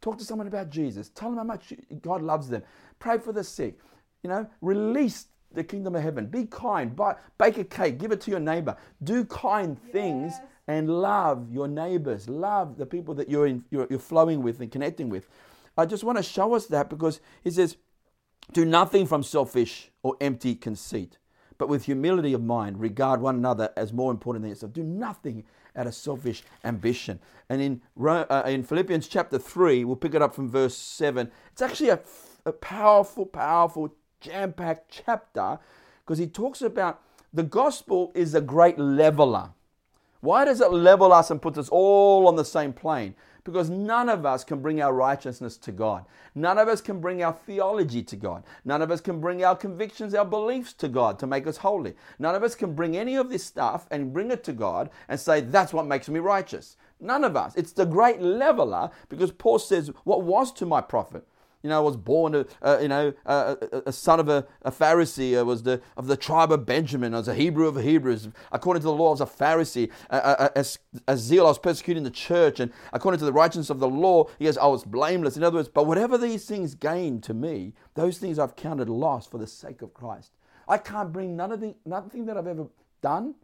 talk 0.00 0.18
to 0.18 0.24
someone 0.24 0.46
about 0.46 0.70
Jesus. 0.70 1.08
Tell 1.10 1.30
them 1.30 1.38
how 1.38 1.44
much 1.44 1.72
God 2.02 2.22
loves 2.22 2.48
them. 2.48 2.62
Pray 2.98 3.18
for 3.18 3.32
the 3.32 3.44
sick. 3.44 3.78
You 4.22 4.30
know, 4.30 4.48
release 4.60 5.26
the 5.52 5.64
kingdom 5.64 5.94
of 5.94 6.02
heaven. 6.02 6.26
Be 6.26 6.44
kind. 6.44 6.94
Buy, 6.94 7.16
bake 7.38 7.58
a 7.58 7.64
cake. 7.64 7.98
Give 7.98 8.12
it 8.12 8.20
to 8.22 8.30
your 8.30 8.40
neighbor. 8.40 8.76
Do 9.02 9.24
kind 9.24 9.80
things 9.92 10.34
yes 10.38 10.42
and 10.68 10.90
love 10.90 11.50
your 11.50 11.66
neighbors, 11.66 12.28
love 12.28 12.76
the 12.76 12.86
people 12.86 13.14
that 13.14 13.28
you're, 13.28 13.46
in, 13.46 13.64
you're, 13.70 13.86
you're 13.90 13.98
flowing 13.98 14.42
with 14.42 14.60
and 14.60 14.70
connecting 14.70 15.08
with. 15.08 15.26
I 15.76 15.86
just 15.86 16.04
want 16.04 16.18
to 16.18 16.22
show 16.22 16.54
us 16.54 16.66
that 16.66 16.90
because 16.90 17.20
he 17.42 17.50
says, 17.50 17.76
Do 18.52 18.64
nothing 18.64 19.06
from 19.06 19.22
selfish 19.22 19.90
or 20.02 20.16
empty 20.20 20.54
conceit, 20.54 21.18
but 21.56 21.68
with 21.68 21.86
humility 21.86 22.34
of 22.34 22.42
mind, 22.42 22.78
regard 22.78 23.20
one 23.20 23.36
another 23.36 23.70
as 23.76 23.92
more 23.92 24.10
important 24.10 24.42
than 24.42 24.50
yourself. 24.50 24.74
Do 24.74 24.82
nothing 24.82 25.44
out 25.78 25.86
of 25.86 25.94
selfish 25.94 26.42
ambition. 26.64 27.20
And 27.48 27.62
in, 27.62 27.80
uh, 28.04 28.42
in 28.46 28.64
Philippians 28.64 29.08
chapter 29.08 29.38
3, 29.38 29.84
we'll 29.84 29.96
pick 29.96 30.14
it 30.14 30.20
up 30.20 30.34
from 30.34 30.50
verse 30.50 30.76
7. 30.76 31.30
It's 31.52 31.62
actually 31.62 31.90
a, 31.90 32.00
a 32.44 32.52
powerful, 32.52 33.24
powerful, 33.24 33.94
jam 34.20 34.52
packed 34.52 35.02
chapter 35.06 35.58
because 36.04 36.18
he 36.18 36.26
talks 36.26 36.60
about 36.60 37.00
the 37.32 37.42
gospel 37.42 38.10
is 38.14 38.34
a 38.34 38.40
great 38.40 38.78
leveler. 38.78 39.50
Why 40.20 40.44
does 40.44 40.60
it 40.60 40.72
level 40.72 41.12
us 41.12 41.30
and 41.30 41.40
puts 41.40 41.58
us 41.58 41.68
all 41.68 42.26
on 42.26 42.36
the 42.36 42.44
same 42.44 42.72
plane? 42.72 43.14
Because 43.48 43.70
none 43.70 44.10
of 44.10 44.26
us 44.26 44.44
can 44.44 44.60
bring 44.60 44.82
our 44.82 44.92
righteousness 44.92 45.56
to 45.56 45.72
God. 45.72 46.04
None 46.34 46.58
of 46.58 46.68
us 46.68 46.82
can 46.82 47.00
bring 47.00 47.22
our 47.22 47.32
theology 47.32 48.02
to 48.02 48.14
God. 48.14 48.44
None 48.66 48.82
of 48.82 48.90
us 48.90 49.00
can 49.00 49.20
bring 49.22 49.42
our 49.42 49.56
convictions, 49.56 50.14
our 50.14 50.26
beliefs 50.26 50.74
to 50.74 50.88
God 50.88 51.18
to 51.18 51.26
make 51.26 51.46
us 51.46 51.56
holy. 51.56 51.94
None 52.18 52.34
of 52.34 52.42
us 52.42 52.54
can 52.54 52.74
bring 52.74 52.94
any 52.94 53.16
of 53.16 53.30
this 53.30 53.42
stuff 53.44 53.86
and 53.90 54.12
bring 54.12 54.30
it 54.30 54.44
to 54.44 54.52
God 54.52 54.90
and 55.08 55.18
say, 55.18 55.40
that's 55.40 55.72
what 55.72 55.86
makes 55.86 56.10
me 56.10 56.20
righteous. 56.20 56.76
None 57.00 57.24
of 57.24 57.36
us. 57.36 57.56
It's 57.56 57.72
the 57.72 57.86
great 57.86 58.20
leveler 58.20 58.90
because 59.08 59.30
Paul 59.32 59.58
says, 59.58 59.90
What 60.04 60.22
was 60.22 60.52
to 60.54 60.66
my 60.66 60.80
profit? 60.80 61.26
You 61.62 61.70
know, 61.70 61.76
I 61.76 61.80
was 61.80 61.96
born, 61.96 62.34
a, 62.62 62.80
you 62.80 62.88
know, 62.88 63.12
a, 63.26 63.56
a, 63.86 63.92
son 63.92 64.20
of 64.20 64.28
a, 64.28 64.46
Pharisee, 64.66 65.36
I 65.36 65.42
was 65.42 65.64
the, 65.64 65.80
of 65.96 66.06
the 66.06 66.16
tribe 66.16 66.52
of 66.52 66.64
Benjamin, 66.64 67.14
I 67.14 67.18
was 67.18 67.28
a 67.28 67.34
Hebrew 67.34 67.66
of 67.66 67.76
Hebrews. 67.76 68.28
According 68.52 68.82
to 68.82 68.86
the 68.86 68.92
law, 68.92 69.08
I 69.08 69.10
was 69.10 69.20
a 69.20 69.26
Pharisee. 69.26 69.90
As, 70.10 70.78
zeal, 71.16 71.46
I 71.46 71.48
was 71.48 71.58
persecuting 71.58 72.04
the 72.04 72.10
church. 72.10 72.60
And 72.60 72.72
according 72.92 73.18
to 73.18 73.24
the 73.24 73.32
righteousness 73.32 73.70
of 73.70 73.80
the 73.80 73.88
law, 73.88 74.28
he 74.38 74.48
I 74.48 74.66
was 74.66 74.84
blameless. 74.84 75.36
In 75.36 75.42
other 75.42 75.56
words, 75.56 75.68
but 75.68 75.86
whatever 75.86 76.16
these 76.16 76.44
things 76.44 76.74
gained 76.74 77.22
to 77.24 77.34
me, 77.34 77.74
those 77.94 78.18
things 78.18 78.38
I've 78.38 78.56
counted 78.56 78.88
loss 78.88 79.26
for 79.26 79.38
the 79.38 79.46
sake 79.46 79.82
of 79.82 79.92
Christ. 79.92 80.32
I 80.68 80.78
can't 80.78 81.12
bring 81.12 81.36
none 81.36 81.50
of 81.50 81.60
the, 81.60 81.74
nothing 81.84 82.26
that 82.26 82.36
I've 82.36 82.46
ever 82.46 82.66
done, 83.02 83.34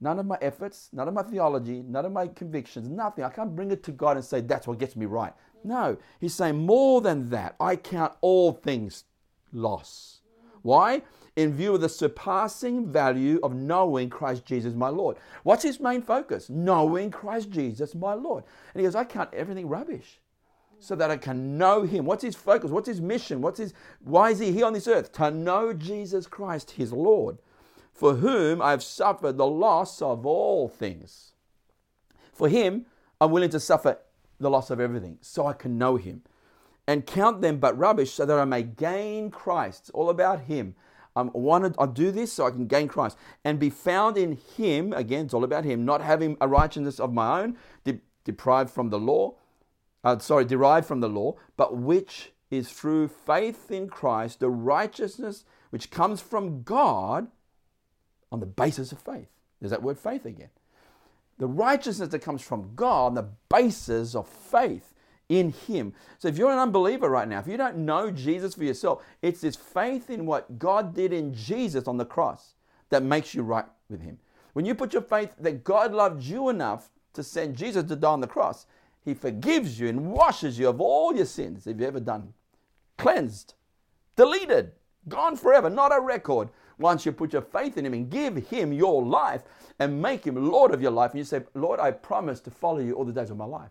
none 0.00 0.18
of 0.18 0.26
my 0.26 0.38
efforts, 0.40 0.90
none 0.92 1.08
of 1.08 1.14
my 1.14 1.22
theology, 1.22 1.82
none 1.82 2.04
of 2.04 2.12
my 2.12 2.28
convictions, 2.28 2.88
nothing. 2.88 3.24
I 3.24 3.30
can't 3.30 3.56
bring 3.56 3.70
it 3.70 3.82
to 3.84 3.92
God 3.92 4.16
and 4.16 4.24
say, 4.24 4.40
that's 4.40 4.66
what 4.66 4.78
gets 4.78 4.94
me 4.94 5.06
right. 5.06 5.32
No, 5.64 5.96
he's 6.20 6.34
saying 6.34 6.56
more 6.56 7.00
than 7.00 7.30
that. 7.30 7.56
I 7.60 7.76
count 7.76 8.14
all 8.20 8.52
things 8.52 9.04
loss. 9.52 10.20
Why? 10.62 11.02
In 11.36 11.54
view 11.54 11.74
of 11.74 11.80
the 11.80 11.88
surpassing 11.88 12.90
value 12.90 13.38
of 13.42 13.54
knowing 13.54 14.10
Christ 14.10 14.44
Jesus 14.44 14.74
my 14.74 14.88
Lord. 14.88 15.16
What's 15.44 15.62
his 15.62 15.80
main 15.80 16.02
focus? 16.02 16.50
Knowing 16.50 17.10
Christ 17.10 17.50
Jesus 17.50 17.94
my 17.94 18.14
Lord. 18.14 18.44
And 18.74 18.80
he 18.80 18.86
goes, 18.86 18.94
I 18.94 19.04
count 19.04 19.32
everything 19.32 19.68
rubbish 19.68 20.20
so 20.80 20.94
that 20.96 21.10
I 21.10 21.16
can 21.16 21.58
know 21.58 21.82
him. 21.82 22.04
What's 22.04 22.22
his 22.22 22.34
focus? 22.34 22.70
What's 22.70 22.88
his 22.88 23.00
mission? 23.00 23.40
What's 23.40 23.58
his 23.58 23.72
why 24.00 24.30
is 24.30 24.38
he 24.38 24.52
here 24.52 24.66
on 24.66 24.72
this 24.72 24.88
earth? 24.88 25.12
To 25.12 25.30
know 25.30 25.72
Jesus 25.72 26.26
Christ, 26.26 26.72
his 26.72 26.92
Lord, 26.92 27.38
for 27.92 28.14
whom 28.14 28.62
I've 28.62 28.82
suffered 28.82 29.36
the 29.36 29.46
loss 29.46 30.00
of 30.00 30.24
all 30.24 30.68
things. 30.68 31.32
For 32.32 32.48
him, 32.48 32.86
I'm 33.20 33.32
willing 33.32 33.50
to 33.50 33.60
suffer 33.60 33.98
the 34.40 34.50
loss 34.50 34.70
of 34.70 34.80
everything 34.80 35.18
so 35.20 35.46
I 35.46 35.52
can 35.52 35.78
know 35.78 35.96
him 35.96 36.22
and 36.86 37.06
count 37.06 37.42
them 37.42 37.58
but 37.58 37.76
rubbish 37.76 38.12
so 38.12 38.24
that 38.24 38.38
I 38.38 38.44
may 38.44 38.62
gain 38.62 39.30
Christ. 39.30 39.80
It's 39.82 39.90
all 39.90 40.10
about 40.10 40.42
him. 40.42 40.74
I'm 41.14 41.30
wanted, 41.34 41.74
I 41.78 41.86
do 41.86 42.10
this 42.10 42.32
so 42.32 42.46
I 42.46 42.50
can 42.50 42.66
gain 42.66 42.88
Christ 42.88 43.18
and 43.44 43.58
be 43.58 43.70
found 43.70 44.16
in 44.16 44.38
him. 44.56 44.92
Again, 44.92 45.26
it's 45.26 45.34
all 45.34 45.44
about 45.44 45.64
him, 45.64 45.84
not 45.84 46.00
having 46.00 46.36
a 46.40 46.48
righteousness 46.48 47.00
of 47.00 47.12
my 47.12 47.42
own, 47.42 47.56
de- 47.84 48.00
deprived 48.24 48.70
from 48.70 48.90
the 48.90 48.98
law, 48.98 49.34
uh, 50.04 50.18
sorry, 50.18 50.44
derived 50.44 50.86
from 50.86 51.00
the 51.00 51.08
law, 51.08 51.34
but 51.56 51.76
which 51.76 52.32
is 52.50 52.70
through 52.70 53.08
faith 53.08 53.70
in 53.70 53.88
Christ, 53.88 54.40
the 54.40 54.48
righteousness 54.48 55.44
which 55.70 55.90
comes 55.90 56.20
from 56.20 56.62
God 56.62 57.28
on 58.30 58.40
the 58.40 58.46
basis 58.46 58.92
of 58.92 58.98
faith. 58.98 59.28
There's 59.60 59.72
that 59.72 59.82
word 59.82 59.98
faith 59.98 60.24
again 60.24 60.50
the 61.38 61.46
righteousness 61.46 62.08
that 62.10 62.20
comes 62.20 62.42
from 62.42 62.72
God 62.74 63.14
the 63.14 63.28
basis 63.48 64.14
of 64.14 64.28
faith 64.28 64.92
in 65.28 65.52
Him. 65.52 65.94
So 66.18 66.28
if 66.28 66.36
you're 66.36 66.50
an 66.50 66.58
unbeliever 66.58 67.08
right 67.08 67.28
now, 67.28 67.38
if 67.38 67.46
you 67.46 67.56
don't 67.56 67.78
know 67.78 68.10
Jesus 68.10 68.54
for 68.54 68.64
yourself, 68.64 69.04
it's 69.22 69.40
this 69.40 69.56
faith 69.56 70.10
in 70.10 70.26
what 70.26 70.58
God 70.58 70.94
did 70.94 71.12
in 71.12 71.34
Jesus 71.34 71.86
on 71.86 71.96
the 71.96 72.04
cross 72.04 72.54
that 72.90 73.02
makes 73.02 73.34
you 73.34 73.42
right 73.42 73.66
with 73.88 74.02
Him. 74.02 74.18
When 74.54 74.64
you 74.64 74.74
put 74.74 74.92
your 74.92 75.02
faith 75.02 75.34
that 75.38 75.64
God 75.64 75.92
loved 75.92 76.22
you 76.22 76.48
enough 76.48 76.90
to 77.14 77.22
send 77.22 77.56
Jesus 77.56 77.84
to 77.84 77.96
die 77.96 78.10
on 78.10 78.20
the 78.20 78.26
cross, 78.26 78.66
He 79.04 79.14
forgives 79.14 79.78
you 79.78 79.88
and 79.88 80.12
washes 80.12 80.58
you 80.58 80.68
of 80.68 80.80
all 80.80 81.14
your 81.14 81.26
sins 81.26 81.66
if 81.66 81.78
you've 81.78 81.88
ever 81.88 82.00
done. 82.00 82.32
Cleansed, 82.96 83.54
deleted, 84.16 84.72
gone 85.08 85.36
forever, 85.36 85.70
not 85.70 85.96
a 85.96 86.00
record. 86.00 86.48
Once 86.78 87.04
you 87.04 87.12
put 87.12 87.32
your 87.32 87.42
faith 87.42 87.76
in 87.76 87.84
Him 87.84 87.94
and 87.94 88.10
give 88.10 88.36
Him 88.36 88.72
your 88.72 89.02
life 89.04 89.42
and 89.78 90.00
make 90.00 90.24
Him 90.24 90.50
Lord 90.50 90.72
of 90.72 90.80
your 90.80 90.90
life, 90.90 91.12
and 91.12 91.18
you 91.18 91.24
say, 91.24 91.42
Lord, 91.54 91.80
I 91.80 91.90
promise 91.90 92.40
to 92.40 92.50
follow 92.50 92.78
you 92.78 92.94
all 92.94 93.04
the 93.04 93.12
days 93.12 93.30
of 93.30 93.36
my 93.36 93.44
life. 93.44 93.70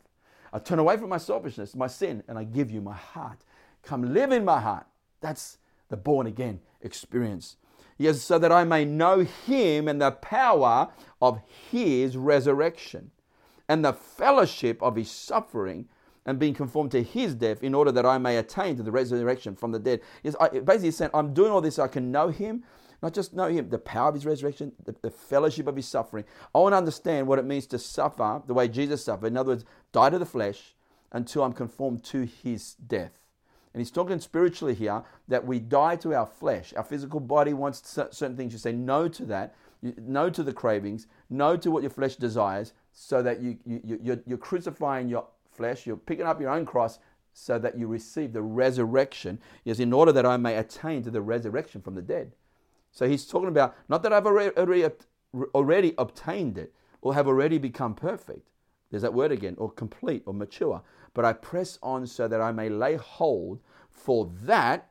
I 0.54 0.60
turn 0.60 0.80
away 0.80 0.98
from 0.98 1.10
my 1.10 1.17
selfishness, 1.17 1.76
my 1.76 1.88
sin, 1.88 2.24
and 2.28 2.38
I 2.38 2.43
give 2.43 2.72
you 2.72 2.82
my 2.82 2.96
heart. 2.96 3.39
Come 3.84 4.13
live 4.13 4.32
in 4.32 4.46
my 4.46 4.60
heart. 4.60 4.86
That's 5.22 5.58
the 5.89 5.98
born 5.98 6.28
again 6.28 6.60
experience. 6.82 7.58
Yes, 7.98 8.22
so 8.22 8.38
that 8.39 8.52
I 8.52 8.63
may 8.63 8.86
know 8.86 9.20
Him 9.22 9.88
and 9.88 10.02
the 10.02 10.12
power 10.12 10.89
of 11.22 11.41
His 11.72 12.15
resurrection 12.15 13.12
and 13.67 13.84
the 13.84 13.93
fellowship 13.93 14.82
of 14.82 14.96
His 14.96 15.10
suffering 15.10 15.88
and 16.28 16.38
being 16.38 16.54
conformed 16.54 16.91
to 16.91 17.02
his 17.02 17.34
death 17.34 17.63
in 17.63 17.74
order 17.74 17.91
that 17.91 18.06
I 18.06 18.17
may 18.17 18.38
attain 18.38 18.76
to 18.76 18.84
the 18.84 18.91
resurrection 18.91 19.56
from 19.56 19.72
the 19.72 19.80
dead. 19.80 20.02
Yes, 20.24 20.36
I, 20.39 20.50
basically 20.50 20.91
saying, 20.91 21.12
I'm 21.13 21.34
doing 21.34 21.52
all 21.52 21.62
this 21.62 21.76
so 21.76 21.84
I 21.84 21.88
can 21.88 22.12
know 22.12 22.28
him 22.28 22.63
not 23.01 23.13
just 23.13 23.33
know 23.33 23.47
Him, 23.47 23.69
the 23.69 23.77
power 23.77 24.10
of 24.10 24.15
His 24.15 24.25
resurrection, 24.25 24.71
the, 24.83 24.95
the, 25.01 25.12
fellowship 25.12 25.67
of 25.67 25.75
His 25.75 25.88
suffering. 25.88 26.25
I 26.53 26.60
want 26.60 26.73
to 26.73 26.77
understand 26.77 27.27
what 27.27 27.39
it 27.39 27.45
means 27.45 27.67
to 27.67 27.79
suffer 27.79 28.41
the 28.45 28.53
way 28.53 28.67
Jesus 28.67 29.03
suffered. 29.03 29.27
In 29.27 29.38
other 29.38 29.49
words, 29.49 29.65
die 29.91 30.10
to 30.10 30.19
the 30.19 30.25
flesh 30.25 30.75
until 31.12 31.43
I'm 31.43 31.53
conformed 31.53 32.03
to 32.05 32.23
His 32.23 32.73
death. 32.75 33.19
And 33.73 33.81
He's 33.81 33.91
talking 33.91 34.19
spiritually 34.19 34.73
here 34.73 35.03
that 35.27 35.45
we 35.45 35.60
die 35.60 35.95
to 35.97 36.15
our 36.15 36.25
flesh. 36.25 36.73
Our 36.75 36.83
physical 36.83 37.19
body 37.19 37.53
wants 37.53 37.81
certain 38.12 38.36
things. 38.36 38.53
You 38.53 38.60
say 38.60 38.71
no 38.71 39.07
to 39.07 39.25
that, 39.25 39.55
no 39.81 40.29
to 40.29 40.41
the 40.41 40.53
cravings, 40.53 41.07
no 41.29 41.55
to 41.57 41.69
what 41.69 41.83
your 41.83 41.91
flesh 41.91 42.15
desires, 42.15 42.73
so 42.91 43.21
that 43.21 43.41
you, 43.41 43.57
you, 43.65 43.99
you're, 44.01 44.19
you're 44.25 44.38
crucifying 44.39 45.07
your 45.07 45.27
flesh, 45.51 45.86
you're 45.86 45.97
picking 45.97 46.25
up 46.25 46.41
your 46.41 46.49
own 46.49 46.65
cross 46.65 46.97
so 47.33 47.60
that 47.60 47.77
you 47.77 47.86
receive 47.86 48.33
the 48.33 48.41
resurrection, 48.41 49.39
is 49.63 49.79
in 49.79 49.93
order 49.93 50.12
that 50.12 50.25
I 50.25 50.38
may 50.38 50.55
attain 50.55 51.03
to 51.03 51.12
the 51.12 51.21
resurrection 51.21 51.81
from 51.81 51.93
the 51.93 52.01
dead. 52.01 52.31
So 52.97 53.07
he's 53.07 53.27
talking 53.27 53.49
about 53.49 53.75
not 53.89 54.01
that 54.01 54.12
I've 54.12 54.25
already, 54.25 54.89
already 55.53 55.93
obtained 55.99 56.57
it 56.57 56.73
or 57.01 57.13
have 57.13 57.27
already 57.27 57.60
become 57.60 57.93
perfect. 57.93 58.49
There's 58.89 59.03
that 59.03 59.13
word 59.13 59.31
again, 59.31 59.53
or 59.60 59.69
complete 59.69 60.23
or 60.25 60.33
mature. 60.33 60.81
But 61.13 61.23
I 61.23 61.33
press 61.33 61.77
on 61.83 62.07
so 62.07 62.27
that 62.27 62.41
I 62.41 62.51
may 62.51 62.69
lay 62.69 62.95
hold 62.95 63.60
for 63.91 64.31
that 64.41 64.89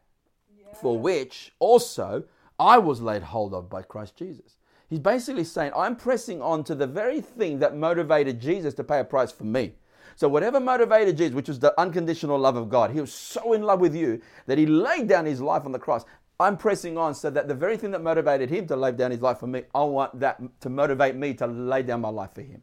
yeah. 0.57 0.73
for 0.75 0.97
which 0.97 1.53
also 1.59 2.23
I 2.61 2.79
was 2.79 3.01
laid 3.01 3.25
hold 3.25 3.53
of 3.53 3.69
by 3.69 3.83
Christ 3.83 4.14
Jesus. 4.14 4.59
He's 4.88 5.01
basically 5.01 5.42
saying, 5.42 5.73
I'm 5.75 5.97
pressing 5.97 6.40
on 6.40 6.62
to 6.64 6.77
the 6.77 6.87
very 6.87 7.21
thing 7.21 7.59
that 7.59 7.77
motivated 7.77 8.40
Jesus 8.40 8.73
to 8.75 8.85
pay 8.85 9.01
a 9.01 9.05
price 9.05 9.33
for 9.33 9.42
me. 9.42 9.73
So, 10.14 10.29
whatever 10.29 10.61
motivated 10.61 11.16
Jesus, 11.16 11.35
which 11.35 11.49
was 11.49 11.59
the 11.59 11.79
unconditional 11.79 12.38
love 12.38 12.55
of 12.55 12.69
God, 12.69 12.92
he 12.92 13.01
was 13.01 13.12
so 13.12 13.53
in 13.53 13.62
love 13.62 13.81
with 13.81 13.97
you 13.97 14.23
that 14.47 14.59
he 14.59 14.64
laid 14.64 15.09
down 15.09 15.27
his 15.27 15.40
life 15.40 15.64
on 15.66 15.73
the 15.73 15.79
cross. 15.81 16.05
I'm 16.38 16.57
pressing 16.59 16.99
on 16.99 17.14
so 17.14 17.31
that 17.31 17.49
the 17.49 17.55
very 17.55 17.77
thing 17.77 17.92
that 17.92 18.03
motivated 18.03 18.51
him 18.51 18.66
to 18.66 18.77
lay 18.77 18.92
down 18.92 19.11
his 19.11 19.22
life 19.22 19.38
for 19.38 19.46
me, 19.46 19.62
I 19.75 19.85
want 19.85 20.20
that 20.20 20.40
to 20.61 20.68
motivate 20.68 21.16
me 21.16 21.33
to 21.35 21.46
lay 21.46 21.83
down 21.83 22.03
my 22.03 22.11
life 22.11 22.35
for 22.35 22.42
him. 22.42 22.62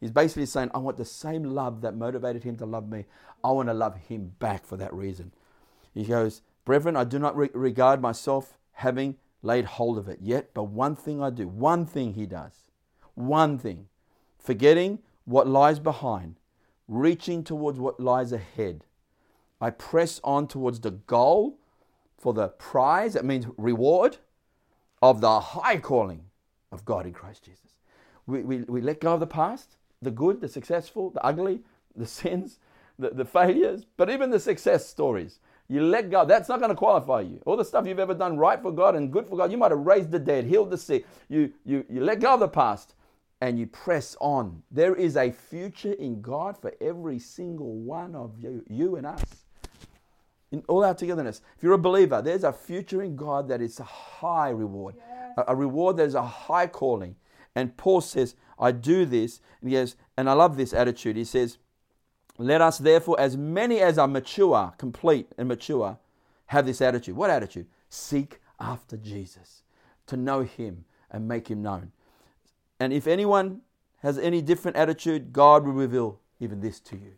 He's 0.00 0.12
basically 0.12 0.46
saying, 0.46 0.70
I 0.72 0.78
want 0.78 0.96
the 0.96 1.04
same 1.04 1.42
love 1.42 1.80
that 1.80 1.96
motivated 1.96 2.44
him 2.44 2.56
to 2.58 2.66
love 2.66 2.88
me. 2.88 3.06
I 3.42 3.50
want 3.50 3.68
to 3.68 3.74
love 3.74 3.96
him 3.96 4.34
back 4.38 4.64
for 4.64 4.76
that 4.76 4.94
reason. 4.94 5.32
He 5.92 6.04
goes, 6.04 6.42
Brethren, 6.64 6.96
I 6.96 7.04
do 7.04 7.18
not 7.18 7.36
re- 7.36 7.50
regard 7.52 8.00
myself 8.00 8.58
having 8.72 9.16
laid 9.42 9.64
hold 9.64 9.98
of 9.98 10.08
it 10.08 10.18
yet, 10.20 10.50
but 10.54 10.64
one 10.64 10.94
thing 10.94 11.20
I 11.22 11.30
do, 11.30 11.48
one 11.48 11.86
thing 11.86 12.14
he 12.14 12.26
does, 12.26 12.70
one 13.14 13.58
thing, 13.58 13.88
forgetting 14.38 15.00
what 15.24 15.48
lies 15.48 15.80
behind, 15.80 16.36
reaching 16.86 17.42
towards 17.42 17.80
what 17.80 17.98
lies 17.98 18.32
ahead. 18.32 18.84
I 19.60 19.70
press 19.70 20.20
on 20.22 20.46
towards 20.46 20.80
the 20.80 20.92
goal 20.92 21.57
for 22.18 22.34
the 22.34 22.48
prize, 22.48 23.14
that 23.14 23.24
means 23.24 23.46
reward, 23.56 24.18
of 25.00 25.20
the 25.20 25.40
high 25.40 25.76
calling 25.76 26.24
of 26.72 26.84
God 26.84 27.06
in 27.06 27.12
Christ 27.12 27.44
Jesus. 27.44 27.74
We, 28.26 28.42
we, 28.42 28.58
we 28.62 28.80
let 28.80 29.00
go 29.00 29.14
of 29.14 29.20
the 29.20 29.26
past, 29.26 29.76
the 30.02 30.10
good, 30.10 30.40
the 30.40 30.48
successful, 30.48 31.10
the 31.10 31.24
ugly, 31.24 31.60
the 31.94 32.06
sins, 32.20 32.58
the, 32.98 33.10
the 33.10 33.24
failures, 33.24 33.86
but 33.96 34.10
even 34.10 34.30
the 34.30 34.40
success 34.40 34.86
stories. 34.86 35.38
You 35.68 35.82
let 35.84 36.10
go. 36.10 36.24
That's 36.24 36.48
not 36.48 36.60
going 36.60 36.70
to 36.70 36.76
qualify 36.76 37.20
you. 37.20 37.40
All 37.44 37.56
the 37.56 37.64
stuff 37.64 37.86
you've 37.86 37.98
ever 37.98 38.14
done 38.14 38.38
right 38.38 38.60
for 38.60 38.72
God 38.72 38.96
and 38.96 39.12
good 39.12 39.26
for 39.26 39.36
God, 39.36 39.52
you 39.52 39.58
might 39.58 39.70
have 39.70 39.80
raised 39.80 40.10
the 40.10 40.18
dead, 40.18 40.44
healed 40.44 40.70
the 40.70 40.78
sick. 40.78 41.06
You, 41.28 41.52
you, 41.64 41.84
you 41.90 42.02
let 42.02 42.20
go 42.20 42.34
of 42.34 42.40
the 42.40 42.48
past 42.48 42.94
and 43.42 43.58
you 43.58 43.66
press 43.66 44.16
on. 44.18 44.62
There 44.70 44.94
is 44.94 45.16
a 45.16 45.30
future 45.30 45.92
in 45.92 46.22
God 46.22 46.56
for 46.56 46.72
every 46.80 47.18
single 47.18 47.74
one 47.74 48.14
of 48.14 48.32
you, 48.40 48.64
you 48.68 48.96
and 48.96 49.06
us 49.06 49.44
in 50.50 50.62
all 50.68 50.84
our 50.84 50.94
togetherness. 50.94 51.42
If 51.56 51.62
you're 51.62 51.72
a 51.72 51.78
believer, 51.78 52.22
there's 52.22 52.44
a 52.44 52.52
future 52.52 53.02
in 53.02 53.16
God 53.16 53.48
that 53.48 53.60
is 53.60 53.80
a 53.80 53.84
high 53.84 54.50
reward, 54.50 54.94
yes. 54.96 55.44
a, 55.46 55.54
reward 55.54 55.96
that 55.98 56.06
is 56.06 56.14
a 56.14 56.22
high 56.22 56.66
calling. 56.66 57.16
And 57.54 57.76
Paul 57.76 58.00
says, 58.00 58.34
I 58.58 58.72
do 58.72 59.04
this. 59.04 59.40
And 59.60 59.70
he 59.70 59.76
goes, 59.76 59.96
and 60.16 60.28
I 60.28 60.32
love 60.32 60.56
this 60.56 60.72
attitude. 60.72 61.16
He 61.16 61.24
says, 61.24 61.58
Let 62.38 62.60
us 62.60 62.78
therefore, 62.78 63.20
as 63.20 63.36
many 63.36 63.80
as 63.80 63.98
are 63.98 64.08
mature, 64.08 64.72
complete 64.78 65.28
and 65.36 65.48
mature, 65.48 65.98
have 66.46 66.66
this 66.66 66.80
attitude. 66.80 67.16
What 67.16 67.30
attitude? 67.30 67.66
Seek 67.90 68.40
after 68.60 68.96
Jesus, 68.96 69.62
to 70.06 70.16
know 70.16 70.42
him 70.42 70.84
and 71.10 71.28
make 71.28 71.48
him 71.48 71.62
known. 71.62 71.92
And 72.80 72.92
if 72.92 73.06
anyone 73.06 73.62
has 74.02 74.18
any 74.18 74.40
different 74.40 74.76
attitude, 74.76 75.32
God 75.32 75.64
will 75.64 75.72
reveal 75.72 76.20
even 76.40 76.60
this 76.60 76.80
to 76.80 76.96
you. 76.96 77.12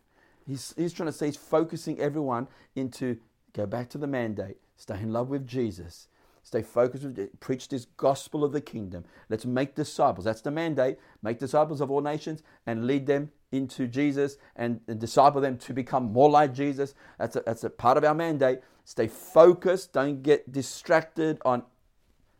He's, 0.51 0.73
he's 0.75 0.91
trying 0.91 1.07
to 1.07 1.13
say 1.13 1.27
he's 1.27 1.37
focusing 1.37 1.97
everyone 2.01 2.49
into 2.75 3.17
go 3.53 3.65
back 3.65 3.89
to 3.91 3.97
the 3.97 4.05
mandate, 4.05 4.57
stay 4.75 4.95
in 4.95 5.13
love 5.13 5.29
with 5.29 5.47
Jesus, 5.47 6.09
stay 6.43 6.61
focused 6.61 7.05
with 7.05 7.39
preach 7.39 7.69
this 7.69 7.85
gospel 7.85 8.43
of 8.43 8.51
the 8.51 8.59
kingdom. 8.59 9.05
Let's 9.29 9.45
make 9.45 9.75
disciples. 9.75 10.25
That's 10.25 10.41
the 10.41 10.51
mandate. 10.51 10.97
Make 11.23 11.39
disciples 11.39 11.79
of 11.79 11.89
all 11.89 12.01
nations 12.01 12.43
and 12.67 12.85
lead 12.85 13.07
them 13.07 13.31
into 13.53 13.87
Jesus 13.87 14.35
and, 14.57 14.81
and 14.89 14.99
disciple 14.99 15.39
them 15.39 15.57
to 15.59 15.73
become 15.73 16.11
more 16.11 16.29
like 16.29 16.53
Jesus. 16.53 16.95
That's 17.17 17.37
a, 17.37 17.43
that's 17.45 17.63
a 17.63 17.69
part 17.69 17.97
of 17.97 18.03
our 18.03 18.13
mandate. 18.13 18.59
Stay 18.83 19.07
focused. 19.07 19.93
Don't 19.93 20.21
get 20.21 20.51
distracted 20.51 21.39
on 21.45 21.63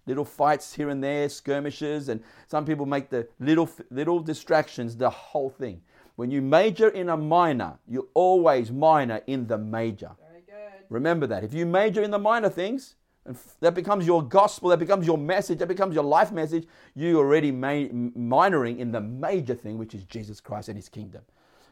little 0.05 0.25
fights 0.25 0.73
here 0.73 0.89
and 0.89 1.01
there, 1.01 1.29
skirmishes, 1.29 2.09
and 2.09 2.21
some 2.49 2.65
people 2.65 2.85
make 2.85 3.09
the 3.09 3.29
little 3.39 3.69
little 3.89 4.19
distractions 4.19 4.97
the 4.97 5.09
whole 5.09 5.49
thing. 5.49 5.81
When 6.21 6.29
you 6.29 6.43
major 6.43 6.87
in 6.87 7.09
a 7.09 7.17
minor, 7.17 7.79
you 7.87 8.09
always 8.13 8.71
minor 8.71 9.21
in 9.25 9.47
the 9.47 9.57
major. 9.57 10.11
Very 10.29 10.43
good. 10.45 10.85
Remember 10.87 11.25
that. 11.25 11.43
If 11.43 11.51
you 11.51 11.65
major 11.65 12.03
in 12.03 12.11
the 12.11 12.19
minor 12.19 12.47
things, 12.47 12.93
and 13.25 13.35
that 13.59 13.73
becomes 13.73 14.05
your 14.05 14.21
gospel, 14.21 14.69
that 14.69 14.77
becomes 14.77 15.07
your 15.07 15.17
message, 15.17 15.57
that 15.57 15.67
becomes 15.67 15.95
your 15.95 16.03
life 16.03 16.31
message, 16.31 16.67
you 16.93 17.17
already 17.17 17.51
ma- 17.51 17.89
minoring 17.89 18.77
in 18.77 18.91
the 18.91 19.01
major 19.01 19.55
thing, 19.55 19.79
which 19.79 19.95
is 19.95 20.03
Jesus 20.03 20.39
Christ 20.39 20.67
and 20.69 20.77
his 20.77 20.89
kingdom. 20.89 21.23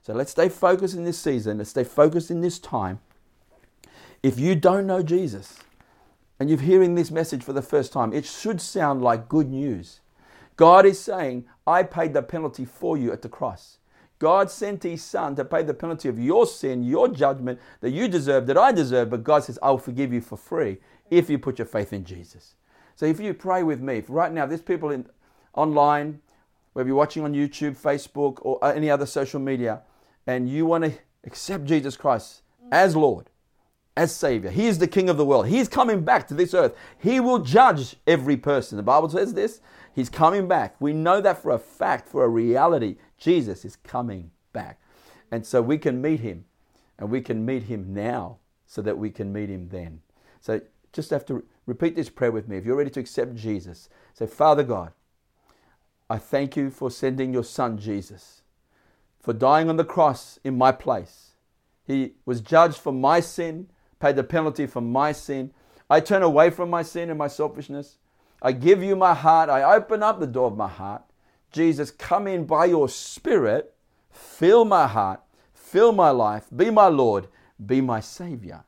So 0.01 0.13
let's 0.13 0.31
stay 0.31 0.49
focused 0.49 0.95
in 0.95 1.03
this 1.03 1.19
season. 1.19 1.59
Let's 1.59 1.69
stay 1.69 1.83
focused 1.83 2.31
in 2.31 2.41
this 2.41 2.57
time. 2.57 3.01
If 4.23 4.39
you 4.39 4.55
don't 4.55 4.87
know 4.87 5.03
Jesus, 5.03 5.59
and 6.39 6.49
you're 6.49 6.57
hearing 6.57 6.95
this 6.95 7.11
message 7.11 7.43
for 7.43 7.53
the 7.53 7.61
first 7.61 7.93
time, 7.93 8.13
it 8.13 8.25
should 8.25 8.61
sound 8.61 9.03
like 9.03 9.29
good 9.29 9.47
news. 9.47 9.99
God 10.55 10.87
is 10.87 10.99
saying, 10.99 11.45
I 11.67 11.83
paid 11.83 12.15
the 12.15 12.23
penalty 12.23 12.65
for 12.65 12.97
you 12.97 13.11
at 13.11 13.21
the 13.21 13.29
cross. 13.29 13.78
God 14.19 14.51
sent 14.51 14.83
his 14.83 15.01
son 15.01 15.35
to 15.37 15.45
pay 15.45 15.63
the 15.63 15.73
penalty 15.73 16.09
of 16.09 16.19
your 16.19 16.45
sin, 16.45 16.83
your 16.83 17.07
judgment 17.07 17.59
that 17.79 17.91
you 17.91 18.09
deserve, 18.09 18.47
that 18.47 18.57
I 18.57 18.73
deserve, 18.73 19.09
but 19.09 19.23
God 19.23 19.45
says, 19.45 19.57
I'll 19.63 19.77
forgive 19.77 20.11
you 20.11 20.19
for 20.19 20.37
free 20.37 20.77
if 21.09 21.29
you 21.29 21.39
put 21.39 21.57
your 21.57 21.65
faith 21.65 21.93
in 21.93 22.03
Jesus. 22.03 22.55
So 22.95 23.05
if 23.05 23.19
you 23.21 23.33
pray 23.33 23.63
with 23.63 23.79
me, 23.79 24.03
right 24.09 24.31
now, 24.31 24.45
there's 24.45 24.61
people 24.61 24.91
in, 24.91 25.07
online, 25.53 26.19
whether 26.73 26.87
you're 26.87 26.97
watching 26.97 27.23
on 27.23 27.33
YouTube, 27.33 27.77
Facebook, 27.77 28.39
or 28.41 28.63
uh, 28.63 28.73
any 28.73 28.89
other 28.89 29.05
social 29.05 29.39
media, 29.39 29.81
and 30.27 30.49
you 30.49 30.65
want 30.65 30.83
to 30.83 30.93
accept 31.23 31.63
Jesus 31.63 31.95
Christ 31.95 32.41
as 32.73 32.97
Lord, 32.97 33.29
as 33.95 34.13
Savior. 34.13 34.51
He 34.51 34.67
is 34.67 34.79
the 34.79 34.87
King 34.87 35.09
of 35.09 35.15
the 35.15 35.25
world. 35.25 35.47
He's 35.47 35.69
coming 35.69 36.03
back 36.03 36.27
to 36.27 36.33
this 36.33 36.53
earth. 36.53 36.75
He 36.97 37.21
will 37.21 37.39
judge 37.39 37.95
every 38.05 38.35
person. 38.35 38.75
The 38.75 38.83
Bible 38.83 39.09
says 39.09 39.33
this. 39.33 39.61
He's 39.95 40.09
coming 40.09 40.47
back. 40.47 40.75
We 40.79 40.93
know 40.93 41.19
that 41.21 41.41
for 41.41 41.51
a 41.51 41.59
fact, 41.59 42.07
for 42.07 42.23
a 42.23 42.29
reality. 42.29 42.97
Jesus 43.19 43.65
is 43.65 43.75
coming 43.75 44.31
back. 44.53 44.79
And 45.31 45.45
so 45.45 45.61
we 45.61 45.77
can 45.77 46.01
meet 46.01 46.21
him, 46.21 46.45
and 46.97 47.11
we 47.11 47.21
can 47.21 47.45
meet 47.45 47.63
him 47.63 47.93
now 47.93 48.37
so 48.65 48.81
that 48.81 48.97
we 48.97 49.09
can 49.09 49.31
meet 49.31 49.49
him 49.49 49.69
then. 49.69 50.01
So 50.41 50.61
just 50.91 51.11
have 51.11 51.25
to 51.27 51.43
repeat 51.65 51.95
this 51.95 52.09
prayer 52.09 52.31
with 52.31 52.47
me. 52.47 52.57
If 52.57 52.65
you're 52.65 52.75
ready 52.75 52.89
to 52.91 52.99
accept 52.99 53.35
Jesus, 53.35 53.89
say, 54.13 54.25
Father 54.25 54.63
God, 54.63 54.91
I 56.09 56.17
thank 56.17 56.57
you 56.57 56.71
for 56.71 56.89
sending 56.89 57.31
your 57.31 57.43
son 57.43 57.77
Jesus, 57.77 58.41
for 59.19 59.33
dying 59.33 59.69
on 59.69 59.77
the 59.77 59.85
cross 59.85 60.39
in 60.43 60.57
my 60.57 60.71
place. 60.71 61.33
He 61.85 62.13
was 62.25 62.41
judged 62.41 62.77
for 62.77 62.91
my 62.91 63.19
sin, 63.19 63.67
paid 63.99 64.15
the 64.15 64.23
penalty 64.23 64.65
for 64.65 64.81
my 64.81 65.11
sin. 65.11 65.51
I 65.89 65.99
turn 65.99 66.23
away 66.23 66.49
from 66.49 66.69
my 66.69 66.81
sin 66.81 67.09
and 67.09 67.19
my 67.19 67.27
selfishness. 67.27 67.97
I 68.41 68.53
give 68.53 68.81
you 68.81 68.95
my 68.95 69.13
heart. 69.13 69.49
I 69.49 69.75
open 69.75 70.01
up 70.01 70.19
the 70.19 70.27
door 70.27 70.47
of 70.47 70.57
my 70.57 70.67
heart. 70.67 71.03
Jesus, 71.51 71.91
come 71.91 72.27
in 72.27 72.45
by 72.45 72.65
your 72.65 72.89
Spirit, 72.89 73.73
fill 74.11 74.65
my 74.65 74.87
heart, 74.87 75.21
fill 75.53 75.91
my 75.91 76.09
life, 76.09 76.45
be 76.55 76.69
my 76.69 76.87
Lord, 76.87 77.27
be 77.65 77.81
my 77.81 77.99
Savior. 77.99 78.63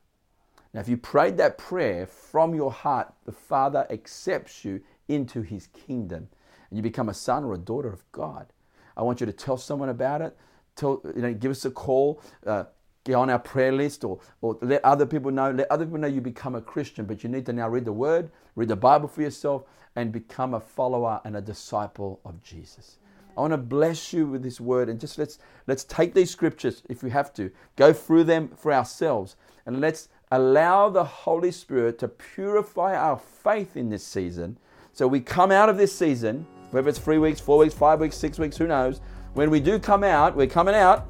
Now, 0.74 0.80
if 0.80 0.90
you 0.90 0.98
prayed 0.98 1.38
that 1.38 1.58
prayer 1.58 2.06
from 2.06 2.56
your 2.56 2.72
heart, 2.72 3.14
the 3.26 3.32
Father 3.32 3.86
accepts 3.90 4.64
you 4.64 4.82
into 5.08 5.42
His 5.42 5.68
kingdom 5.68 6.30
and 6.70 6.78
you 6.78 6.82
become 6.84 7.10
a 7.10 7.14
son 7.14 7.44
or 7.44 7.54
a 7.54 7.58
daughter 7.58 7.92
of 7.92 8.10
God. 8.12 8.48
I 8.96 9.04
want 9.04 9.20
you 9.20 9.26
to 9.26 9.34
tell 9.34 9.58
someone 9.58 9.90
about 9.90 10.22
it. 10.22 10.38
Tell, 10.76 11.02
you 11.16 11.22
know, 11.22 11.34
give 11.34 11.52
us 11.52 11.66
a 11.66 11.72
call. 11.72 12.22
Uh, 12.46 12.64
get 13.04 13.16
on 13.16 13.30
our 13.30 13.40
prayer 13.40 13.72
list 13.72 14.04
or, 14.04 14.20
or 14.42 14.58
let 14.62 14.84
other 14.86 15.06
people 15.06 15.32
know. 15.32 15.52
Let 15.52 15.72
other 15.72 15.86
people 15.86 16.00
know 16.00 16.08
you 16.08 16.22
become 16.22 16.56
a 16.56 16.62
Christian, 16.62 17.06
but 17.06 17.24
you 17.24 17.30
need 17.30 17.46
to 17.48 17.54
now 17.54 17.70
read 17.70 17.86
the 17.86 17.94
Word, 17.94 18.32
read 18.56 18.68
the 18.70 18.76
Bible 18.76 19.08
for 19.08 19.22
yourself, 19.22 19.64
and 19.96 20.12
become 20.12 20.54
a 20.54 20.60
follower 20.60 21.20
and 21.26 21.36
a 21.36 21.42
disciple 21.42 22.20
of 22.24 22.42
Jesus. 22.44 22.98
I 23.36 23.42
want 23.42 23.54
to 23.54 23.58
bless 23.58 24.12
you 24.12 24.28
with 24.28 24.44
this 24.44 24.60
word 24.60 24.90
and 24.90 25.00
just 25.00 25.18
let's 25.18 25.40
let's 25.68 25.84
take 25.86 26.14
these 26.14 26.30
scriptures 26.30 26.84
if 26.90 27.02
we 27.02 27.10
have 27.12 27.34
to 27.36 27.50
go 27.76 27.94
through 27.94 28.26
them 28.26 28.50
for 28.50 28.74
ourselves 28.74 29.36
and 29.66 29.80
let's 29.80 30.10
allow 30.32 30.90
the 30.90 31.04
Holy 31.04 31.52
Spirit 31.52 31.98
to 32.00 32.08
purify 32.08 32.96
our 32.96 33.18
faith 33.18 33.78
in 33.78 33.90
this 33.90 34.06
season 34.06 34.58
so 34.92 35.08
we 35.08 35.22
come 35.22 35.52
out 35.52 35.70
of 35.70 35.78
this 35.78 35.96
season 35.96 36.46
whether 36.72 36.88
it's 36.88 37.00
three 37.00 37.18
weeks, 37.18 37.40
four 37.40 37.58
weeks, 37.58 37.74
five 37.74 38.00
weeks, 38.00 38.18
six 38.18 38.38
weeks, 38.38 38.58
who 38.58 38.68
knows 38.68 39.00
when 39.34 39.50
we 39.50 39.62
do 39.62 39.80
come 39.80 40.04
out 40.04 40.36
we're 40.36 40.46
coming 40.46 40.76
out 40.76 41.08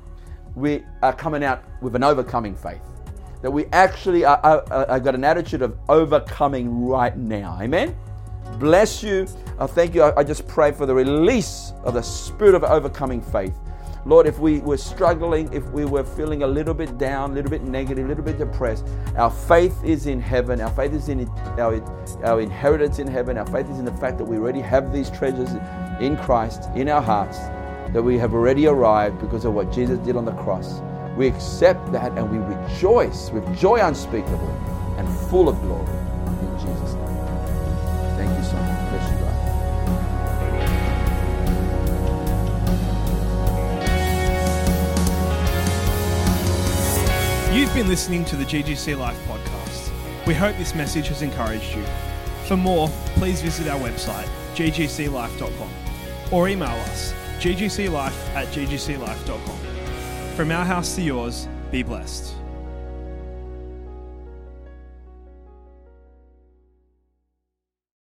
we 0.55 0.83
are 1.01 1.13
coming 1.13 1.43
out 1.43 1.63
with 1.81 1.95
an 1.95 2.03
overcoming 2.03 2.55
faith 2.55 2.81
that 3.41 3.49
we 3.49 3.65
actually 3.67 4.23
are, 4.23 4.39
are, 4.43 4.87
are 4.87 4.99
got 4.99 5.15
an 5.15 5.23
attitude 5.23 5.61
of 5.61 5.77
overcoming 5.89 6.85
right 6.85 7.17
now 7.17 7.57
amen 7.61 7.95
bless 8.59 9.01
you. 9.03 9.27
I 9.59 9.67
thank 9.67 9.95
you. 9.95 10.03
I 10.03 10.23
just 10.23 10.47
pray 10.47 10.71
for 10.71 10.85
the 10.85 10.93
release 10.93 11.73
of 11.83 11.93
the 11.93 12.01
spirit 12.01 12.55
of 12.55 12.63
overcoming 12.63 13.21
faith. 13.21 13.53
Lord, 14.03 14.25
if 14.25 14.39
we 14.39 14.59
were 14.59 14.77
struggling, 14.77 15.51
if 15.53 15.63
we 15.69 15.85
were 15.85 16.03
feeling 16.03 16.41
a 16.41 16.47
little 16.47 16.73
bit 16.73 16.97
down, 16.97 17.31
a 17.31 17.33
little 17.35 17.51
bit 17.51 17.61
negative, 17.61 18.05
a 18.05 18.07
little 18.07 18.23
bit 18.23 18.39
depressed, 18.39 18.85
our 19.15 19.29
faith 19.29 19.77
is 19.83 20.07
in 20.07 20.19
heaven. 20.19 20.59
Our 20.59 20.71
faith 20.71 20.93
is 20.93 21.07
in 21.07 21.27
our, 21.59 21.79
our 22.23 22.41
inheritance 22.41 22.97
in 22.97 23.07
heaven. 23.07 23.37
Our 23.37 23.45
faith 23.45 23.69
is 23.69 23.77
in 23.77 23.85
the 23.85 23.93
fact 23.93 24.17
that 24.17 24.25
we 24.25 24.37
already 24.37 24.61
have 24.61 24.91
these 24.91 25.11
treasures 25.11 25.51
in 25.99 26.17
Christ, 26.17 26.67
in 26.75 26.89
our 26.89 27.01
hearts, 27.01 27.37
that 27.93 28.01
we 28.01 28.17
have 28.17 28.33
already 28.33 28.67
arrived 28.67 29.19
because 29.19 29.45
of 29.45 29.53
what 29.53 29.71
Jesus 29.71 29.99
did 29.99 30.15
on 30.15 30.25
the 30.25 30.31
cross. 30.33 30.81
We 31.17 31.27
accept 31.27 31.91
that 31.91 32.17
and 32.17 32.31
we 32.31 32.37
rejoice 32.37 33.29
with 33.31 33.45
joy 33.57 33.79
unspeakable 33.79 34.49
and 34.97 35.07
full 35.29 35.49
of 35.49 35.59
glory. 35.61 35.85
In 35.85 36.57
Jesus' 36.57 36.93
name. 36.93 37.17
Thank 38.15 38.37
you 38.37 38.43
so 38.43 38.55
much. 38.55 38.89
Bless 38.91 39.11
you, 39.11 39.17
God. 39.19 39.31
You've 47.53 47.73
been 47.73 47.89
listening 47.89 48.23
to 48.25 48.37
the 48.37 48.45
GGC 48.45 48.97
Life 48.97 49.19
podcast. 49.27 49.91
We 50.25 50.33
hope 50.33 50.55
this 50.57 50.73
message 50.73 51.09
has 51.09 51.21
encouraged 51.21 51.75
you. 51.75 51.83
For 52.45 52.55
more, 52.55 52.87
please 53.15 53.41
visit 53.41 53.67
our 53.67 53.79
website, 53.79 54.29
ggclife.com, 54.55 55.69
or 56.31 56.47
email 56.47 56.69
us, 56.69 57.13
ggclife 57.41 58.35
at 58.35 58.47
ggclife.com. 58.49 59.59
From 60.35 60.51
our 60.51 60.63
house 60.63 60.95
to 60.95 61.01
yours, 61.01 61.47
be 61.71 61.81
blessed. 61.81 62.40